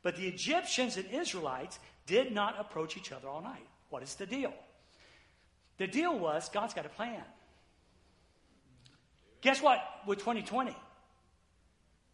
But 0.01 0.15
the 0.15 0.27
Egyptians 0.27 0.97
and 0.97 1.05
Israelites 1.11 1.79
did 2.07 2.33
not 2.33 2.59
approach 2.59 2.97
each 2.97 3.11
other 3.11 3.27
all 3.27 3.41
night. 3.41 3.67
What 3.89 4.01
is 4.01 4.15
the 4.15 4.25
deal? 4.25 4.53
The 5.77 5.87
deal 5.87 6.17
was 6.17 6.49
God's 6.49 6.73
got 6.73 6.85
a 6.85 6.89
plan. 6.89 7.21
Guess 9.41 9.61
what 9.61 9.79
with 10.07 10.17
2020? 10.19 10.75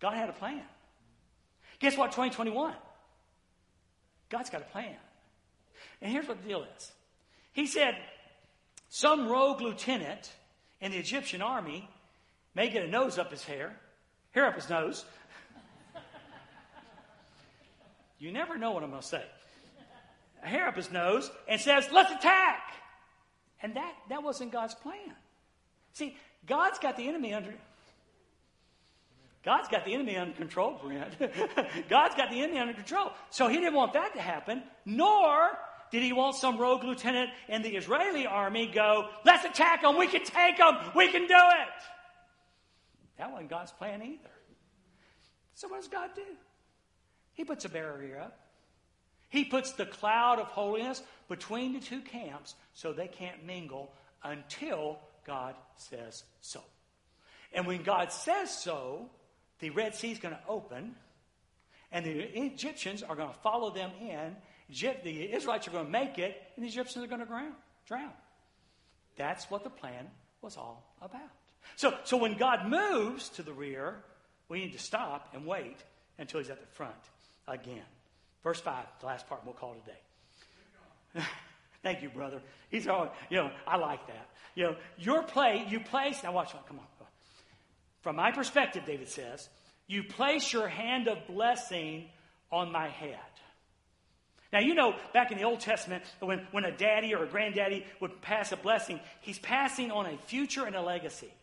God 0.02 0.14
had 0.14 0.30
a 0.30 0.34
plan. 0.34 0.62
Guess 1.80 1.98
what 1.98 2.12
2021? 2.12 2.74
God's 4.30 4.50
got 4.50 4.62
a 4.62 4.66
plan. 4.66 4.96
And 6.02 6.12
here's 6.12 6.28
what 6.28 6.42
the 6.42 6.48
deal 6.48 6.66
is. 6.76 6.92
He 7.54 7.68
said, 7.68 7.96
some 8.90 9.30
rogue 9.30 9.62
lieutenant 9.62 10.32
in 10.82 10.92
the 10.92 10.98
Egyptian 10.98 11.42
army 11.42 11.88
may 12.54 12.70
get 12.70 12.84
a 12.84 12.88
nose 12.88 13.18
up 13.18 13.32
his 13.32 13.44
hair, 13.44 13.76
hair 14.32 14.46
up 14.46 14.56
his 14.56 14.70
nose. 14.70 15.06
you 18.20 18.32
never 18.32 18.58
know 18.58 18.72
what 18.72 18.84
I'm 18.84 18.90
going 18.90 19.02
to 19.02 19.08
say 19.08 19.24
hair 20.44 20.68
up 20.68 20.76
his 20.76 20.92
nose 20.92 21.32
and 21.48 21.60
says, 21.60 21.88
let's 21.92 22.12
attack. 22.12 22.62
And 23.62 23.76
that, 23.76 23.94
that 24.10 24.24
wasn't 24.24 24.52
God's 24.52 24.76
plan. 24.76 25.16
See, 25.94 26.18
God's 26.48 26.80
got 26.80 26.98
the 26.98 27.08
enemy 27.08 27.34
under, 27.34 27.54
God's 29.44 29.68
got 29.70 29.86
the 29.86 29.94
enemy 29.94 30.18
under 30.18 30.36
control, 30.36 30.80
Brent. 30.82 31.16
God's 31.90 32.16
got 32.16 32.30
the 32.30 32.42
enemy 32.42 32.60
under 32.60 32.74
control. 32.74 33.12
So 33.30 33.48
he 33.48 33.58
didn't 33.58 33.76
want 33.76 33.94
that 33.94 34.14
to 34.16 34.22
happen, 34.22 34.64
nor 34.86 35.50
did 35.92 36.02
he 36.02 36.12
want 36.12 36.36
some 36.36 36.58
rogue 36.58 36.84
lieutenant 36.84 37.30
in 37.48 37.62
the 37.62 37.76
Israeli 37.76 38.26
army 38.26 38.68
go, 38.68 39.10
let's 39.26 39.46
attack 39.46 39.84
them, 39.84 39.98
we 39.98 40.08
can 40.08 40.24
take 40.24 40.58
them, 40.58 40.78
we 40.96 41.10
can 41.10 41.28
do 41.28 41.36
it. 41.36 41.84
That 43.18 43.32
wasn't 43.32 43.50
God's 43.50 43.72
plan 43.72 44.02
either. 44.02 44.32
So 45.54 45.68
what 45.68 45.82
does 45.82 45.88
God 45.88 46.10
do? 46.16 46.24
He 47.34 47.46
puts 47.46 47.66
a 47.66 47.70
barrier 47.70 48.20
up. 48.20 48.40
He 49.34 49.44
puts 49.44 49.72
the 49.72 49.88
cloud 49.88 50.38
of 50.38 50.46
holiness 50.46 51.02
between 51.28 51.74
the 51.74 51.80
two 51.80 52.02
camps 52.02 52.54
so 52.76 52.94
they 52.94 53.08
can't 53.08 53.44
mingle 53.48 53.92
until 54.24 55.00
God 55.26 55.56
says 55.76 56.24
so. 56.40 56.62
And 57.52 57.66
when 57.66 57.82
God 57.82 58.12
says 58.12 58.56
so, 58.56 59.10
the 59.58 59.72
Red 59.72 59.96
Sea 59.96 60.12
is 60.12 60.20
going 60.20 60.36
to 60.36 60.42
open, 60.48 60.94
and 61.92 62.06
the 62.06 62.20
Egyptians 62.44 63.02
are 63.02 63.16
going 63.16 63.30
to 63.30 63.40
follow 63.40 63.72
them 63.72 63.90
in. 64.00 64.36
The 64.70 65.34
Israelites 65.34 65.68
are 65.68 65.72
going 65.72 65.86
to 65.86 65.92
make 65.92 66.20
it, 66.20 66.40
and 66.56 66.64
the 66.64 66.70
Egyptians 66.70 67.04
are 67.04 67.08
going 67.08 67.26
to 67.26 67.52
drown. 67.88 68.14
That's 69.16 69.50
what 69.50 69.64
the 69.64 69.72
plan 69.72 70.12
was 70.44 70.58
all 70.58 70.94
about. 71.02 71.22
So, 71.76 71.96
so 72.04 72.18
when 72.18 72.38
God 72.38 72.70
moves 72.70 73.30
to 73.30 73.42
the 73.42 73.54
rear, 73.54 73.96
we 74.48 74.60
need 74.60 74.74
to 74.74 74.80
stop 74.80 75.30
and 75.34 75.44
wait 75.48 75.78
until 76.20 76.40
he's 76.40 76.52
at 76.52 76.60
the 76.60 76.68
front 76.76 76.94
again. 77.48 77.82
Verse 78.44 78.60
5, 78.60 78.86
the 79.00 79.06
last 79.06 79.28
part 79.28 79.42
we'll 79.46 79.54
call 79.54 79.76
today. 79.86 81.26
Thank 81.84 82.02
you, 82.02 82.10
brother. 82.10 82.42
He's 82.70 82.88
all, 82.88 83.14
you 83.30 83.38
know, 83.38 83.52
I 83.68 83.78
like 83.78 84.06
that. 84.08 84.30
You 84.56 84.64
know, 84.64 84.76
your 84.98 85.24
play, 85.24 85.66
you 85.70 85.80
place, 85.80 86.24
now 86.24 86.32
watch, 86.32 86.52
come 86.68 86.80
on. 86.80 86.86
From 88.04 88.18
my 88.18 88.32
perspective, 88.32 88.84
David 88.86 89.08
says, 89.08 89.50
you 89.88 90.04
place 90.04 90.52
your 90.52 90.68
hand 90.68 91.08
of 91.08 91.26
blessing 91.26 92.10
on 92.52 92.72
my 92.72 92.90
head. 92.90 93.18
Now, 94.52 94.60
you 94.60 94.76
know, 94.76 94.94
back 95.14 95.32
in 95.32 95.38
the 95.38 95.46
Old 95.46 95.62
Testament, 95.62 96.04
when, 96.20 96.46
when 96.52 96.66
a 96.66 96.72
daddy 96.72 97.16
or 97.16 97.24
a 97.24 97.28
granddaddy 97.28 97.86
would 98.02 98.22
pass 98.22 98.52
a 98.52 98.58
blessing, 98.58 99.00
he's 99.22 99.40
passing 99.40 99.90
on 99.90 100.06
a 100.06 100.18
future 100.18 100.66
and 100.66 100.76
a 100.76 100.82
legacy. 100.82 101.34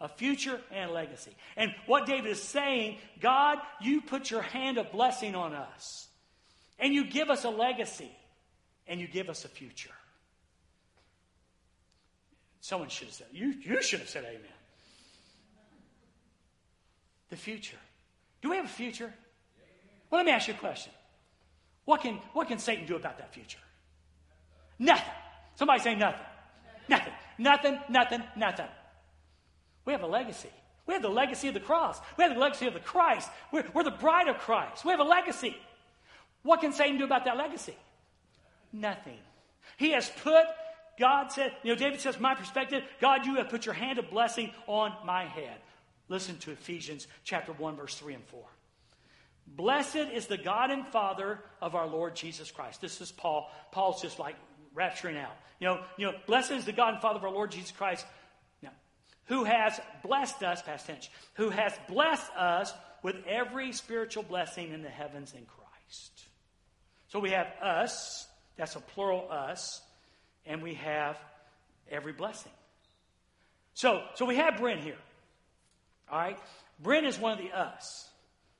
A 0.00 0.08
future 0.08 0.60
and 0.72 0.90
a 0.90 0.92
legacy. 0.92 1.30
And 1.56 1.72
what 1.86 2.06
David 2.06 2.30
is 2.30 2.42
saying, 2.42 2.98
God, 3.20 3.58
you 3.80 4.00
put 4.00 4.30
your 4.30 4.42
hand 4.42 4.78
of 4.78 4.90
blessing 4.90 5.34
on 5.34 5.54
us. 5.54 6.08
And 6.78 6.92
you 6.92 7.04
give 7.04 7.30
us 7.30 7.44
a 7.44 7.50
legacy. 7.50 8.10
And 8.86 9.00
you 9.00 9.06
give 9.06 9.28
us 9.28 9.44
a 9.44 9.48
future. 9.48 9.90
Someone 12.60 12.88
should 12.88 13.08
have 13.08 13.14
said, 13.14 13.26
you, 13.32 13.54
you 13.62 13.82
should 13.82 14.00
have 14.00 14.08
said 14.08 14.24
amen. 14.24 14.40
The 17.30 17.36
future. 17.36 17.76
Do 18.42 18.50
we 18.50 18.56
have 18.56 18.64
a 18.64 18.68
future? 18.68 19.12
Well, 20.10 20.18
let 20.18 20.26
me 20.26 20.32
ask 20.32 20.48
you 20.48 20.54
a 20.54 20.56
question. 20.56 20.92
What 21.84 22.00
can, 22.00 22.14
what 22.32 22.48
can 22.48 22.58
Satan 22.58 22.86
do 22.86 22.96
about 22.96 23.18
that 23.18 23.34
future? 23.34 23.58
Nothing. 24.78 25.12
Somebody 25.56 25.80
say 25.80 25.94
nothing. 25.94 26.20
Nothing. 26.88 27.12
Nothing, 27.38 27.78
nothing, 27.88 28.22
nothing. 28.36 28.66
We 29.84 29.92
have 29.92 30.02
a 30.02 30.06
legacy. 30.06 30.50
We 30.86 30.94
have 30.94 31.02
the 31.02 31.08
legacy 31.08 31.48
of 31.48 31.54
the 31.54 31.60
cross. 31.60 32.00
We 32.16 32.24
have 32.24 32.34
the 32.34 32.40
legacy 32.40 32.66
of 32.66 32.74
the 32.74 32.80
Christ. 32.80 33.28
We're, 33.52 33.64
we're 33.74 33.84
the 33.84 33.90
bride 33.90 34.28
of 34.28 34.38
Christ. 34.38 34.84
We 34.84 34.90
have 34.90 35.00
a 35.00 35.04
legacy. 35.04 35.56
What 36.44 36.60
can 36.60 36.72
Satan 36.72 36.98
do 36.98 37.04
about 37.04 37.24
that 37.24 37.36
legacy? 37.36 37.74
Nothing. 38.72 39.18
He 39.78 39.90
has 39.90 40.08
put, 40.22 40.44
God 40.98 41.32
said, 41.32 41.52
you 41.62 41.72
know, 41.72 41.78
David 41.78 42.00
says, 42.00 42.20
my 42.20 42.34
perspective, 42.34 42.84
God, 43.00 43.26
you 43.26 43.36
have 43.36 43.48
put 43.48 43.66
your 43.66 43.74
hand 43.74 43.98
of 43.98 44.10
blessing 44.10 44.52
on 44.66 44.92
my 45.04 45.24
head. 45.24 45.56
Listen 46.08 46.36
to 46.38 46.52
Ephesians 46.52 47.08
chapter 47.24 47.52
1, 47.52 47.76
verse 47.76 47.94
3 47.96 48.14
and 48.14 48.24
4. 48.26 48.44
Blessed 49.46 49.96
is 49.96 50.26
the 50.26 50.36
God 50.36 50.70
and 50.70 50.86
Father 50.86 51.40
of 51.60 51.74
our 51.74 51.86
Lord 51.86 52.14
Jesus 52.14 52.50
Christ. 52.50 52.80
This 52.80 53.00
is 53.00 53.10
Paul. 53.10 53.50
Paul's 53.72 54.02
just 54.02 54.18
like 54.18 54.36
rapturing 54.74 55.18
out. 55.18 55.36
You 55.60 55.68
know, 55.68 55.80
you 55.96 56.06
know, 56.06 56.12
blessed 56.26 56.52
is 56.52 56.64
the 56.66 56.72
God 56.72 56.94
and 56.94 57.02
Father 57.02 57.18
of 57.18 57.24
our 57.24 57.30
Lord 57.30 57.52
Jesus 57.52 57.70
Christ. 57.70 58.04
Now, 58.62 58.72
who 59.26 59.44
has 59.44 59.80
blessed 60.02 60.42
us, 60.42 60.60
past 60.62 60.86
tense, 60.86 61.08
who 61.34 61.48
has 61.50 61.72
blessed 61.88 62.30
us 62.36 62.72
with 63.02 63.16
every 63.26 63.72
spiritual 63.72 64.24
blessing 64.24 64.72
in 64.72 64.82
the 64.82 64.90
heavens 64.90 65.32
in 65.32 65.46
Christ. 65.46 66.24
So 67.14 67.20
we 67.20 67.30
have 67.30 67.46
us, 67.62 68.26
that's 68.56 68.74
a 68.74 68.80
plural 68.80 69.28
us, 69.30 69.80
and 70.46 70.60
we 70.60 70.74
have 70.74 71.16
every 71.88 72.12
blessing. 72.12 72.50
So, 73.72 74.02
so 74.16 74.24
we 74.24 74.34
have 74.34 74.56
Brent 74.56 74.80
here. 74.80 74.98
All 76.10 76.18
right? 76.18 76.36
Brent 76.82 77.06
is 77.06 77.16
one 77.16 77.30
of 77.30 77.38
the 77.38 77.56
us. 77.56 78.08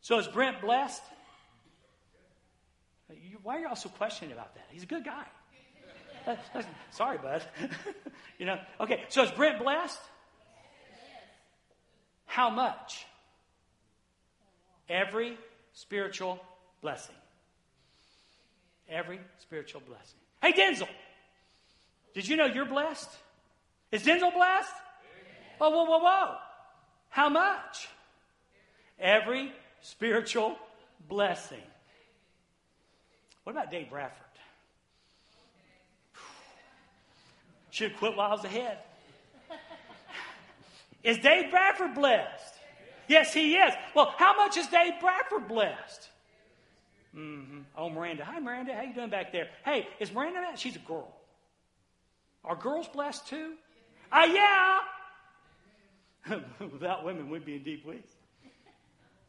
So 0.03 0.21
is 0.21 0.29
Brent 0.29 0.61
blessed? 0.61 1.03
Why 3.43 3.57
are 3.57 3.61
y'all 3.63 3.75
so 3.75 3.89
questioning 3.89 4.33
about 4.33 4.55
that? 4.55 4.67
He's 4.71 4.85
a 4.85 4.87
good 4.87 5.05
guy. 5.05 5.27
Sorry, 6.93 7.19
bud. 7.19 7.43
you 8.39 8.47
know. 8.47 8.61
Okay. 8.79 9.03
So 9.09 9.25
is 9.25 9.33
Brent 9.33 9.59
blessed? 9.59 9.99
How 12.27 12.51
much? 12.51 13.05
Every 14.89 15.39
spiritual 15.73 16.39
blessing. 16.83 17.17
Every 18.89 19.21
spiritual 19.39 19.83
blessing. 19.87 20.19
Hey, 20.43 20.53
Denzel. 20.53 20.89
Did 22.15 22.29
you 22.29 22.37
know 22.37 22.47
you're 22.47 22.67
blessed? 22.67 23.11
Is 23.91 24.03
Denzel 24.03 24.33
blessed? 24.33 24.73
Whoa, 25.59 25.71
whoa, 25.71 25.85
whoa, 25.85 25.99
whoa. 25.99 26.37
How 27.09 27.29
much? 27.29 27.89
Every 28.99 29.53
spiritual 29.81 30.57
blessing. 31.09 31.63
What 33.45 33.53
about 33.53 33.71
Dave 33.71 33.91
Bradford? 33.91 34.21
Should 37.71 37.91
have 37.91 37.99
quit 37.99 38.17
while 38.17 38.31
I 38.31 38.35
was 38.35 38.45
ahead. 38.45 38.79
Is 41.03 41.19
Dave 41.19 41.51
Bradford 41.51 41.95
blessed? 41.95 42.55
Yes, 43.09 43.35
he 43.35 43.57
is. 43.57 43.75
Well, 43.95 44.15
how 44.17 44.37
much 44.37 44.57
is 44.57 44.67
Dave 44.69 44.95
Bradford 45.01 45.49
blessed? 45.49 46.09
Mm-hmm. 47.17 47.61
Oh, 47.77 47.89
Miranda. 47.89 48.25
Hi, 48.25 48.41
Miranda. 48.41 48.75
How 48.75 48.83
you 48.83 48.95
doing 48.95 49.11
back 49.11 49.33
there? 49.33 49.49
Hey, 49.65 49.87
is 50.01 50.13
Miranda 50.13 50.41
that? 50.41 50.59
She's 50.59 50.77
a 50.77 50.81
girl. 50.81 51.15
Are 52.45 52.57
girls 52.57 52.89
blessed 52.89 53.29
too? 53.29 53.53
Ah, 54.13 54.25
yeah. 54.25 54.79
Without 56.73 57.05
women, 57.05 57.31
we'd 57.31 57.45
be 57.45 57.57
in 57.57 57.63
deep 57.63 57.87
weeds. 57.87 58.11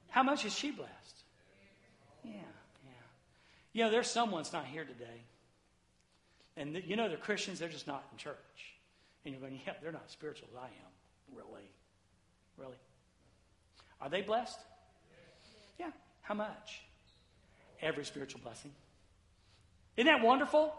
How 0.09 0.23
much 0.23 0.45
is 0.45 0.53
she 0.55 0.71
blessed? 0.71 0.91
Yeah, 2.23 2.31
yeah. 2.85 2.91
You 3.73 3.83
know, 3.83 3.91
there's 3.91 4.09
someone 4.09 4.41
that's 4.41 4.53
not 4.53 4.65
here 4.65 4.85
today. 4.85 5.21
And 6.57 6.73
th- 6.73 6.85
you 6.87 6.95
know, 6.95 7.09
they're 7.09 7.17
Christians, 7.17 7.59
they're 7.59 7.69
just 7.69 7.87
not 7.87 8.05
in 8.11 8.17
church. 8.17 8.35
And 9.25 9.33
you're 9.33 9.41
going, 9.41 9.59
yeah, 9.65 9.73
they're 9.81 9.91
not 9.91 10.09
spiritual 10.09 10.47
as 10.51 10.57
I 10.57 10.67
am. 10.67 11.35
Really? 11.35 11.69
Really? 12.57 12.77
Are 13.99 14.09
they 14.09 14.21
blessed? 14.21 14.59
Yeah. 15.79 15.91
How 16.21 16.33
much? 16.33 16.81
Every 17.85 18.03
spiritual 18.03 18.41
blessing. 18.43 18.71
Isn't 19.95 20.11
that 20.11 20.25
wonderful? 20.25 20.73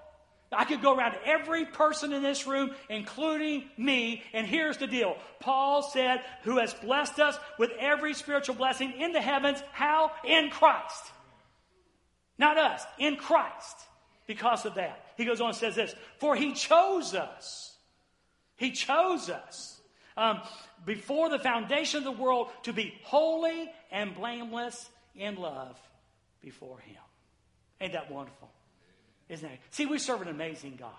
I 0.51 0.65
could 0.65 0.83
go 0.83 0.97
around 0.97 1.13
to 1.13 1.27
every 1.27 1.65
person 1.65 2.13
in 2.13 2.23
this 2.23 2.49
room, 2.49 2.73
including 2.89 3.65
me, 3.77 4.25
and 4.33 4.45
here's 4.45 4.77
the 4.79 4.89
deal. 4.89 5.17
Paul 5.39 5.83
said, 5.83 6.21
Who 6.43 6.59
has 6.59 6.75
blessed 6.75 7.21
us 7.21 7.39
with 7.59 7.71
every 7.79 8.13
spiritual 8.13 8.57
blessing 8.57 8.93
in 8.99 9.13
the 9.13 9.21
heavens. 9.21 9.63
How? 9.73 10.11
In 10.25 10.51
Christ. 10.51 11.05
Not 12.39 12.59
us, 12.59 12.85
in 12.99 13.17
Christ. 13.17 13.77
Because 14.27 14.67
of 14.67 14.75
that. 14.75 15.01
He 15.17 15.25
goes 15.25 15.41
on 15.41 15.49
and 15.49 15.57
says 15.57 15.77
this 15.77 15.95
For 16.19 16.35
he 16.35 16.55
chose 16.55 17.15
us. 17.15 17.77
He 18.57 18.73
chose 18.73 19.31
us 19.31 19.81
um, 20.17 20.41
before 20.85 21.29
the 21.29 21.39
foundation 21.39 21.99
of 21.99 22.05
the 22.05 22.23
world 22.23 22.49
to 22.65 22.73
be 22.73 22.95
holy 23.05 23.71
and 23.93 24.15
blameless 24.17 24.89
in 25.15 25.37
love 25.37 25.79
before 26.47 26.79
him. 26.79 27.03
Ain't 27.81 27.93
that 27.95 28.09
wonderful? 28.09 28.49
Isn't 29.29 29.51
it? 29.51 29.59
See, 29.71 29.85
we 29.85 29.99
serve 29.99 30.23
an 30.23 30.29
amazing 30.29 30.77
God. 30.79 30.93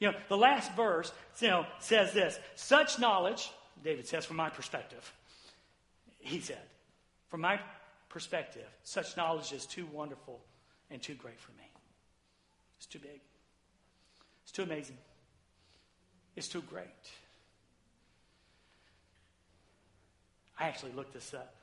You 0.00 0.10
know, 0.10 0.18
the 0.28 0.36
last 0.36 0.72
verse 0.72 1.12
you 1.38 1.46
know, 1.46 1.64
says 1.78 2.12
this 2.12 2.36
such 2.56 2.98
knowledge, 2.98 3.48
David 3.84 4.08
says, 4.08 4.26
from 4.26 4.36
my 4.36 4.50
perspective, 4.50 5.12
he 6.18 6.40
said, 6.40 6.58
from 7.28 7.42
my 7.42 7.60
perspective, 8.08 8.66
such 8.82 9.16
knowledge 9.16 9.52
is 9.52 9.66
too 9.66 9.86
wonderful 9.92 10.40
and 10.90 11.00
too 11.00 11.14
great 11.14 11.38
for 11.38 11.52
me. 11.52 11.70
It's 12.78 12.86
too 12.86 12.98
big. 12.98 13.20
It's 14.42 14.50
too 14.50 14.64
amazing. 14.64 14.98
It's 16.34 16.48
too 16.48 16.62
great. 16.62 16.86
I 20.58 20.66
actually 20.66 20.92
looked 20.92 21.14
this 21.14 21.34
up. 21.34 21.54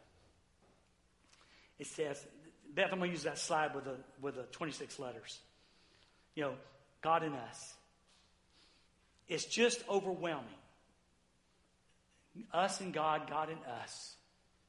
It 1.78 1.88
says 1.88 2.26
Beth, 2.74 2.90
I'm 2.92 3.00
going 3.00 3.12
to 3.12 3.16
use 3.16 3.24
that 3.24 3.38
slide 3.38 3.76
with 3.76 3.86
the, 3.86 3.96
with 4.22 4.36
the 4.36 4.44
26 4.44 5.00
letters. 5.00 5.40
You 6.36 6.44
know, 6.44 6.54
God 7.02 7.24
in 7.24 7.34
us. 7.34 7.74
It's 9.28 9.46
just 9.46 9.84
overwhelming. 9.90 10.48
Us 12.54 12.80
and 12.80 12.94
God, 12.94 13.30
God 13.30 13.50
in 13.50 13.58
us. 13.82 14.16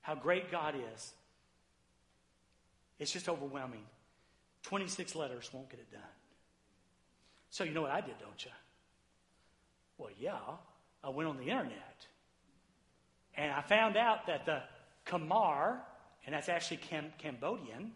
how 0.00 0.16
great 0.16 0.50
God 0.50 0.74
is, 0.94 1.12
it's 2.98 3.12
just 3.12 3.28
overwhelming. 3.28 3.84
26 4.64 5.14
letters 5.14 5.48
won't 5.52 5.68
get 5.70 5.80
it 5.80 5.90
done. 5.90 6.00
So, 7.50 7.64
you 7.64 7.72
know 7.72 7.82
what 7.82 7.90
I 7.90 8.00
did, 8.00 8.18
don't 8.18 8.44
you? 8.44 8.50
Well, 9.98 10.10
yeah, 10.18 10.38
I 11.02 11.10
went 11.10 11.28
on 11.28 11.36
the 11.36 11.44
internet 11.44 12.06
and 13.36 13.52
I 13.52 13.60
found 13.62 13.96
out 13.96 14.26
that 14.26 14.46
the 14.46 14.62
Khmer, 15.06 15.78
and 16.26 16.34
that's 16.34 16.48
actually 16.48 16.78
Cam- 16.78 17.12
Cambodian, 17.18 17.92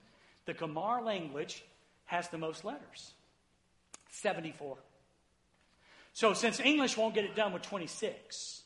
the 0.47 0.55
Khmer 0.55 1.05
language 1.05 1.65
has 2.07 2.29
the 2.29 2.39
most 2.39 2.65
letters 2.65 3.13
74. 4.11 4.79
So, 6.13 6.33
since 6.33 6.61
English 6.61 6.97
won't 6.97 7.15
get 7.15 7.25
it 7.25 7.37
done 7.37 7.53
with 7.53 7.63
26, 7.63 8.63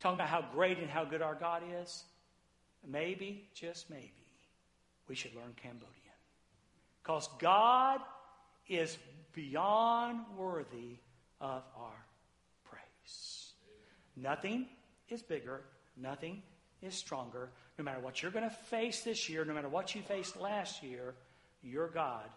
talking 0.00 0.16
about 0.16 0.28
how 0.28 0.44
great 0.52 0.78
and 0.78 0.90
how 0.90 1.04
good 1.04 1.22
our 1.22 1.34
God 1.34 1.62
is, 1.80 2.04
maybe, 2.86 3.48
just 3.54 3.88
maybe, 3.88 4.12
we 5.08 5.14
should 5.14 5.34
learn 5.34 5.54
Cambodian. 5.62 5.88
Because 7.02 7.28
God 7.38 8.00
is 8.68 8.98
beyond 9.32 10.20
worthy 10.36 10.98
of 11.40 11.62
our 11.76 12.06
praise. 12.64 13.52
Nothing 14.14 14.66
is 15.08 15.22
bigger, 15.22 15.62
nothing 15.96 16.42
is 16.82 16.94
stronger. 16.94 17.50
No 17.78 17.84
matter 17.84 18.00
what 18.00 18.22
you're 18.22 18.30
going 18.30 18.48
to 18.48 18.54
face 18.54 19.00
this 19.02 19.28
year, 19.28 19.44
no 19.44 19.54
matter 19.54 19.68
what 19.68 19.94
you 19.94 20.02
faced 20.02 20.38
last 20.38 20.82
year, 20.82 21.14
your 21.62 21.88
God 21.88 22.28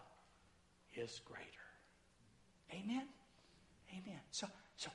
is 0.96 1.20
greater. 1.24 1.46
Amen? 2.72 3.06
Amen. 3.92 4.20
So, 4.30 4.46
so 4.76 4.90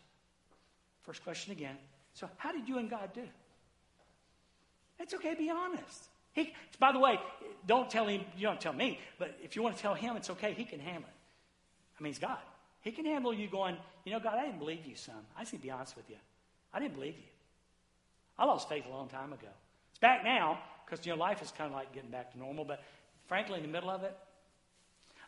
first 1.03 1.23
question 1.23 1.51
again. 1.51 1.77
So, 2.13 2.29
how 2.37 2.51
did 2.51 2.67
you 2.67 2.77
and 2.77 2.89
God 2.89 3.13
do? 3.13 3.23
It's 4.99 5.13
okay, 5.13 5.35
be 5.35 5.49
honest. 5.49 6.09
He, 6.33 6.53
by 6.79 6.91
the 6.91 6.99
way, 6.99 7.19
don't 7.67 7.89
tell 7.89 8.07
him, 8.07 8.21
you 8.37 8.47
don't 8.47 8.61
tell 8.61 8.73
me, 8.73 8.99
but 9.19 9.37
if 9.43 9.55
you 9.55 9.63
want 9.63 9.75
to 9.75 9.81
tell 9.81 9.93
him, 9.93 10.15
it's 10.15 10.29
okay. 10.29 10.53
He 10.53 10.63
can 10.63 10.79
handle 10.79 11.03
it. 11.03 11.15
I 11.99 12.03
mean, 12.03 12.13
he's 12.13 12.19
God. 12.19 12.37
He 12.81 12.91
can 12.91 13.05
handle 13.05 13.33
you 13.33 13.47
going, 13.47 13.77
you 14.05 14.11
know, 14.11 14.19
God, 14.19 14.37
I 14.37 14.45
didn't 14.45 14.59
believe 14.59 14.85
you, 14.85 14.95
son. 14.95 15.15
I 15.37 15.43
need 15.43 15.49
to 15.49 15.57
be 15.57 15.71
honest 15.71 15.95
with 15.95 16.09
you. 16.09 16.15
I 16.73 16.79
didn't 16.79 16.95
believe 16.95 17.15
you. 17.17 17.30
I 18.41 18.45
lost 18.45 18.67
faith 18.67 18.85
a 18.87 18.89
long 18.89 19.07
time 19.07 19.33
ago. 19.33 19.47
It's 19.91 19.99
back 19.99 20.23
now 20.23 20.57
because, 20.83 21.05
you 21.05 21.13
know, 21.13 21.19
life 21.19 21.43
is 21.43 21.51
kind 21.51 21.69
of 21.69 21.75
like 21.75 21.93
getting 21.93 22.09
back 22.09 22.31
to 22.31 22.39
normal. 22.39 22.65
But 22.65 22.81
frankly, 23.27 23.57
in 23.57 23.61
the 23.61 23.71
middle 23.71 23.91
of 23.91 24.03
it, 24.03 24.17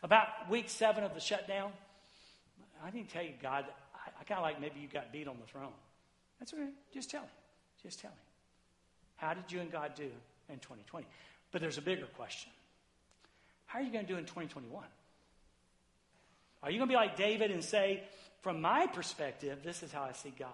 about 0.02 0.26
week 0.50 0.68
seven 0.68 1.04
of 1.04 1.14
the 1.14 1.20
shutdown, 1.20 1.70
I 2.84 2.90
didn't 2.90 3.10
tell 3.10 3.22
you, 3.22 3.30
God, 3.40 3.66
I, 3.94 4.10
I 4.20 4.24
kind 4.24 4.38
of 4.38 4.42
like 4.42 4.60
maybe 4.60 4.80
you 4.80 4.88
got 4.88 5.12
beat 5.12 5.28
on 5.28 5.36
the 5.40 5.46
throne. 5.46 5.70
That's 6.40 6.52
okay. 6.52 6.70
Just 6.92 7.08
tell 7.08 7.22
him. 7.22 7.30
Just 7.84 8.00
tell 8.00 8.10
him. 8.10 8.16
How 9.14 9.32
did 9.32 9.44
you 9.52 9.60
and 9.60 9.70
God 9.70 9.92
do 9.94 10.10
in 10.48 10.56
2020? 10.56 11.06
But 11.52 11.60
there's 11.60 11.78
a 11.78 11.82
bigger 11.82 12.06
question. 12.16 12.50
How 13.66 13.78
are 13.78 13.82
you 13.82 13.92
going 13.92 14.06
to 14.06 14.12
do 14.12 14.18
in 14.18 14.24
2021? 14.24 14.82
Are 16.64 16.70
you 16.70 16.78
going 16.78 16.88
to 16.88 16.92
be 16.92 16.96
like 16.96 17.16
David 17.16 17.52
and 17.52 17.62
say, 17.62 18.02
from 18.42 18.60
my 18.60 18.88
perspective, 18.88 19.60
this 19.62 19.84
is 19.84 19.92
how 19.92 20.02
I 20.02 20.14
see 20.14 20.34
God? 20.36 20.48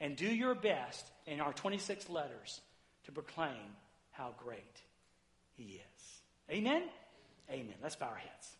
And 0.00 0.16
do 0.16 0.26
your 0.26 0.54
best 0.54 1.10
in 1.26 1.40
our 1.40 1.52
26 1.52 2.08
letters 2.08 2.60
to 3.04 3.12
proclaim 3.12 3.76
how 4.12 4.34
great 4.42 4.82
He 5.56 5.80
is. 5.96 6.20
Amen? 6.50 6.82
Amen. 7.50 7.74
Let's 7.82 7.96
bow 7.96 8.06
our 8.06 8.16
heads. 8.16 8.56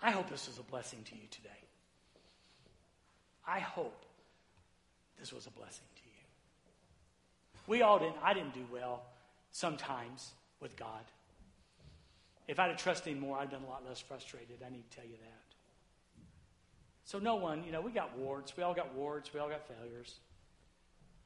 I 0.00 0.10
hope 0.10 0.30
this 0.30 0.46
was 0.46 0.58
a 0.58 0.62
blessing 0.62 1.00
to 1.06 1.14
you 1.14 1.26
today. 1.30 1.48
I 3.46 3.58
hope 3.58 4.04
this 5.18 5.32
was 5.32 5.46
a 5.46 5.50
blessing 5.50 5.86
to 5.96 6.02
you. 6.04 6.08
We 7.66 7.82
all 7.82 7.98
didn't, 7.98 8.16
I 8.22 8.34
didn't 8.34 8.54
do 8.54 8.64
well 8.72 9.02
sometimes 9.50 10.32
with 10.60 10.76
God. 10.76 11.04
If 12.46 12.58
I'd 12.58 12.68
have 12.68 12.76
trusted 12.78 13.12
him 13.12 13.20
more, 13.20 13.36
I'd 13.36 13.42
have 13.42 13.50
been 13.50 13.64
a 13.64 13.70
lot 13.70 13.84
less 13.86 14.00
frustrated. 14.00 14.62
I 14.64 14.70
need 14.70 14.88
to 14.90 14.96
tell 14.96 15.06
you 15.06 15.16
that. 15.20 15.47
So, 17.08 17.18
no 17.18 17.36
one, 17.36 17.64
you 17.64 17.72
know, 17.72 17.80
we 17.80 17.90
got 17.90 18.18
warts. 18.18 18.54
We 18.54 18.62
all 18.62 18.74
got 18.74 18.94
warts. 18.94 19.32
We 19.32 19.40
all 19.40 19.48
got 19.48 19.62
failures. 19.66 20.16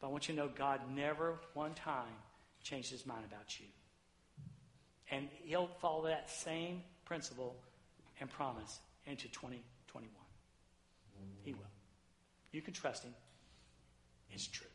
But 0.01 0.07
I 0.07 0.11
want 0.11 0.29
you 0.29 0.37
to 0.37 0.41
know 0.41 0.49
God 0.57 0.81
never 0.95 1.41
one 1.55 1.75
time 1.75 2.15
changed 2.63 2.93
his 2.93 3.05
mind 3.05 3.25
about 3.29 3.59
you. 3.59 3.67
And 5.11 5.29
he'll 5.43 5.71
follow 5.81 6.07
that 6.07 6.31
same 6.31 6.83
principle 7.05 7.57
and 8.21 8.31
promise 8.31 8.79
into 9.07 9.27
2021. 9.31 10.09
He 11.43 11.53
will. 11.53 11.61
You 12.53 12.63
can 12.63 12.75
trust 12.75 13.03
him. 13.03 13.15
It's 14.31 14.47
true. 14.47 14.71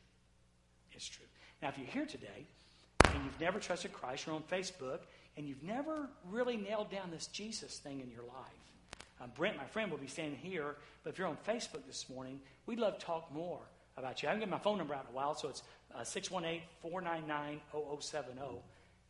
It's 0.92 1.08
true. 1.08 1.26
Now, 1.62 1.70
if 1.70 1.78
you're 1.78 1.88
here 1.88 2.06
today 2.06 2.48
and 3.14 3.24
you've 3.24 3.40
never 3.40 3.60
trusted 3.60 3.94
Christ, 3.94 4.26
you're 4.26 4.36
on 4.36 4.44
Facebook, 4.44 5.00
and 5.38 5.48
you've 5.48 5.64
never 5.64 6.10
really 6.30 6.58
nailed 6.58 6.92
down 6.92 7.12
this 7.12 7.28
Jesus 7.28 7.78
thing 7.78 8.02
in 8.02 8.12
your 8.12 8.24
life, 8.24 8.77
um, 9.22 9.32
Brent, 9.36 9.58
my 9.58 9.66
friend, 9.66 9.90
will 9.92 9.98
be 9.98 10.08
standing 10.08 10.38
here. 10.38 10.76
But 11.04 11.12
if 11.12 11.20
you're 11.20 11.28
on 11.28 11.38
Facebook 11.48 11.86
this 11.88 12.10
morning, 12.10 12.40
we'd 12.66 12.80
love 12.80 13.00
to 13.00 13.06
talk 13.06 13.34
more 13.34 13.62
about 13.98 14.22
you. 14.22 14.28
I 14.28 14.32
haven't 14.32 14.42
given 14.42 14.52
my 14.52 14.60
phone 14.60 14.78
number 14.78 14.94
out 14.94 15.06
in 15.10 15.14
a 15.14 15.16
while, 15.16 15.36
so 15.36 15.50
it's 15.50 15.64
uh, 15.96 16.04
618 16.04 16.62
499 16.82 17.62
0070. 18.00 18.42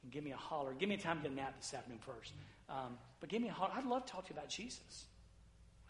And 0.03 0.11
give 0.11 0.23
me 0.23 0.31
a 0.31 0.37
holler. 0.37 0.73
Give 0.73 0.87
me 0.87 0.95
a 0.95 0.97
time 0.97 1.17
to 1.17 1.23
get 1.23 1.31
a 1.31 1.35
nap 1.35 1.55
this 1.59 1.73
afternoon 1.73 1.99
first. 1.99 2.31
Um, 2.69 2.97
but 3.19 3.29
give 3.29 3.41
me 3.41 3.49
a 3.49 3.51
holler. 3.51 3.71
I'd 3.75 3.85
love 3.85 4.05
to 4.05 4.11
talk 4.11 4.25
to 4.27 4.33
you 4.33 4.37
about 4.39 4.49
Jesus. 4.49 5.05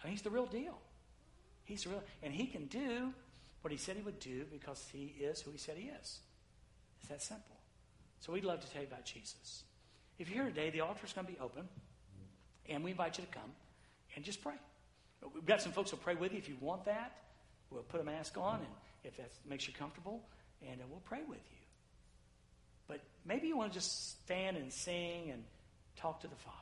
I 0.01 0.07
mean, 0.07 0.13
he's 0.13 0.22
the 0.22 0.30
real 0.30 0.45
deal. 0.45 0.78
He's 1.65 1.84
the 1.84 1.89
real, 1.89 2.03
and 2.24 2.34
he 2.34 2.47
can 2.47 2.65
do 2.68 3.13
what 3.61 3.72
he 3.72 3.78
said 3.78 3.97
he 3.97 4.01
would 4.01 4.20
do 4.20 4.45
because 4.51 4.88
he 4.91 5.13
is 5.20 5.41
who 5.41 5.51
he 5.51 5.57
said 5.57 5.76
he 5.78 5.89
is. 5.89 6.20
It's 6.99 7.09
that 7.09 7.22
simple. 7.22 7.57
So 8.20 8.34
we'd 8.34 8.45
love 8.45 8.61
to 8.61 8.72
tell 8.72 8.82
you 8.82 8.88
about 8.88 9.05
Jesus. 9.05 9.63
If 10.18 10.30
you're 10.30 10.43
here 10.43 10.51
today, 10.51 10.70
the 10.72 10.82
altar 10.82 11.05
is 11.05 11.13
going 11.13 11.28
to 11.28 11.34
be 11.34 11.39
open, 11.39 11.68
and 12.70 12.84
we 12.84 12.91
invite 12.91 13.18
you 13.18 13.26
to 13.26 13.32
come 13.32 13.51
and 14.18 14.26
just 14.26 14.41
pray. 14.41 14.55
We've 15.34 15.45
got 15.45 15.61
some 15.61 15.72
folks 15.72 15.91
who'll 15.91 15.99
pray 15.99 16.15
with 16.15 16.32
you 16.32 16.39
if 16.39 16.49
you 16.49 16.57
want 16.59 16.86
that. 16.86 17.15
We'll 17.70 17.84
put 17.84 18.01
a 18.01 18.03
mask 18.03 18.36
on, 18.36 18.55
and 18.55 18.74
if 19.03 19.15
that 19.18 19.30
makes 19.47 19.68
you 19.68 19.76
comfortable, 19.76 20.24
and 20.68 20.82
uh, 20.82 20.86
we'll 20.89 21.01
pray 21.01 21.22
with 21.28 21.38
you. 21.38 21.57
But 22.88 23.01
maybe 23.26 23.47
you 23.47 23.55
want 23.55 23.72
to 23.72 23.78
just 23.78 24.22
stand 24.24 24.57
and 24.57 24.74
sing 24.74 25.30
and 25.32 25.43
talk 25.95 26.22
to 26.22 26.28
the 26.28 26.36
Father. 26.36 26.57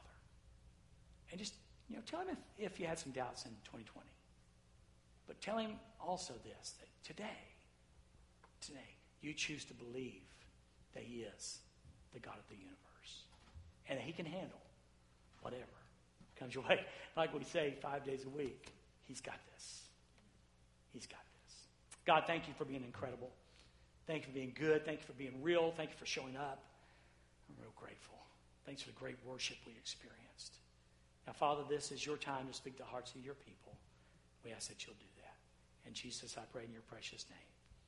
And 1.32 1.40
just, 1.40 1.54
you 1.90 1.96
know, 1.96 2.02
tell 2.06 2.20
him 2.20 2.28
if, 2.58 2.74
if 2.74 2.80
you 2.80 2.88
had 2.88 3.00
some 3.00 3.14
doubts 3.14 3.46
in 3.46 3.52
2020. 3.64 4.06
But 5.26 5.40
tell 5.40 5.58
him 5.58 5.72
also 6.06 6.34
this 6.44 6.74
that 6.80 6.88
today, 7.06 7.40
today, 8.60 8.80
you 9.22 9.34
choose 9.34 9.64
to 9.66 9.74
believe 9.74 10.24
that 10.94 11.04
he 11.04 11.22
is 11.22 11.60
the 12.14 12.20
God 12.20 12.36
of 12.38 12.48
the 12.50 12.56
universe 12.56 13.24
and 13.88 13.98
that 13.98 14.04
he 14.04 14.12
can 14.12 14.26
handle 14.26 14.62
whatever 15.42 15.85
comes 16.40 16.56
your 16.56 16.64
way. 16.64 16.82
Like 17.16 17.34
we 17.34 17.44
say 17.44 17.76
five 17.82 18.04
days 18.06 18.26
a 18.26 18.30
week, 18.30 18.74
he's 19.06 19.22
got 19.22 19.40
this. 19.54 19.84
He's 20.94 21.08
got 21.08 21.24
this. 21.44 21.56
God, 22.06 22.24
thank 22.28 22.48
you 22.48 22.54
for 22.58 22.66
being 22.66 22.84
incredible. 22.84 23.32
Thank 24.08 24.22
you 24.22 24.28
for 24.28 24.34
being 24.34 24.54
good. 24.54 24.86
Thank 24.86 25.00
you 25.00 25.06
for 25.06 25.14
being 25.14 25.42
real. 25.42 25.74
Thank 25.76 25.92
you 25.92 25.98
for 25.98 26.06
showing 26.06 26.36
up. 26.36 26.64
I'm 27.50 27.56
real 27.62 27.74
grateful. 27.76 28.18
Thanks 28.66 28.82
for 28.82 28.90
the 28.90 29.00
great 29.00 29.18
worship 29.26 29.58
we 29.66 29.74
experienced. 29.74 30.58
Now, 31.28 31.34
Father, 31.34 31.64
this 31.70 31.92
is 31.92 32.06
your 32.06 32.18
time 32.18 32.48
to 32.48 32.54
speak 32.54 32.78
the 32.78 32.84
hearts 32.84 33.14
of 33.16 33.24
your 33.24 33.34
people. 33.34 33.74
We 34.44 34.52
ask 34.52 34.68
that 34.70 34.86
you'll 34.86 34.96
do 35.00 35.12
that. 35.18 35.36
And 35.86 35.96
Jesus, 35.96 36.38
I 36.38 36.42
pray 36.52 36.64
in 36.66 36.72
your 36.72 36.82
precious 36.84 37.26
name. 37.30 37.55